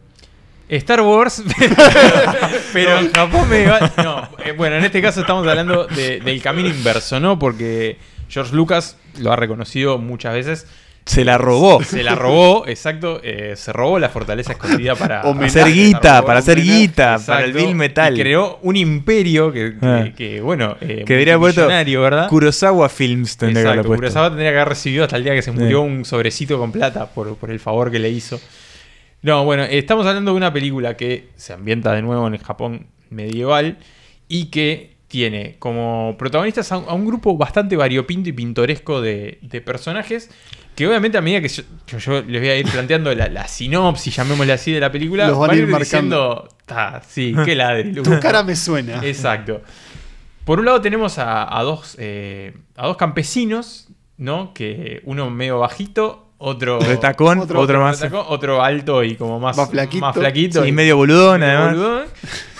[0.68, 1.42] Star Wars,
[2.72, 6.40] pero en Japón me va- No, eh, bueno, en este caso estamos hablando de- del
[6.42, 7.38] camino inverso, ¿no?
[7.38, 10.66] Porque George Lucas lo ha reconocido muchas veces.
[11.10, 11.82] Se la robó.
[11.84, 13.20] Se la robó, exacto.
[13.24, 17.74] eh, se robó la fortaleza escondida para hacer guita, para hacer guita, para el Bill
[17.74, 18.14] Metal.
[18.16, 20.04] y creó un imperio que, que- Ah.
[20.16, 22.28] que, bueno, eh, Que haber puesto ¿verdad?
[22.28, 24.00] Kurosawa Films tendría que Exacto, puesto.
[24.02, 25.58] Kurosawa tendría que haber recibido hasta el día que se Sí.
[25.58, 28.40] murió un sobrecito con plata por, por el favor que le hizo.
[29.22, 32.86] No, bueno, estamos hablando de una película que se ambienta de nuevo en el Japón
[33.10, 33.78] medieval
[34.28, 39.38] y que tiene como protagonistas a, un- a un grupo bastante variopinto y pintoresco de,
[39.42, 40.30] de personajes
[40.80, 43.46] que obviamente a medida que yo, yo- yo les voy a ir planteando la, la
[43.46, 45.78] sinopsis, llamémosle así, de la película, Los van a ir marcando.
[45.78, 47.92] diciendo, "Ta, sí, qué ladri.
[48.02, 49.00] Tu cara me suena.
[49.04, 49.62] Exacto.
[50.44, 54.52] Por un lado tenemos a, a dos, eh, a dos campesinos, ¿no?
[54.54, 56.80] Que uno medio bajito, otro...
[56.80, 58.00] Retacón, otro, otro más.
[58.00, 60.12] retacón, otro alto y como más, Más flaquito.
[60.14, 61.76] flaquito Sí, medio boludón, medio además.
[61.76, 62.04] boludón.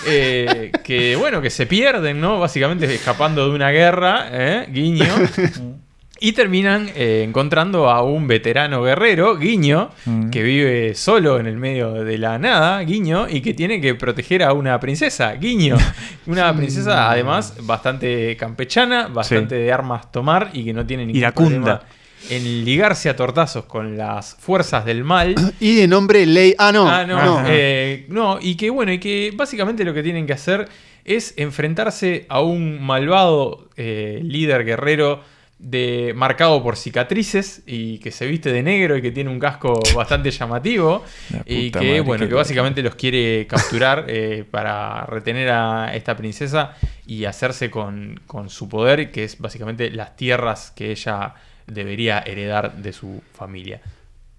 [0.06, 2.38] Eh, que bueno, que se pierden, ¿no?
[2.38, 4.66] Básicamente escapando de una guerra, ¿eh?
[4.70, 5.06] Guiño.
[6.22, 10.28] Y terminan eh, encontrando a un veterano guerrero, Guiño, Mm.
[10.30, 14.42] que vive solo en el medio de la nada, Guiño, y que tiene que proteger
[14.42, 15.76] a una princesa, Guiño.
[16.26, 21.50] Una princesa, además, bastante campechana, bastante de armas tomar y que no tiene ningún Iracunda.
[21.80, 21.80] problema
[22.28, 25.34] en ligarse a tortazos con las fuerzas del mal.
[25.58, 26.54] Y de nombre Ley.
[26.58, 26.86] Ah, no.
[26.86, 27.42] Ah, no, no.
[27.48, 30.68] eh, no, y que bueno, y que básicamente lo que tienen que hacer
[31.06, 35.22] es enfrentarse a un malvado eh, líder guerrero
[35.60, 39.78] de, marcado por cicatrices y que se viste de negro y que tiene un casco
[39.94, 45.50] bastante llamativo La y que madre, bueno que básicamente los quiere capturar eh, para retener
[45.50, 46.76] a esta princesa
[47.06, 51.34] y hacerse con, con su poder que es básicamente las tierras que ella
[51.66, 53.80] debería heredar de su familia.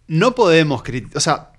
[0.08, 1.18] No podemos criticar.
[1.18, 1.52] O sea,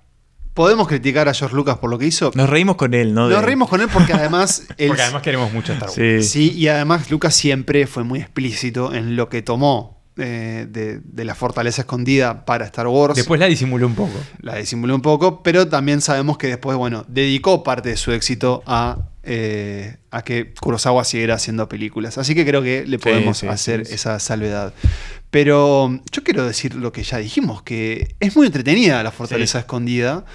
[0.53, 2.31] podemos criticar a George Lucas por lo que hizo.
[2.35, 3.29] Nos reímos con él, ¿no?
[3.29, 4.63] Nos De- reímos con él porque además.
[4.77, 5.95] él- Porque además queremos mucho Star Wars.
[5.95, 6.23] Sí.
[6.23, 11.25] Sí, y además Lucas siempre fue muy explícito en lo que tomó eh, de, de
[11.25, 13.15] la fortaleza escondida para Star Wars.
[13.15, 14.13] Después la disimuló un poco.
[14.41, 18.61] la disimuló un poco, pero también sabemos que después, bueno, dedicó parte de su éxito
[18.67, 22.19] a, eh, a que Kurosawa siguiera haciendo películas.
[22.19, 23.95] Así que creo que le Sí, podemos sí, hacer sí, sí.
[23.95, 24.73] esa salvedad.
[25.33, 30.25] Pero yo quiero decir lo que ya dijimos, que es muy entretenida la fortaleza escondida.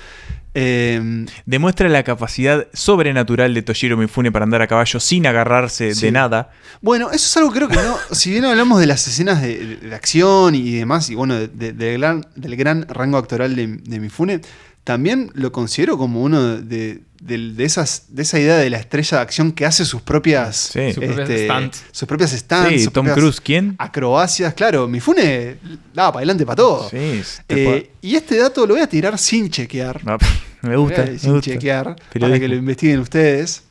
[0.54, 6.06] Eh, Demuestra la capacidad sobrenatural de Toshiro Mifune para andar a caballo sin agarrarse Sí.
[6.06, 6.50] de nada.
[6.82, 7.96] Bueno, eso es algo que creo que no.
[8.10, 11.72] si bien hablamos de las escenas de, de acción y demás, y bueno, de- de-
[11.72, 14.40] del, gran, del gran rango actoral de, de Mifune,
[14.82, 19.18] también lo considero como uno de, de- de esas, de esa idea de la estrella
[19.18, 20.56] de acción que hace sus propias.
[20.72, 20.92] Sí.
[20.92, 21.48] Sus propias este,
[21.92, 22.68] sus propias stunts.
[22.68, 23.74] Sí, sus Tom Cruise, ¿quién?
[23.78, 24.86] Acrobacias, claro.
[24.88, 25.56] Mifune
[25.94, 26.88] daba para adelante para todo.
[26.90, 30.00] Sí, Eh, y este dato lo voy a tirar sin chequear.
[30.62, 31.50] Me gusta, Voy a- me sin gusta.
[31.52, 33.62] chequear para que lo investiguen ustedes.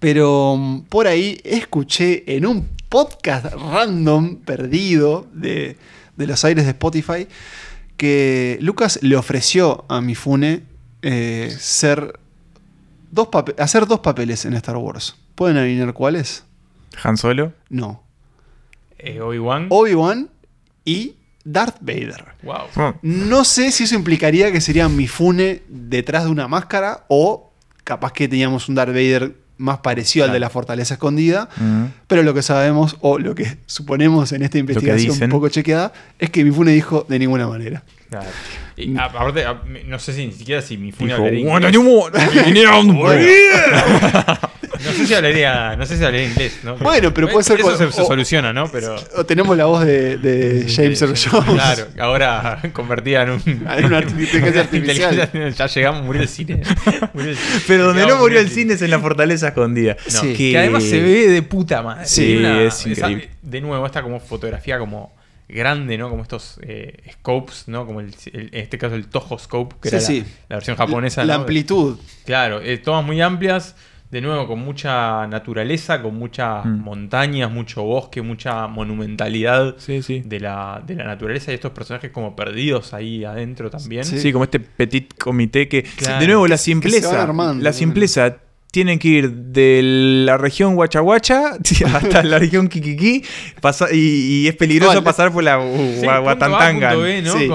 [0.00, 5.76] Pero mm, por ahí escuché en un podcast random perdido de,
[6.16, 7.26] de los aires de Spotify
[7.96, 10.62] que Lucas le ofreció a Mifune
[11.02, 12.18] eh, ser
[13.14, 13.28] dos
[13.58, 15.16] hacer dos papeles en Star Wars.
[15.34, 16.44] ¿Pueden adivinar cuáles?
[17.02, 17.52] Han Solo.
[17.68, 18.02] No.
[18.98, 19.68] Eh, Obi-Wan.
[19.70, 20.30] Obi-Wan
[20.84, 21.14] y
[21.44, 22.24] Darth Vader.
[22.42, 22.94] Wow.
[23.02, 27.52] No sé si eso implicaría que sería Mifune detrás de una máscara o
[27.84, 31.48] capaz que teníamos un Darth Vader más parecido al de la fortaleza escondida,
[32.06, 36.30] pero lo que sabemos o lo que suponemos en esta investigación un poco chequeada es
[36.30, 37.82] que Mifune dijo de ninguna manera.
[38.10, 38.26] Claro.
[38.76, 41.22] Y a- aparte, a- no sé si ni siquiera si mi fune Dijo,
[44.82, 46.76] No sé si hablaría, no sé si hablaría inglés, ¿no?
[46.76, 48.68] Bueno, pero puede ser Eso con- se, se o- soluciona, ¿no?
[48.70, 48.96] Pero.
[49.16, 51.52] O tenemos la voz de, de James Earl Jones.
[51.54, 53.42] Claro, ahora convertida en un.
[53.46, 55.54] En una inteligencia artificial.
[55.54, 56.62] Ya llegamos, murió el cine.
[57.14, 57.60] Murió el cine.
[57.66, 58.74] Pero donde no murió el cine.
[58.74, 59.96] es en la fortaleza escondida.
[60.12, 60.34] No, Sí.
[60.34, 62.06] que además se ve de puta madre.
[62.06, 63.28] Sí, una- es increíble.
[63.42, 65.14] de nuevo, esta como fotografía como
[65.48, 66.08] grande, ¿no?
[66.08, 67.86] Como estos eh, scopes, ¿no?
[67.86, 70.24] Como el, el- en este caso el Toho Scope, que Sí, era la- sí.
[70.48, 71.24] La, versión japonesa.
[71.24, 71.40] La ¿no?
[71.40, 71.98] amplitud.
[72.24, 73.76] Claro, eh, tomas muy amplias,
[74.14, 76.84] de nuevo con mucha naturaleza, con muchas Mm.
[76.84, 80.22] montañas, mucho bosque, mucha monumentalidad Sí, sí.
[80.24, 84.04] de la, de la naturaleza y estos personajes como perdidos ahí adentro también.
[84.04, 84.20] Sí.
[84.20, 86.20] Sí, como este petit comité que, Claro.
[86.20, 87.20] de nuevo, la simpleza.
[87.24, 88.36] armando, la simpleza.
[88.70, 89.80] Tienen que ir de
[90.26, 91.58] la región Huachahuacha
[91.94, 93.22] hasta la región Kikiki
[93.60, 93.98] pasa- y,
[94.42, 96.90] y es peligroso Igual, pasar por la Sí, Gua- punto A, Guatantangan.
[96.94, 97.32] punto B, ¿no?
[97.34, 97.44] Sí.
[97.44, 97.48] Y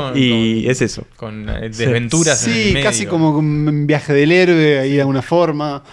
[0.64, 1.04] con- es eso.
[1.18, 2.86] Con eh, desventuras en el Sí, medio.
[2.86, 5.84] casi como un viaje del héroe ahí de alguna forma.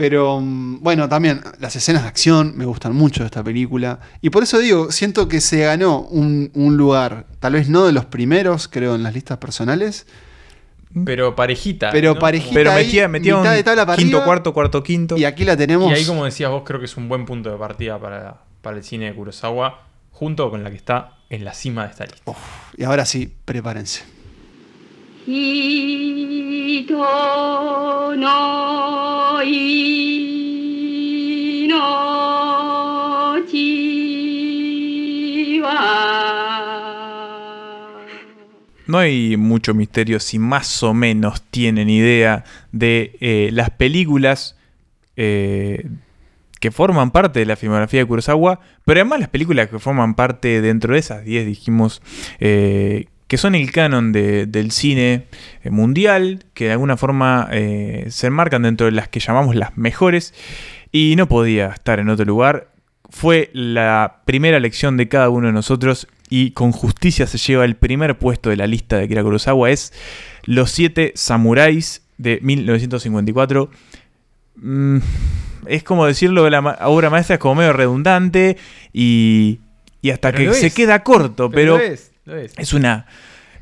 [0.00, 4.00] Pero mm, bueno, también las escenas de acción me gustan mucho de esta película.
[4.22, 7.92] Y por eso digo, siento que se ganó un, un lugar, tal vez no de
[7.92, 10.06] los primeros, creo, en las listas personales.
[11.04, 11.90] Pero parejita.
[11.90, 12.18] Pero ¿no?
[12.18, 12.54] parejita.
[12.54, 15.16] Pero metía, metía mitad un de tabla para quinto, arriba, cuarto, cuarto, quinto.
[15.18, 15.90] Y aquí la tenemos.
[15.90, 18.78] Y ahí, como decías vos, creo que es un buen punto de partida para, para
[18.78, 22.32] el cine de Kurosawa, junto con la que está en la cima de esta lista.
[22.76, 24.19] Y ahora sí, prepárense.
[25.29, 26.87] 人
[28.17, 30.01] の命
[35.61, 36.15] は
[38.87, 44.55] No hay mucho misterio si más o menos tienen idea de eh, las películas
[45.15, 45.89] eh,
[46.59, 50.61] que forman parte de la filmografía de Kurosawa, pero además las películas que forman parte
[50.61, 52.01] dentro de esas 10, dijimos,
[52.39, 55.26] eh, que son el canon de- del cine
[55.62, 59.76] eh, mundial, que de alguna forma eh, se enmarcan dentro de las que llamamos las
[59.78, 60.34] mejores,
[60.90, 62.72] y no podía estar en otro lugar.
[63.08, 67.76] Fue la primera elección de cada uno de nosotros y con justicia se lleva el
[67.76, 69.70] primer puesto de la lista de Akira Kurosawa.
[69.70, 69.92] Es
[70.44, 73.70] Los Siete Samuráis de 1954.
[74.56, 74.98] Mm,
[75.66, 78.56] es como decirlo, la ma- obra maestra es como medio redundante
[78.92, 79.60] y,
[80.02, 81.78] y hasta Pero que se queda corto, pero,
[82.24, 82.52] lo es.
[82.56, 83.06] es una...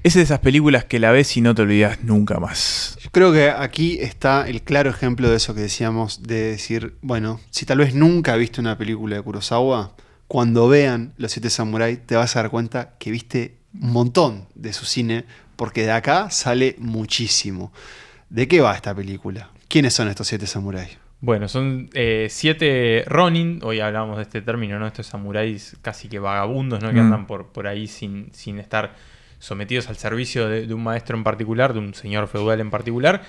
[0.04, 2.96] Es de esas películas que la ves y no te olvidas nunca más.
[3.02, 7.40] Yo creo que aquí está el claro ejemplo de eso que decíamos, de decir, bueno,
[7.50, 9.96] si tal vez nunca viste una película de Kurosawa,
[10.28, 14.72] cuando vean Los Siete Samuráis te vas a dar cuenta que viste un montón de
[14.72, 15.24] su cine,
[15.56, 17.72] porque de acá sale muchísimo.
[18.30, 19.50] ¿De qué va esta película?
[19.66, 20.96] ¿Quiénes son estos Siete Samuráis?
[21.20, 24.86] Bueno, son eh, siete Ronin, hoy hablamos de este término, ¿no?
[24.86, 26.90] Estos samuráis casi que vagabundos, ¿no?
[26.90, 27.06] Que Mm.
[27.06, 28.94] andan por, por ahí sin, sin estar
[29.40, 33.22] sometidos al servicio de, de un maestro en particular, de un señor feudal en particular,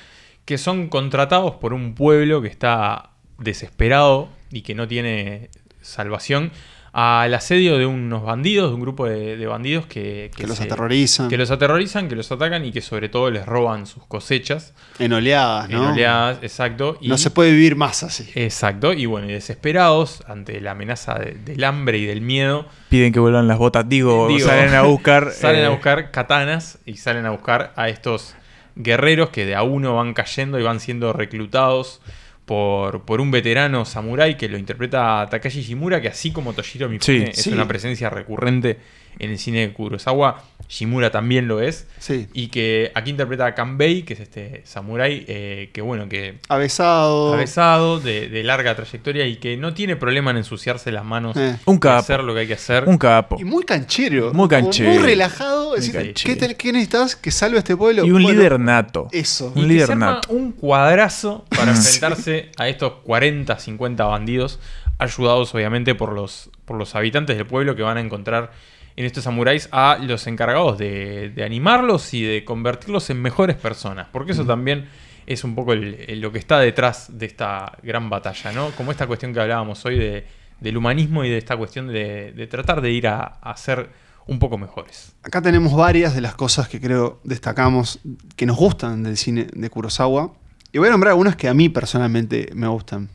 [0.45, 3.09] que son contratados por un pueblo que está
[3.39, 5.49] desesperado y que no tiene
[5.81, 6.51] salvación
[6.91, 10.63] al asedio de unos bandidos, de un grupo de, de bandidos que, Que los se-
[10.63, 11.29] aterrorizan.
[11.29, 14.73] Que los aterrorizan, que los atacan y que sobre todo les roban sus cosechas.
[14.97, 15.83] En oleadas, ¿no?
[15.83, 16.97] En oleadas, exacto.
[17.01, 18.29] Y, No se puede vivir más así.
[18.35, 23.13] Exacto, y bueno, y desesperados ante la amenaza de- del hambre y del miedo, Piden
[23.13, 25.31] que vuelvan las botas, digo, Digo, salen a buscar...
[25.33, 28.35] salen eh, a buscar katanas y salen a buscar a estos
[28.75, 32.01] guerreros que de a uno van cayendo y van siendo reclutados
[32.49, 37.25] por, por un veterano samurái que lo interpreta Takashi Shimura, que así como Toshiro Mifune
[37.27, 37.51] Sí, es sí.
[37.51, 38.79] una presencia recurrente
[39.17, 41.87] en el cine de Kurosawa, Shimura también lo es.
[41.97, 42.27] Sí.
[42.33, 47.33] Y que aquí interpreta a Kanbei, que es este samurái eh, que bueno, que Avesado.
[47.33, 51.55] avesado, de, de larga trayectoria y que no tiene problema en ensuciarse las manos Eh.
[51.65, 51.97] Un y capo.
[51.97, 52.83] hacer lo que hay que hacer.
[52.87, 53.37] Un capo.
[53.39, 54.31] Y muy canchero.
[54.33, 54.91] Muy canchero.
[54.91, 55.69] Muy relajado.
[55.69, 56.13] Muy decir.
[56.13, 58.05] ¿qué, te- qué necesitas que salve a este pueblo?
[58.05, 59.07] Y un Bueno, líder nato.
[59.11, 59.51] Eso.
[59.55, 60.29] Y un que líder nato.
[60.31, 64.59] un cuadrazo para enfrentarse a estos 40, 50 bandidos,
[64.99, 68.51] ayudados obviamente por los, por los habitantes del pueblo que van a encontrar
[68.99, 74.07] en estos samuráis a los encargados de, de animarlos y de convertirlos en mejores personas.
[74.11, 74.87] Porque eso también
[75.25, 78.71] es un poco el- el- lo que está detrás de esta gran batalla, ¿no?
[78.71, 80.25] Como esta cuestión que hablábamos hoy de,
[80.59, 83.89] del humanismo y de esta cuestión de, de tratar de ir a, a ser
[84.27, 85.13] un poco mejores.
[85.23, 87.99] Acá tenemos varias de las cosas que creo destacamos
[88.35, 90.33] que nos gustan del cine de Kurosawa.
[90.71, 93.09] Y voy a nombrar algunas que a mí personalmente me gustan.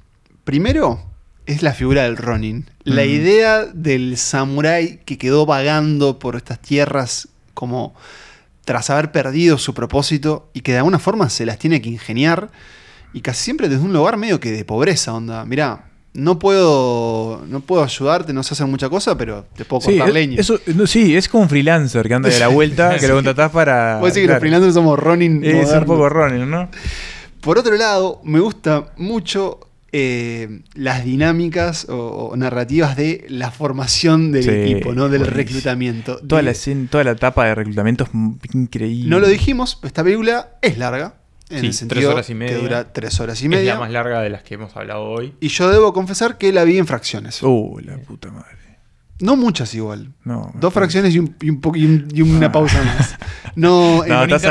[0.45, 1.01] Primero,
[1.47, 2.67] es la figura del Ronin.
[2.85, 3.09] La Mm.
[3.09, 7.95] idea del samurái que quedó vagando por estas tierras como
[8.65, 12.51] tras haber perdido su propósito y que de alguna forma se las tiene que ingeniar
[13.13, 15.45] y casi siempre desde un lugar medio que de pobreza, onda.
[15.45, 15.85] Mirá,
[16.15, 20.15] no puedo, no puedo ayudarte, no sé hacer mucha cosa, pero te puedo Sí, cortar
[20.15, 20.41] leña.
[20.41, 23.51] eso, no, sí, es como un freelancer que anda de la vuelta, que lo contratás
[23.51, 23.99] para.
[24.01, 26.71] Puedo decir que los freelancers somos Ronin Es un poco Ronin, ¿no?
[27.41, 29.61] Por otro lado, me gusta mucho
[29.97, 31.97] eh, las dinámicas o,
[32.33, 35.09] o narrativas de la formación del Sí, equipo, ¿no?
[35.09, 35.37] Del buenísimo.
[35.37, 36.17] reclutamiento.
[36.19, 38.03] Toda De- la, toda la etapa de reclutamiento
[38.43, 39.09] es increíble.
[39.09, 41.15] no lo dijimos, esta película es larga.
[41.51, 42.57] En Sí, el tres sentido horas y media.
[42.57, 43.75] que dura tres horas y Es media.
[43.75, 45.35] la más larga de las que hemos hablado hoy.
[45.41, 47.41] Y yo debo confesar que la vi en fracciones.
[47.43, 48.64] Uh, la puta madre.
[49.21, 50.13] No muchas igual.
[50.25, 50.51] No.
[50.59, 53.15] Dos fracciones y, un, y un po- y un- y una pausa más.
[53.57, 54.43] No, No, estás,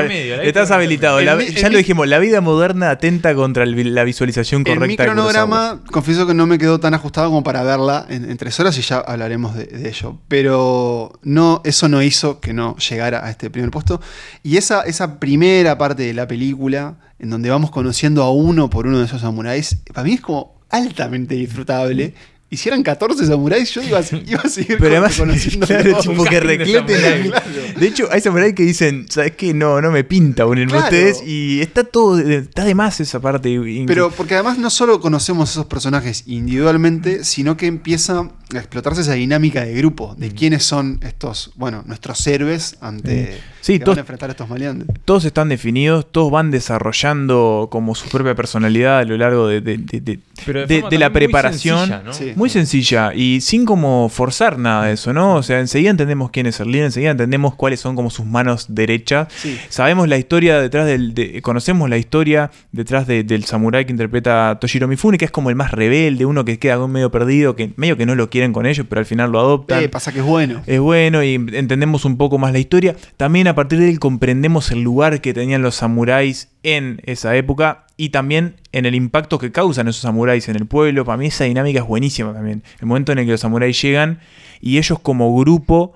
[0.44, 1.20] estás habilitado.
[1.20, 4.96] La- ya lo dijimos, la vida moderna atenta contra el la visualización correcta mi de
[5.10, 5.34] Kurosawa.
[5.34, 8.78] cronograma, confieso que no me quedó tan ajustado como para verla en, en tres horas
[8.78, 10.20] y ya hablaremos de, de ello.
[10.30, 14.00] Pero no, eso no hizo que no llegara a este primer puesto.
[14.42, 18.88] Y esa, esa primera parte de la película, en donde vamos conociendo a uno por
[18.88, 22.14] uno de esos samuráis, para mí es como altamente disfrutable.
[22.58, 26.24] Si eran 14 samuráis, yo iba a, iba a seguir Pero además, conociendo claro, tipo
[26.24, 27.32] que casting
[27.80, 29.54] de hecho, hay samuráis que dicen, ¿sabes qué?
[29.54, 30.96] No, no me pinta unirme a Claro.
[30.96, 31.24] ustedes.
[31.28, 33.60] Y está todo, está de más esa parte.
[33.88, 39.64] Pero porque además no solo conocemos esos personajes individualmente, sino que empieza explotarse esa dinámica
[39.66, 44.02] de grupo, de quiénes son estos, bueno, nuestros héroes ante Sí, que todos- van a
[44.02, 44.88] enfrentar a estos maleantes.
[45.06, 49.78] todos están definidos, todos van desarrollando como su propia personalidad a lo largo de, de-
[49.78, 51.78] de- de- Pero de de- forma de la también muy preparación.
[51.80, 52.14] sencilla, ¿no?
[52.14, 52.34] Sí.
[52.36, 55.36] Muy sencilla y sin como forzar nada de eso, ¿no?
[55.36, 58.66] O sea, enseguida entendemos quién es el líder, enseguida entendemos cuáles son como sus manos
[58.70, 59.28] derechas.
[59.36, 59.58] Sí.
[59.70, 61.14] Sabemos la historia detrás del.
[61.14, 65.50] de- conocemos la historia detrás de- del samurái que interpreta Toshiro Mifune, que es como
[65.50, 68.86] el más rebelde, uno que queda medio perdido, que medio que no lo con ellos,
[68.90, 69.84] pero al final lo adoptan.
[69.84, 70.62] Eh, pasa que es bueno.
[70.66, 72.96] Es bueno y entendemos un poco más la historia.
[73.16, 77.86] También a partir de él comprendemos el lugar que tenían los samuráis en esa época
[77.96, 81.06] y también en el impacto que causan esos samuráis en el pueblo.
[81.06, 82.64] Para mí esa dinámica es buenísima también.
[82.80, 84.20] El momento en el que los samuráis llegan
[84.60, 85.94] y ellos como grupo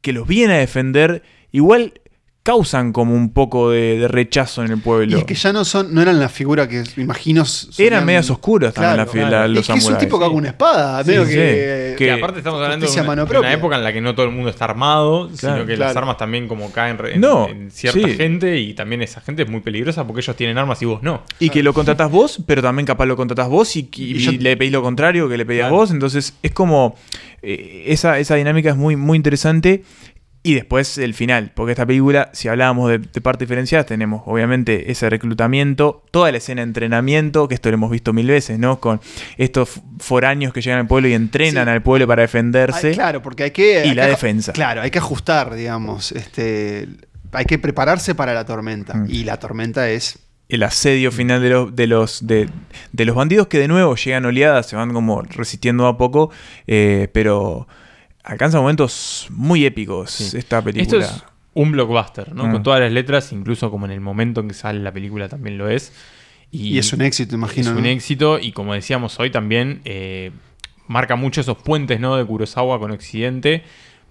[0.00, 1.94] que los viene a defender, igual
[2.46, 5.18] causan como un poco de, de rechazo en el Y pueblo.
[5.18, 7.42] es que ya no son, no eran la figura que imagino.
[7.76, 10.32] Eran medias oscuras también la fi- la- los es que es un tipo que haga
[10.34, 11.32] una espada, Sí, medio sí.
[11.32, 14.26] que, Que Que aparte estamos hablando de una, de época en la que no todo
[14.26, 15.88] el mundo está armado, Claro, sino que claro.
[15.88, 18.14] las armas también como caen en, No, en cierta sí.
[18.14, 21.24] gente y también esa gente es muy peligrosa porque ellos tienen armas y vos no.
[21.40, 24.30] Y que lo contratás vos, pero también capaz lo contratás vos y, y- Y yo-
[24.30, 25.76] y le pedís lo contrario que le pedías Claro.
[25.76, 25.90] vos.
[25.90, 26.94] Entonces es como.
[27.42, 29.82] eh, esa, esa dinámica es muy, muy interesante.
[30.46, 34.90] Y después el final, porque esta película, si hablábamos de, de partes diferenciadas, tenemos obviamente
[34.92, 38.78] ese reclutamiento, toda la escena de entrenamiento, que esto lo hemos visto mil veces, ¿no?
[38.78, 39.00] Con
[39.38, 41.70] estos foráneos que llegan al pueblo y entrenan Sí.
[41.70, 42.92] al pueblo para defenderse.
[42.92, 43.84] Claro, porque hay que.
[43.86, 44.52] Y hay la que- defensa.
[44.52, 46.12] Claro, hay que ajustar, digamos.
[46.12, 46.86] Este,
[47.32, 48.94] hay que prepararse para la tormenta.
[48.94, 49.06] Mm.
[49.10, 50.18] Y la tormenta es.
[50.48, 52.48] el asedio final de los, de los, de,
[52.92, 56.30] de los bandidos que de nuevo llegan oleadas, se van como resistiendo a poco,
[56.68, 57.66] eh, pero
[58.26, 60.36] alcanza momentos muy épicos Sí.
[60.36, 61.04] esta Esto película.
[61.04, 61.24] es
[61.54, 62.46] un blockbuster, ¿no?
[62.48, 62.52] Mm.
[62.52, 65.56] Con todas las letras, incluso como en el momento en que sale la película también
[65.56, 65.92] lo es.
[66.50, 67.70] Y, es un éxito, imagino.
[67.70, 67.88] Es un ¿no?
[67.88, 70.30] éxito y como decíamos hoy también, eh,
[70.86, 72.16] marca mucho esos puentes ¿no?
[72.16, 73.62] de Kurosawa con Occidente.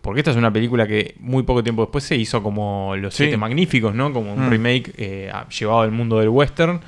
[0.01, 3.23] Porque esta es una película que muy poco tiempo después se hizo como Los Sí.
[3.23, 4.13] Siete Magníficos, ¿no?
[4.13, 4.49] Como un Mm.
[4.51, 6.79] remake eh, llevado al mundo del western.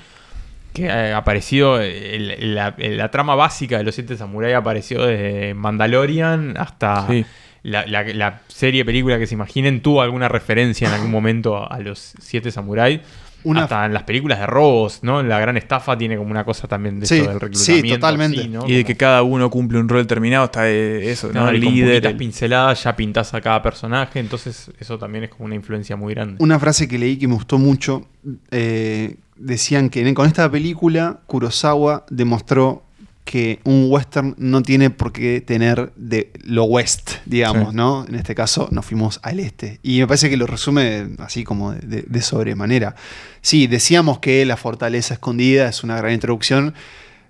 [0.77, 6.55] Que ha aparecido, el- la, la trama básica de Los Siete Samurai apareció desde Mandalorian
[6.57, 7.25] hasta Sí.
[7.63, 11.67] la, la- la serie película que se imaginen tuvo alguna referencia en algún momento a,
[11.67, 13.01] a los Siete Samurai.
[13.43, 15.21] Una- Hasta en las películas de robos, ¿no?
[15.23, 17.95] La gran estafa tiene como una cosa también de Sí, esto del sí, reclutamiento.
[17.95, 18.39] totalmente.
[18.39, 18.67] así, ¿no?
[18.67, 21.43] Y de que cada uno cumple un rol determinado, está eh, eso, ¿no?
[21.43, 22.05] no, El con líder.
[22.07, 26.13] el- pinceladas ya pintás a cada personaje, entonces eso también es como una influencia muy
[26.13, 26.35] grande.
[26.43, 28.07] Una frase que leí que me gustó mucho.
[28.51, 32.83] eh, decían que con esta película Kurosawa demostró
[33.25, 37.75] que un western no tiene por qué tener de lo west, digamos, Sí.
[37.75, 38.05] ¿no?
[38.07, 39.79] En este caso nos fuimos al este.
[39.83, 42.95] Y me parece que lo resume así como de- de sobremanera.
[43.41, 46.73] Sí, decíamos que la fortaleza escondida es una gran introducción,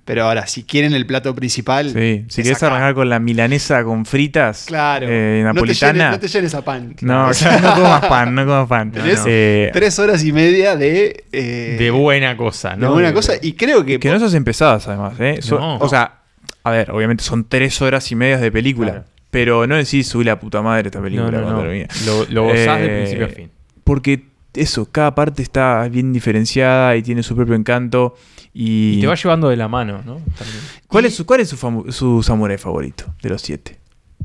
[0.07, 1.89] pero ahora, si quieren el plato principal...
[1.91, 2.67] Sí, si es querés acá.
[2.67, 5.05] arrancar con la milanesa con fritas Claro.
[5.07, 5.91] eh, no, te napolitana.
[5.93, 6.95] llenes, no te llenes a pan.
[7.01, 7.59] No, claro.
[7.61, 8.91] no comas pan, no comas pan.
[8.93, 11.25] Tenés Eh, tres horas y media de...
[11.33, 12.93] eh, de buena cosa, de ¿no?
[12.93, 13.33] buena cosa.
[13.41, 13.99] Y creo que...
[13.99, 15.13] que no esas empezadas, además.
[15.19, 15.39] ¿eh?
[15.41, 15.77] So- No.
[15.77, 16.21] O sea,
[16.63, 18.91] a ver, obviamente son tres horas y medias de película.
[18.91, 19.05] Claro.
[19.29, 21.29] Pero no decís, uy, la puta madre esta película.
[21.31, 21.65] no, cuando.
[22.05, 23.51] Lo, lo gozás de Eh, principio a fin.
[23.83, 24.23] Porque
[24.53, 28.15] eso, cada parte está bien diferenciada y tiene su propio encanto.
[28.53, 30.15] Y, Y te va llevando de la mano, ¿no?
[30.37, 30.59] También.
[30.87, 33.77] ¿Cuál es, su, cuál es su, su samurái favorito de los siete?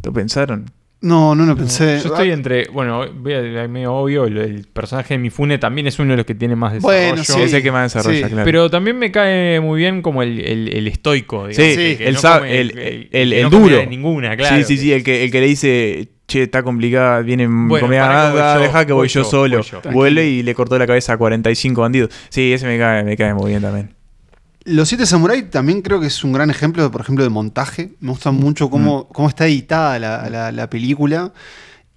[0.03, 0.65] ¿Lo pensaron?
[1.01, 1.99] No, no lo pensé.
[2.01, 5.99] Yo estoy entre, bueno, voy a, medio obvio, el, el personaje de Mifune también es
[5.99, 7.09] uno de los que tiene más desarrollo.
[7.09, 7.41] Bueno, sí.
[7.43, 8.33] es el que más desarrolla, Sí.
[8.33, 8.45] claro.
[8.45, 11.75] Pero también me cae muy bien como el, el- el estoico, digamos.
[11.75, 13.77] Sí, que el, no come- el, el- no duro.
[13.79, 14.57] de ninguna, claro.
[14.59, 18.07] Sí, sí, sí, el que, el que le dice, che, está complicada, viene Bueno, comida
[18.07, 19.57] nada, deja que voy, voy yo, yo, solo.
[19.59, 19.81] voy yo.
[19.91, 22.11] Vuelve y le cortó la cabeza a 45 bandidos.
[22.29, 23.93] Sí, ese me cae, me cae muy bien también.
[24.65, 27.93] Los Siete Samurai también creo que es un gran ejemplo, por ejemplo, de montaje.
[28.01, 28.71] Me gusta mucho Mm.
[28.71, 31.33] cómo, cómo está editada la, la- la película.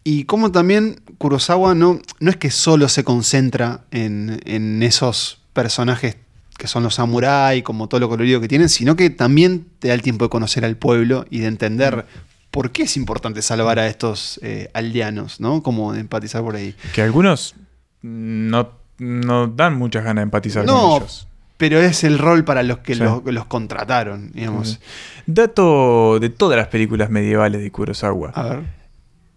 [0.04, 6.18] Y cómo también Kurosawa no, no es que solo se concentra en, en esos personajes
[6.58, 9.94] que son los samuráis, como todo lo colorido que tienen, sino que también te da
[9.94, 12.50] el tiempo de conocer al pueblo y de entender Mm.
[12.52, 15.62] por qué es importante salvar a estos eh, aldeanos, ¿no?
[15.62, 16.74] Como de empatizar por ahí.
[16.94, 17.56] Que algunos
[18.02, 18.70] no,
[19.00, 21.28] no dan muchas ganas de empatizar No, con ellos.
[21.58, 23.02] Pero es el rol para los que Sí.
[23.04, 24.80] los, los contrataron, digamos.
[25.26, 28.30] Dato de todas las películas medievales de Kurosawa.
[28.36, 28.60] A ver.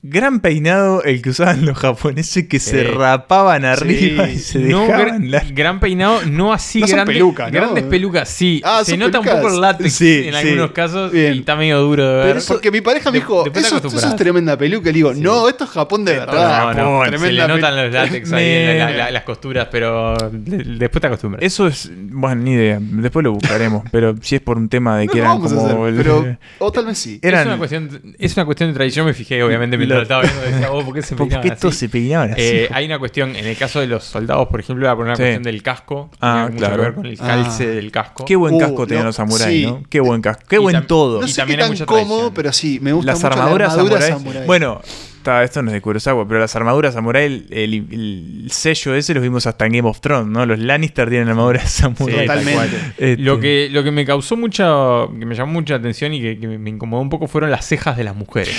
[0.01, 4.33] Gran peinado el que usaban los japoneses que se rapaban arriba Sí.
[4.35, 8.62] y se No, dejaban gran, la- gran peinado, no así No grandes pelucas, sí.
[8.65, 9.35] Ah, se nota pelucas.
[9.35, 10.39] un poco el látex Sí, en sí.
[10.39, 11.35] algunos casos Bien.
[11.35, 12.35] y está medio duro de ver.
[12.37, 14.89] Pero porque mi pareja me dijo, después te eso, eso es tremenda peluca.
[14.91, 15.20] Y le digo, Sí.
[15.20, 16.75] no, esto es Japón de verdad.
[16.77, 20.62] No, no, se le notan los látex ahí en la- la- las costuras, pero de-
[20.79, 21.43] después te acostumbras.
[21.43, 22.79] Eso es, bueno, ni idea.
[22.81, 23.83] Después lo buscaremos.
[23.91, 25.66] pero si es por un tema de No que eran vamos a como.
[25.85, 27.19] hacer, el- pero, o tal vez sí.
[27.20, 30.23] eran- es, una cuestión, es una cuestión de tradición, me fijé obviamente mientras Lo- lo
[30.23, 31.78] estaba viendo, decía, oh, ¿por qué se ¿Por peinaban qué todos así?
[31.81, 32.40] se peinaban así?
[32.43, 35.16] Eh, hay una cuestión, en el caso de los soldados, por ejemplo, era por una
[35.16, 35.23] Sí.
[35.23, 36.10] cuestión del casco.
[36.20, 36.77] Ah, tenía mucho claro.
[36.77, 37.66] que ver con el calce Ah.
[37.74, 38.24] del casco.
[38.24, 39.66] Qué buen Uh, casco tenían no, los samuráis, sí.
[39.66, 39.82] ¿no?
[39.89, 40.43] Qué buen casco.
[40.48, 41.20] Qué Y buen todo.
[41.20, 43.27] No Y sé también qué hay tan mucha cómodo, pero sí, me gusta las mucho
[43.28, 44.19] armaduras la armadura samurai.
[44.23, 44.47] samurái.
[44.47, 44.81] Bueno,
[45.29, 47.75] está, esto no es de Kurosawa, pero las armaduras samurai, el, el-
[48.45, 50.47] el sello ese los vimos hasta en Game of Thrones, ¿no?
[50.47, 52.27] Los Lannister tienen armaduras Sí, samurai.
[52.27, 52.77] tal Totalmente.
[52.99, 54.67] Este, Lo que, lo que me causó mucha,
[55.19, 57.97] que me llamó mucha atención y que, que me incomodó un poco fueron las cejas
[57.97, 58.55] de las mujeres.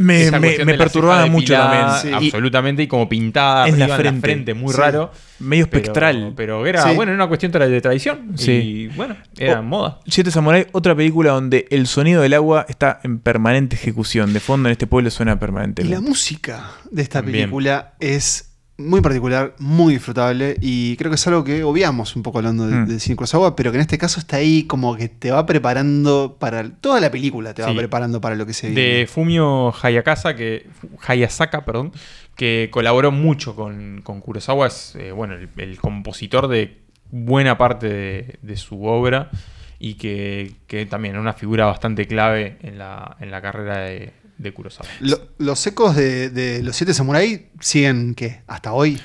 [0.00, 2.14] me, me- perturbaba mucho depilada, también.
[2.14, 4.54] Absolutamente, y como pintada En la arriba frente.
[4.54, 4.80] muy Sí.
[4.80, 5.12] raro.
[5.40, 6.32] Medio espectral.
[6.36, 6.94] Pero, era, Sí.
[6.94, 8.32] bueno, era una cuestión de tradición.
[8.36, 8.52] Sí.
[8.52, 10.00] Y bueno, era Oh, moda.
[10.06, 14.32] Siete Samurai, otra película donde el sonido del agua está en permanente ejecución.
[14.32, 15.94] De fondo en este pueblo suena Y permanentemente.
[15.94, 21.44] la música de esta película es muy particular, muy disfrutable y creo que es algo
[21.44, 22.86] que obviamos un poco hablando de, Mm.
[22.88, 26.36] de cine Kurosawa, pero que en este caso está ahí como que te va preparando
[26.40, 27.76] para toda la película, te va Sí.
[27.76, 29.06] preparando para lo que se De viene.
[29.06, 30.66] Fumio Hayakaza, que,
[31.06, 31.92] Hayasaka, perdón,
[32.36, 34.66] que colaboró mucho con, con Kurosawa.
[34.66, 39.30] Es eh, bueno, el, compositor de buena parte de, su obra
[39.78, 44.12] y que, que también es una figura bastante clave en la, en la carrera de,
[44.38, 44.88] de Kurosawa.
[45.00, 48.42] Lo- los ecos de, de los siete samurai siguen, ¿qué?
[48.46, 49.00] Hasta hoy.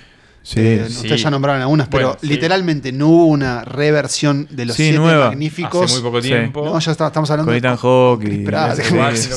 [0.49, 0.95] Sí, Eh, sí.
[0.95, 2.27] Ustedes ya nombraron algunas, pero Bueno, sí.
[2.27, 5.27] literalmente no hubo una reversión de los Sí, siete nueva.
[5.27, 5.84] magníficos.
[5.85, 6.30] Hace muy poco Sí.
[6.30, 6.65] tiempo.
[6.65, 8.76] No, ya está- estamos hablando Con de Ethan Hawke Chris y- Pratt.
[8.80, 9.30] Chris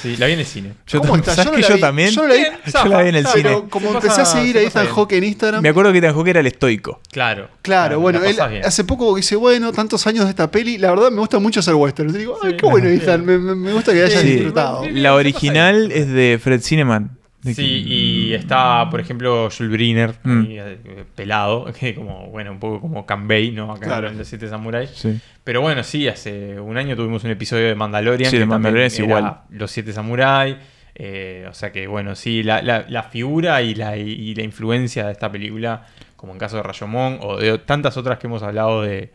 [0.00, 0.16] sí.
[0.16, 0.72] La vi en el cine.
[0.86, 1.34] Yo ¿Cómo tam- está?
[1.34, 2.10] ¿Sabes Yo no que yo vi- también?
[2.12, 2.40] yo no la vi-
[2.72, 3.48] Yo la vi en el zafa, cine.
[3.50, 4.86] Pero como empecé pasa- a seguir se a Ethan.
[4.86, 5.62] Hawke en Instagram.
[5.62, 7.00] Me acuerdo que Ethan Hawke era el estoico.
[7.12, 7.48] Claro.
[7.60, 11.18] Claro, bueno, él hace poco dice, bueno, tantos años de esta peli, la verdad me
[11.20, 12.08] gusta mucho hacer western.
[12.08, 14.84] Y digo, ay, qué bueno, Ethan, me, gusta que hayas disfrutado.
[14.90, 17.17] La original es de Fred Cineman.
[17.42, 20.40] De Sí, que- y está, por ejemplo, Jules Briner, Mm.
[20.42, 23.70] ahí, eh, pelado, que como, bueno, un poco como Kanbei, ¿no?
[23.72, 24.08] Acá Claro.
[24.08, 24.90] en los siete samuráis.
[24.90, 25.20] Sí.
[25.44, 28.28] Pero bueno, sí, hace un año tuvimos un episodio de Mandalorian.
[28.30, 29.40] Sí, de que también Mandalorian es igual.
[29.50, 30.56] Los siete samuráis.
[31.00, 35.06] eh, o sea que, bueno, sí, la, la- la figura y la, y la influencia
[35.06, 35.86] de esta película,
[36.16, 39.12] como en caso de Rayomon o de tantas otras que hemos hablado de,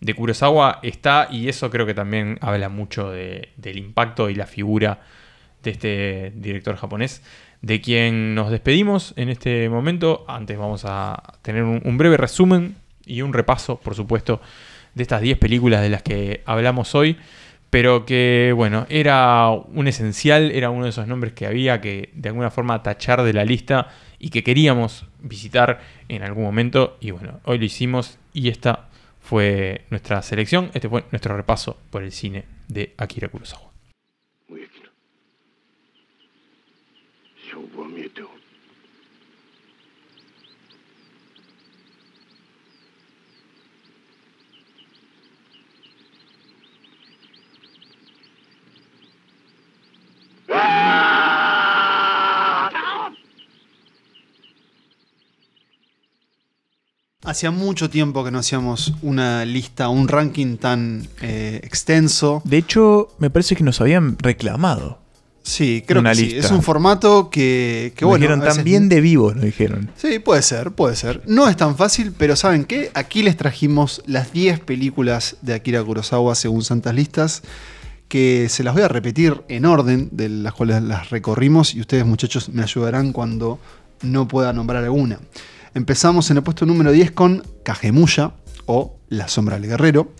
[0.00, 4.46] de Kurosawa, está y eso creo que también habla mucho de- del impacto y la
[4.46, 5.00] figura
[5.64, 7.20] de este director japonés,
[7.64, 10.26] de quien nos despedimos en este momento.
[10.28, 12.76] Antes vamos a tener un, breve resumen
[13.06, 14.42] y un repaso, por supuesto,
[14.94, 17.16] de estas 10 películas de las que hablamos hoy,
[17.70, 22.28] pero que, bueno, era un esencial, era uno de esos nombres que había que de
[22.28, 23.88] alguna forma tachar de la lista
[24.18, 25.80] y que queríamos visitar
[26.10, 26.98] en algún momento.
[27.00, 28.88] Y bueno, hoy lo hicimos y esta
[29.20, 33.73] fue nuestra selección, este fue nuestro repaso por el cine de Akira Kurosawa.
[57.34, 62.40] Hacía mucho tiempo que no hacíamos una lista, un ranking tan eh, extenso.
[62.44, 65.00] De hecho, me parece que nos habían reclamado
[65.42, 66.36] Sí, creo Una que sí.
[66.36, 68.22] Es un formato que, que Nos bueno.
[68.22, 69.90] dijeron veces- también de vivo, nos dijeron.
[69.96, 71.22] Sí, puede ser, puede ser.
[71.26, 72.92] No es tan fácil, pero ¿saben qué?
[72.94, 77.42] Aquí les trajimos las 10 películas de Akira Kurosawa según Santas Listas,
[78.06, 82.06] que se las voy a repetir en orden, de las cuales las recorrimos, y ustedes
[82.06, 83.58] muchachos me ayudarán cuando
[84.02, 85.18] no pueda nombrar alguna.
[85.74, 88.32] Empezamos en el puesto número 10 con Kagemuya,
[88.66, 90.12] o La Sombra del Guerrero.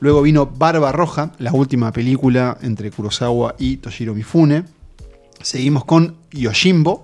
[0.00, 4.64] Luego vino Barba Roja, la última película entre Kurosawa y Toshiro Mifune.
[5.42, 7.02] Seguimos con Yojimbo.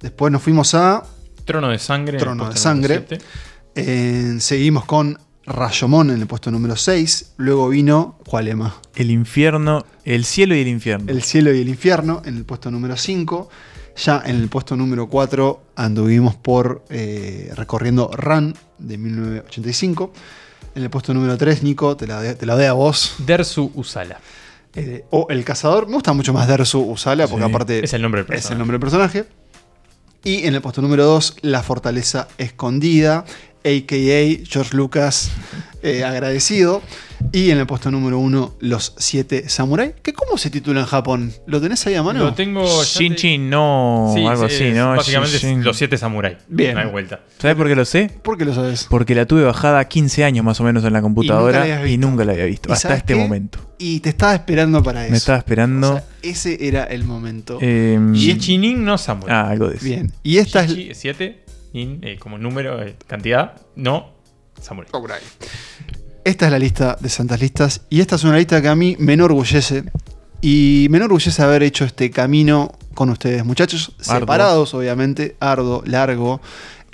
[0.00, 1.04] Después nos fuimos a
[1.46, 2.10] Trono de sangre.
[2.10, 3.18] en el Trono de puesto número Sangre.
[3.74, 7.32] Eh, seguimos con Rayomon en el puesto número 6.
[7.38, 8.48] Luego vino, ¿cuál?
[8.94, 11.10] El infierno, el cielo y el infierno.
[11.10, 13.48] El cielo y el infierno en el puesto número 5.
[13.96, 20.12] Ya en el puesto número 4 anduvimos por eh, recorriendo Run de 1985.
[20.74, 23.14] En el puesto número 3, Nico, te la, de- te la doy a vos.
[23.18, 24.18] Dersu Usala.
[24.74, 25.86] Eh, o El Cazador.
[25.86, 28.58] Me gusta mucho más Dersu Usala porque Sí, aparte es el nombre del es el
[28.58, 29.26] nombre del personaje.
[30.24, 33.24] Y en el puesto número 2, La Fortaleza Escondida,
[33.64, 34.46] a.k.a.
[34.46, 35.30] George Lucas
[35.82, 36.82] eh, agradecido.
[37.30, 39.94] Y en el puesto número 1, Los Siete Samurai.
[40.02, 41.32] ¿Que ¿Cómo se titula en Japón?
[41.46, 42.18] ¿Lo tenés ahí a mano?
[42.18, 42.64] Lo tengo.
[42.82, 44.88] Shinchin, no, Sí, algo sí, así, es- ¿no?
[44.96, 46.38] Básicamente es los siete samuráis.
[46.48, 46.74] Bien.
[46.74, 47.20] No hay vuelta.
[47.38, 48.10] ¿Sabes por qué lo sé?
[48.24, 48.88] ¿Por qué lo sabes?
[48.90, 52.32] Porque la tuve bajada 15 años más o menos en la computadora y nunca la
[52.32, 52.68] había visto.
[52.70, 53.20] ¿Y Hasta este qué?
[53.20, 53.60] momento.
[53.78, 55.12] Y te estaba esperando para eso.
[55.12, 55.90] Me estaba esperando.
[55.90, 57.58] O sea, ese era el momento.
[57.60, 59.34] em, Shichinin no samurai.
[59.36, 59.84] ah, algo de eso.
[59.84, 60.12] Bien.
[60.24, 60.76] Y esta es.
[60.98, 61.41] 7,
[61.72, 64.12] in eh, como número, eh, cantidad, no
[64.60, 64.90] samurai.
[66.24, 68.96] Esta es la lista de Santas Listas y esta es una lista que a mí
[68.98, 69.84] me enorgullece
[70.40, 74.20] y me enorgullece haber hecho este camino con ustedes, muchachos, Arduo.
[74.20, 76.40] separados obviamente, arduo, largo.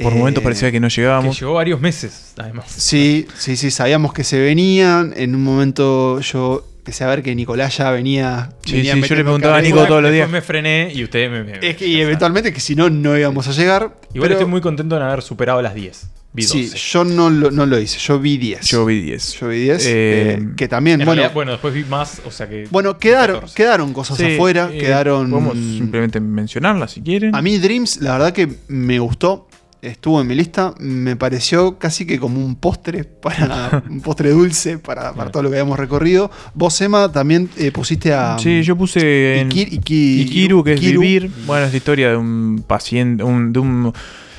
[0.01, 1.41] Por Eh, momentos parecía que no Que llegábamos.
[1.41, 2.67] llevó varios meses, además.
[2.71, 5.13] Sí, sí, sí, sabíamos que se venían.
[5.17, 8.51] En un momento yo empecé a ver que Nicolás ya venía.
[8.65, 9.63] Sí, venía sí, yo le preguntaba a.
[9.63, 10.31] Nico todos los Después días.
[10.31, 11.45] me frené y ustedes me.
[11.45, 13.95] me- Es que, y eventualmente que si no, no íbamos a llegar.
[14.15, 16.09] Igual pero- estoy muy contento de haber superado las 10.
[16.33, 16.69] Vi 12.
[16.69, 18.61] Sí, yo no lo, no lo hice, yo vi 10.
[18.67, 19.33] Yo vi 10.
[19.41, 19.87] Yo vi 10.
[19.87, 19.91] Eh,
[20.35, 22.67] eh, que también, En bueno, realidad, bueno, después vi más, o sea que.
[22.71, 23.55] bueno, quedaron, 14.
[23.55, 25.31] quedaron cosas Sí, afuera, eh, quedaron...
[25.31, 27.35] Podemos simplemente mencionarla si quieren.
[27.35, 29.48] A mí Dreams, la verdad que me gustó.
[29.81, 30.75] Estuvo en mi lista.
[30.81, 35.51] Me pareció casi que como un postre para un postre dulce para, para todo lo
[35.51, 36.31] que habíamos recorrido.
[36.55, 38.37] Vos, Emma, también eh, pusiste a.
[38.39, 41.31] Sí, yo puse en Iki- Iki- Ikiru, que es vivir.
[41.47, 43.93] Bueno, es la historia de un paciente, un- de un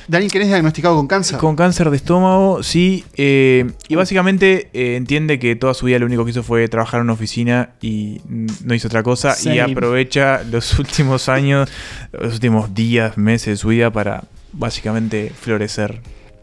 [0.08, 1.38] Daniel, que es diagnosticado con cáncer.
[1.38, 3.04] con cáncer de estómago, sí.
[3.16, 6.98] eh, y básicamente eh, entiende que toda su vida lo único que hizo fue trabajar
[6.98, 8.20] en una oficina y
[8.64, 9.36] no hizo otra cosa.
[9.44, 11.70] Y aprovecha los últimos años,
[12.12, 16.00] los últimos días, meses de su vida para básicamente florecer.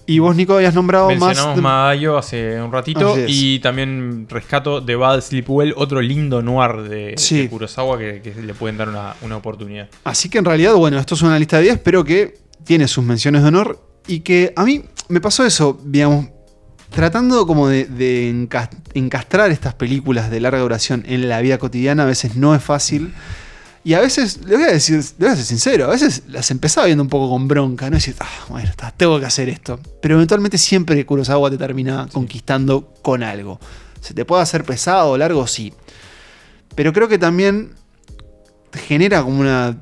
[0.10, 1.20] Y vos, Nico, habías nombrado más.
[1.20, 1.62] Mencionamos de-
[2.18, 7.42] hace un ratito y también rescato The Bad Sleep Well, otro lindo noir de, Sí.
[7.42, 9.90] de Kurosawa que, que le pueden dar una, una oportunidad.
[10.06, 13.04] Así que en realidad, bueno, esto es una lista de 10, pero que tiene sus
[13.04, 16.28] menciones de honor y que a mí me pasó eso, digamos,
[16.90, 22.04] tratando como de, de encas- encastrar estas películas de larga duración en la vida cotidiana,
[22.04, 23.14] a veces no es fácil.
[23.88, 26.52] Y a veces, le voy a decir, le voy a ser sincero, a veces las
[26.52, 27.96] empezaba viendo un poco con bronca, ¿no?
[27.96, 29.80] Y decir, ah, bueno, está, tengo que hacer esto.
[30.02, 33.60] Pero eventualmente siempre Kurosawa te termina conquistando con algo.
[34.02, 35.48] ¿Se te puede hacer pesado o largo?
[35.48, 35.74] Sí.
[36.76, 37.76] Pero creo que también
[38.74, 39.78] genera como una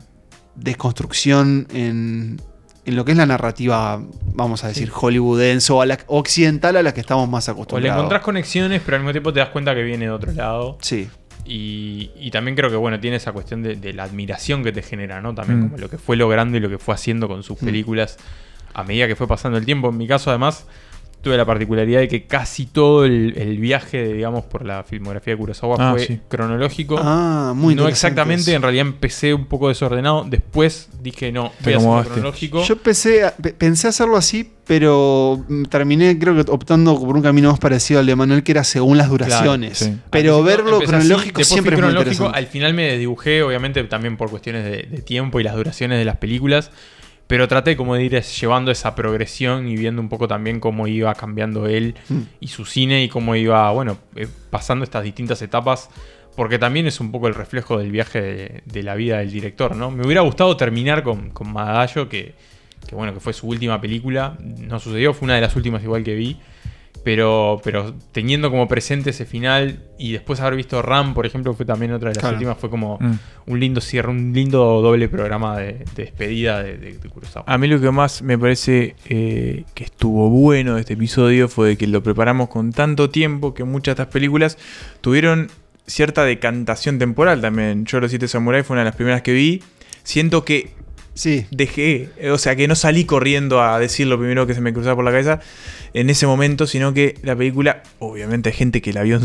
[0.55, 2.39] desconstrucción en,
[2.85, 4.01] en lo que es la narrativa,
[4.33, 7.53] vamos a decir, hollywoodense o, a la- occidental a la que estamos más O le
[7.55, 7.97] acostumbrados.
[7.99, 10.77] encontrás conexiones, pero al mismo tiempo te das cuenta que viene de otro lado.
[10.81, 11.09] Sí.
[11.45, 14.81] Y, y también creo que bueno, tiene esa cuestión de, de la admiración que te
[14.81, 15.35] genera, ¿no?
[15.35, 15.63] También Mm.
[15.63, 17.65] como lo que fue logrando y lo que fue haciendo con sus Mm.
[17.65, 18.17] películas
[18.73, 19.89] a medida que fue pasando el tiempo.
[19.89, 20.65] En mi caso, además,
[21.25, 25.37] tuve la particularidad de que casi todo el, el viaje, digamos, por la filmografía de
[25.39, 26.19] Kurosawa Ah, fue sí.
[26.29, 26.97] cronológico.
[27.01, 28.51] Ah, muy no exactamente, eso.
[28.55, 30.23] en realidad empecé un poco desordenado.
[30.29, 32.11] Después dije, no, voy a hacerlo acomodaste.
[32.13, 32.63] cronológico.
[32.63, 33.23] Yo pensé,
[33.57, 38.05] pensé hacerlo así, pero mm, terminé creo que optando por un camino más parecido al
[38.05, 39.79] de Manuel, que era según las duraciones.
[39.79, 39.97] sí.
[40.11, 42.37] Pero verlo así, cronológico fui siempre es muy cronológico, interesante.
[42.37, 46.05] Al final me desdibujé, obviamente también por cuestiones de, de tiempo y las duraciones de
[46.05, 46.69] las películas.
[47.27, 51.13] Pero traté como de ir llevando esa progresión y viendo un poco también cómo iba
[51.15, 52.21] cambiando él Mm.
[52.39, 55.89] y su cine y cómo iba, bueno, eh, pasando estas distintas etapas.
[56.35, 59.73] Porque también es un poco el reflejo del viaje de, de la vida del director,
[59.75, 59.89] ¿no?
[59.89, 62.35] Me hubiera gustado terminar con, con Madayo, que,
[62.87, 64.37] que bueno, que fue su última película.
[64.41, 66.37] No sucedió, fue una de las últimas igual que vi.
[67.05, 71.63] Pero, pero teniendo como presente ese final y después haber visto Ram, por ejemplo, fue
[71.63, 72.35] también otra de las Claro.
[72.35, 73.11] últimas, fue como Mm.
[73.51, 77.45] un lindo cierre, un lindo doble programa de, de despedida de, de, de Kurosawa.
[77.47, 81.77] A mí lo que más me parece eh, que estuvo bueno de este episodio fue
[81.77, 84.57] que lo preparamos con tanto tiempo que muchas de estas películas
[85.01, 85.49] tuvieron
[85.85, 87.85] cierta decantación temporal también.
[87.85, 89.61] Yo los siete Samurai fue una de las primeras que vi.
[90.01, 90.71] Siento que
[91.15, 91.47] Sí.
[91.49, 94.73] dejé, eh, o sea, que no salí corriendo a decir lo primero que se me
[94.73, 95.39] cruzaba por la cabeza
[95.93, 99.19] en ese momento, sino que la película, obviamente hay gente que la vio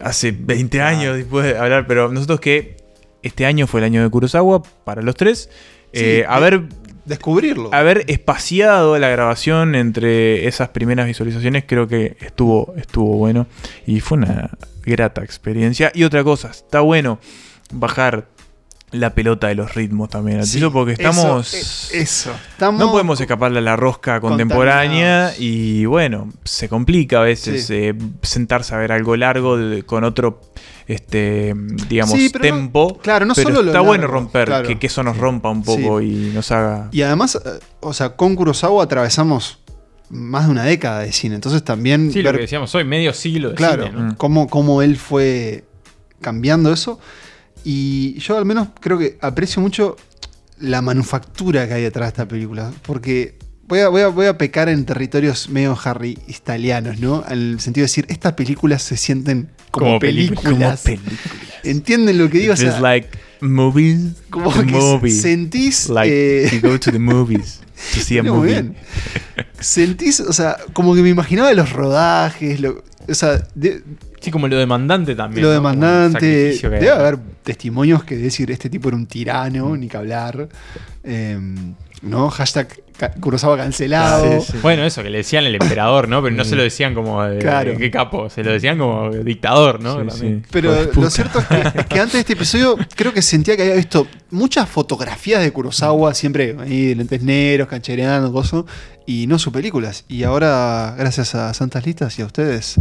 [0.00, 2.76] hace 20 años después de hablar, pero nosotros que
[3.22, 5.50] este año fue el año de Kurosawa para los tres,
[5.92, 6.64] Sí, eh, haber,
[7.06, 7.72] Descubrirlo.
[7.72, 13.46] haber espaciado la grabación entre esas primeras visualizaciones creo que estuvo, estuvo bueno
[13.86, 14.50] y fue una
[14.84, 15.90] grata experiencia.
[15.94, 17.18] Y otra cosa, está bueno
[17.72, 18.26] bajar
[18.90, 21.52] la pelota de los ritmos también al Sí, porque estamos...
[21.52, 22.30] Eso, eh, eso.
[22.50, 27.74] Estamos No podemos escaparle a la rosca contemporánea y bueno, se complica a veces Sí.
[27.74, 30.40] eh, sentarse a ver algo largo de- con otro,
[30.86, 31.54] este,
[31.88, 32.98] digamos, Sí, pero no- tempo.
[33.02, 34.66] claro, no pero solo lo está bueno largo, romper, claro.
[34.68, 36.88] que, que eso nos rompa un poco y nos haga...
[36.90, 39.58] Y además, eh, o sea, con Kurosawa atravesamos
[40.10, 41.34] más de una década de cine.
[41.34, 44.16] Entonces también Sí, lo que decíamos hoy, medio siglo de claro, cine, ¿no?
[44.16, 45.64] cómo, cómo él fue
[46.22, 46.98] cambiando eso.
[47.64, 49.96] Y yo al menos creo que aprecio mucho
[50.58, 52.72] la manufactura que hay detrás de esta película.
[52.82, 53.36] Porque
[53.66, 57.24] voy a, voy a, voy a pecar en territorios medio Harry italianos, ¿no?
[57.28, 60.42] En el sentido de decir, estas películas se sienten como, películas.
[60.44, 61.18] como películas.
[61.64, 62.52] ¿Entienden lo que digo?
[62.52, 63.08] O It's sea, like
[63.40, 65.10] movies, como que movie.
[65.12, 65.88] sentís...
[65.88, 67.60] Like eh, you go to the movies
[67.94, 68.50] to see a Muy movie.
[68.52, 68.76] bien.
[69.60, 73.82] Sentís, o sea, como que me imaginaba los rodajes, lo- o sea, de-
[74.20, 75.42] Sí, como lo demandante también.
[75.44, 76.52] lo demandante.
[76.60, 80.48] Debe haber testimonios que decir este tipo era un tirano, ni que hablar.
[81.04, 81.38] Eh,
[82.02, 82.30] ¿No?
[82.30, 82.68] Hashtag
[83.20, 84.40] Kurosawa cancelado.
[84.40, 84.58] Sí, sí.
[84.62, 86.22] Bueno, eso, que le decían el emperador, ¿no?
[86.22, 87.76] Pero no se lo decían como de, Claro.
[87.76, 90.00] qué capo, se lo decían como dictador, ¿no?
[90.02, 90.42] Sí, También.
[90.44, 90.48] sí.
[90.52, 93.62] Pero lo cierto es que, es que antes de este episodio creo que sentía que
[93.62, 98.64] había visto muchas fotografías de Kurosawa, siempre ahí, lentes negros, canchereando, cosas,
[99.10, 100.04] y no sus películas.
[100.06, 102.74] Y ahora, gracias a Santas Listas y a ustedes,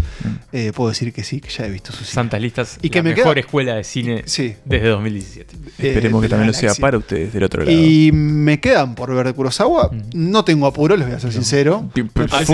[0.51, 3.03] eh, puedo decir que sí, que ya he visto sus Santas listas, Y que la
[3.03, 4.55] me mejor queda- escuela de cine Sí.
[4.65, 5.55] desde 2017.
[5.79, 7.71] Esperemos eh, que de también lo sea para ustedes del otro lado.
[7.71, 9.89] Y me quedan por ver de Kurosawa.
[9.91, 10.01] Mm.
[10.31, 11.89] No tengo apuro, les voy a ser sincero.
[11.93, 12.03] Fue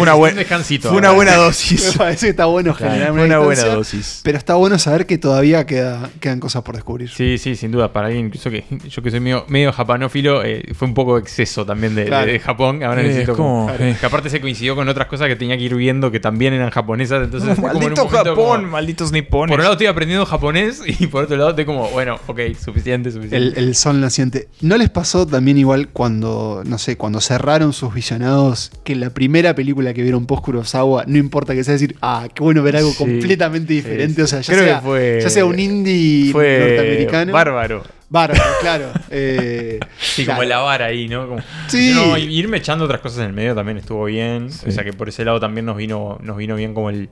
[0.02, 1.16] una, que buen- es un descansito fue una ahora.
[1.16, 1.96] buena Me dosis.
[1.98, 4.22] parece que está bueno generar Fue una buena dosis.
[4.24, 7.10] Pero está bueno saber que todavía queda, quedan cosas por descubrir.
[7.10, 7.92] Sí, sí, sin duda.
[7.92, 11.66] Para alguien, incluso que yo que soy medio, medio japanófilo, eh, fue un poco exceso
[11.66, 12.32] también de, Claro.
[12.32, 12.84] de Japón.
[12.84, 14.00] Ahora Eh, necesito es como- como-.
[14.00, 16.70] Que aparte se coincidió con otras cosas que tenía que ir viendo que también eran
[16.70, 17.24] japonesas.
[17.24, 19.52] Entonces, estoy como en un Maldito Japón, como- malditos nipones.
[19.52, 23.12] por un lado estoy aprendiendo japonés y por otro lado estoy como, bueno, ok, suficiente,
[23.12, 23.38] suficiente.
[23.38, 24.48] El, el sol naciente.
[24.62, 29.56] ¿No les pasó también igual cuando, no sé, cuando cerraron sus visionados que la primera
[29.56, 32.92] película que vieron post Kurosawa, no importa que sea decir, ah, qué bueno ver algo
[32.92, 34.16] Sí, completamente diferente?
[34.16, 34.22] sí.
[34.22, 37.34] O sea, ya, Creo sea, que fue- ya sea un indie fue norteamericano.
[37.34, 37.84] bárbaro.
[38.14, 38.92] Bárbaro, claro.
[39.10, 40.38] Eh, Sí, claro.
[40.42, 41.28] como la vara ahí, ¿no?
[41.28, 41.92] Como- Sí.
[41.96, 44.52] No, irme echando otras cosas en el medio también estuvo bien.
[44.52, 44.70] Sí.
[44.70, 47.10] O sea que por ese lado también nos vino, nos vino bien como el,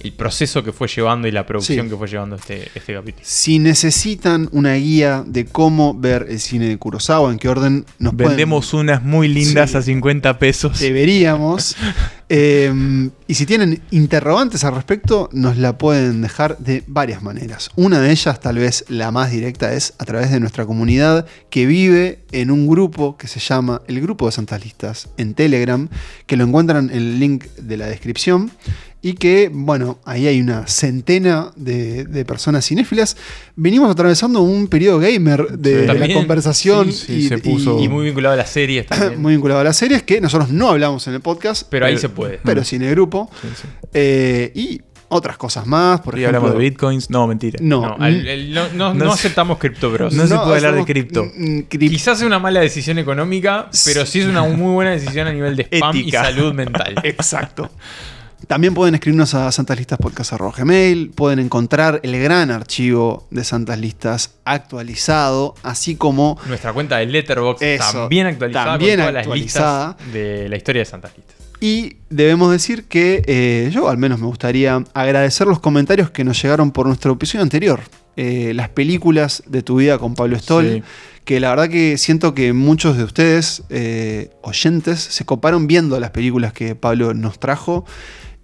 [0.00, 1.90] el proceso que fue llevando y la producción Sí.
[1.90, 3.22] que fue llevando este, este capítulo.
[3.26, 8.14] Si necesitan una guía de cómo ver el cine de Kurosawa, en qué orden nos
[8.14, 9.76] pueden- Vendemos unas muy lindas Sí.
[9.76, 10.78] a 50 pesos.
[10.80, 11.76] deberíamos.
[12.32, 17.70] Eh, y si tienen interrogantes al respecto, nos la pueden dejar de varias maneras.
[17.74, 21.66] Una de ellas, tal vez la más directa, es a través de nuestra comunidad que
[21.66, 25.88] vive en un grupo que se llama el Grupo de Santas Listas en Telegram,
[26.28, 28.52] que lo encuentran en el link de la descripción.
[29.02, 33.16] Y que, bueno, ahí hay una centena de, de personas cinéfilas.
[33.56, 35.86] Venimos atravesando un periodo gamer de, Sí.
[35.86, 39.18] de la conversación sí, sí, y, se puso- Y muy vinculado a las series también.
[39.22, 42.10] muy vinculado a las series que nosotros no hablamos en el podcast, pero ahí se
[42.10, 42.40] puede.
[42.44, 43.30] pero sí en el grupo.
[43.40, 43.68] Sí, sí.
[43.94, 44.82] Eh, y
[45.12, 46.38] otras cosas más, por Y ejemplo.
[46.40, 47.08] hablamos de bitcoins.
[47.10, 47.58] No, mentira.
[47.62, 50.12] No, No, el- no, aceptamos Crypto Bros.
[50.14, 51.24] no se puede hablar de cripto.
[51.24, 55.26] mm, crip- Quizás es una mala decisión económica, pero sí es una muy buena decisión
[55.26, 56.20] a nivel de spam Ética.
[56.20, 56.94] y salud mental.
[57.02, 57.70] Exacto.
[58.46, 65.94] También pueden escribirnos a santaslistaspodcast.gmail, pueden encontrar el gran archivo de Santas Listas actualizado, así
[65.96, 69.86] como Nuestra cuenta de Letterboxd Eso, también actualizada también con todas actualizada.
[69.86, 71.36] las listas de la historia de Santas Listas.
[71.60, 76.42] Y debemos decir que eh, yo al menos me gustaría agradecer los comentarios que nos
[76.42, 77.80] llegaron por nuestro episodio anterior.
[78.16, 80.66] Eh, las películas de tu vida con Pablo Stoll.
[80.76, 80.82] Sí.
[81.24, 86.10] Que la verdad que siento que muchos de ustedes, eh, oyentes, se coparon viendo las
[86.10, 87.84] películas que Pablo nos trajo.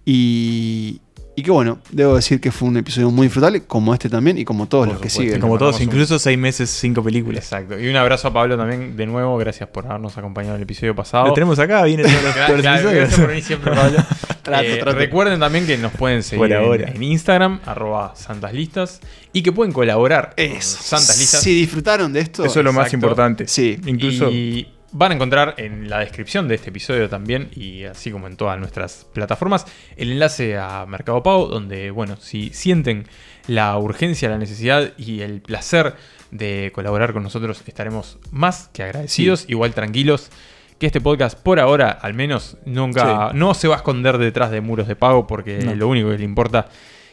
[0.09, 1.01] Y,
[1.35, 4.45] y que bueno, debo decir que fue un episodio muy disfrutable, como este también y
[4.45, 5.41] como todos Por los que siguen.
[5.41, 7.43] Como todos, un- incluso seis meses, cinco películas.
[7.45, 7.79] Exacto.
[7.79, 9.37] Y un abrazo a Pablo también, de nuevo.
[9.37, 11.27] Gracias por habernos acompañado en el episodio pasado.
[11.27, 13.99] Lo tenemos acá, viene todos los, Claro, los claro, por venir siempre, Pablo.
[14.47, 14.97] Trato, Eh, trato.
[14.97, 16.89] Recuerden también que nos pueden seguir en- ahora.
[16.89, 19.01] En, Instagram, arroba santaslistas,
[19.33, 20.79] y que pueden colaborar Eso.
[20.81, 21.43] Santas Listas.
[21.43, 23.49] Si disfrutaron de esto, Eso es lo más importante.
[23.49, 23.77] Sí.
[23.87, 24.31] Incluso.
[24.31, 28.37] Y van a encontrar en la descripción de este episodio también, y así como en
[28.37, 29.67] todas nuestras plataformas,
[29.97, 33.07] el enlace a Mercado Pago, donde, bueno, si sienten
[33.47, 35.95] la urgencia, la necesidad y el placer
[36.31, 40.31] de colaborar con nosotros, estaremos más que agradecidos, igual tranquilos.
[40.79, 44.61] Que este podcast, por ahora, al menos, nunca no se va a esconder detrás de
[44.61, 45.75] muros de pago, porque No.
[45.75, 46.69] lo único que le importa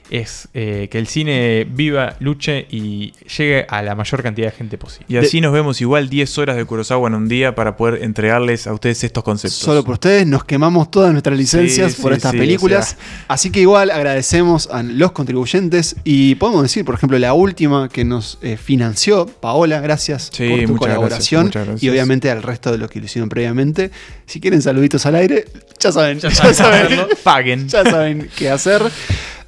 [0.10, 4.78] es eh, que el cine viva, luche y llegue a la mayor cantidad de gente
[4.78, 5.06] posible.
[5.10, 8.68] Y así nos vemos igual 10 horas de Kurosawa en un día para poder entregarles
[8.68, 9.58] a ustedes estos conceptos.
[9.60, 12.98] Solo por ustedes nos quemamos todas nuestras licencias Sí, por sí, estas sí, películas.
[13.28, 18.04] Así que igual agradecemos a los contribuyentes y podemos decir, por ejemplo, la última que
[18.06, 21.84] nos eh, financió, Paola, gracias Sí, por tu muchas gracias, colaboración muchas gracias.
[21.84, 23.92] y obviamente al resto de los que lo hicieron previamente.
[24.26, 25.46] Si quieren saluditos al aire,
[25.80, 27.00] ya saben, Ya ya, saben.
[27.24, 27.68] Paguen.
[27.68, 28.82] ya saben qué hacer.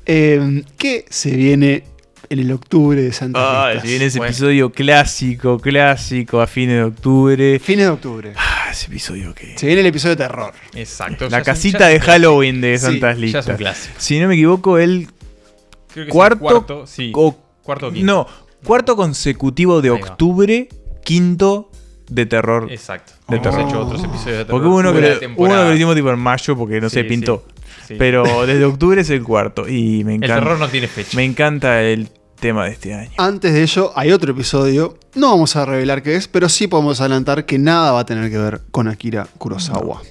[0.05, 1.83] Eh, ¿Qué se viene
[2.29, 3.81] en el octubre de Santa Ah, Listas?
[3.83, 4.29] se viene ese Bueno.
[4.31, 7.59] episodio clásico, clásico, a fines de octubre.
[7.59, 8.33] Fines de octubre.
[8.35, 9.57] Ah, ese episodio que...
[9.57, 10.53] Se viene el episodio de terror.
[10.73, 11.29] Exacto.
[11.29, 11.99] La un- casita de.
[11.99, 13.95] Halloween de Sí, Santas Ya es un clásico.
[13.97, 15.07] Si no me equivoco, el
[15.93, 17.11] Creo que cuarto, cuarto, sí.
[17.15, 18.05] o- cuarto o quinto.
[18.05, 18.27] No,
[18.63, 20.67] cuarto consecutivo de octubre,
[21.03, 21.71] quinto
[22.09, 22.67] de terror.
[22.71, 23.13] Exacto.
[23.27, 23.67] De Hemos terror.
[23.67, 24.47] hecho otros episodios de terror.
[24.51, 27.01] Porque hubo uno, que, uno que lo hicimos tipo en mayo porque no Sí, se
[27.03, 27.07] sí.
[27.09, 27.45] pintó.
[27.87, 27.95] Sí.
[27.97, 29.67] Pero desde octubre es el cuarto.
[29.67, 30.35] Y me el encanta.
[30.43, 31.15] terror no tiene fecha.
[31.15, 32.09] Me encanta el
[32.39, 33.11] tema de este año.
[33.17, 34.97] Antes de ello, hay otro episodio.
[35.15, 38.29] No vamos a revelar qué es, pero sí podemos adelantar que nada va a tener
[38.29, 40.01] que ver con Akira Kurosawa.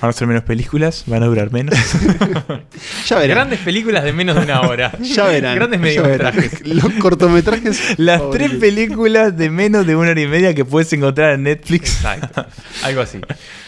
[0.00, 1.74] Van a ser menos películas, van a durar menos.
[3.06, 3.36] Ya verán.
[3.36, 4.92] Grandes películas de menos de una hora.
[5.00, 5.56] ya verán.
[5.56, 6.60] Grandes mediometrajes.
[6.66, 7.98] Los cortometrajes.
[7.98, 8.48] Las favoritos.
[8.50, 11.96] tres películas de menos de una hora y media que puedes encontrar en Netflix.
[11.96, 12.46] Exacto.
[12.84, 13.18] Algo así.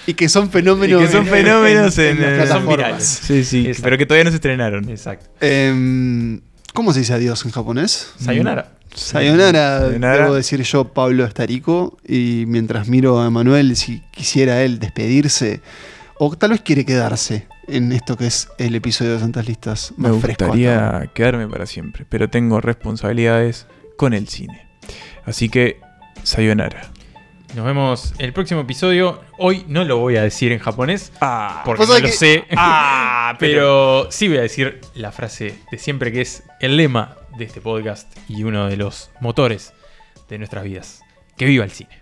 [0.07, 1.03] Y que son fenómenos.
[1.03, 2.77] Y que son fenómenos en- las en- son plataformas.
[2.77, 3.05] virales.
[3.05, 3.83] Sí, sí, Exacto.
[3.85, 4.89] pero que todavía no se estrenaron.
[4.89, 5.27] Exacto.
[5.41, 6.41] Em,
[6.73, 8.13] ¿Cómo se dice adiós en japonés?
[8.19, 8.73] Sayonara.
[8.95, 10.23] Sayonara, Sayonara.
[10.25, 11.99] debo decir yo, Pablo Estarico.
[12.07, 15.61] Y mientras miro a Manuel, si quisiera él despedirse,
[16.25, 20.09] o tal vez quiere quedarse en esto que es el episodio de Santas Listas Me
[20.09, 20.45] más fresco.
[20.45, 20.57] ahora.
[20.57, 23.67] gustaría quedarme para siempre, pero tengo responsabilidades
[23.97, 24.69] con el cine.
[25.25, 25.81] Así que,
[26.23, 26.83] sayonara.
[27.57, 29.21] Nos vemos en el próximo episodio.
[29.39, 31.13] Hoy no lo voy a decir en japonés.
[31.21, 32.45] Ah, Porque no lo que- sé.
[32.57, 37.45] Ah, pero sí voy a decir la frase de siempre que es el lema de
[37.47, 39.73] este podcast y uno de los motores
[40.29, 41.01] de nuestras vidas.
[41.37, 42.02] Que viva el cine.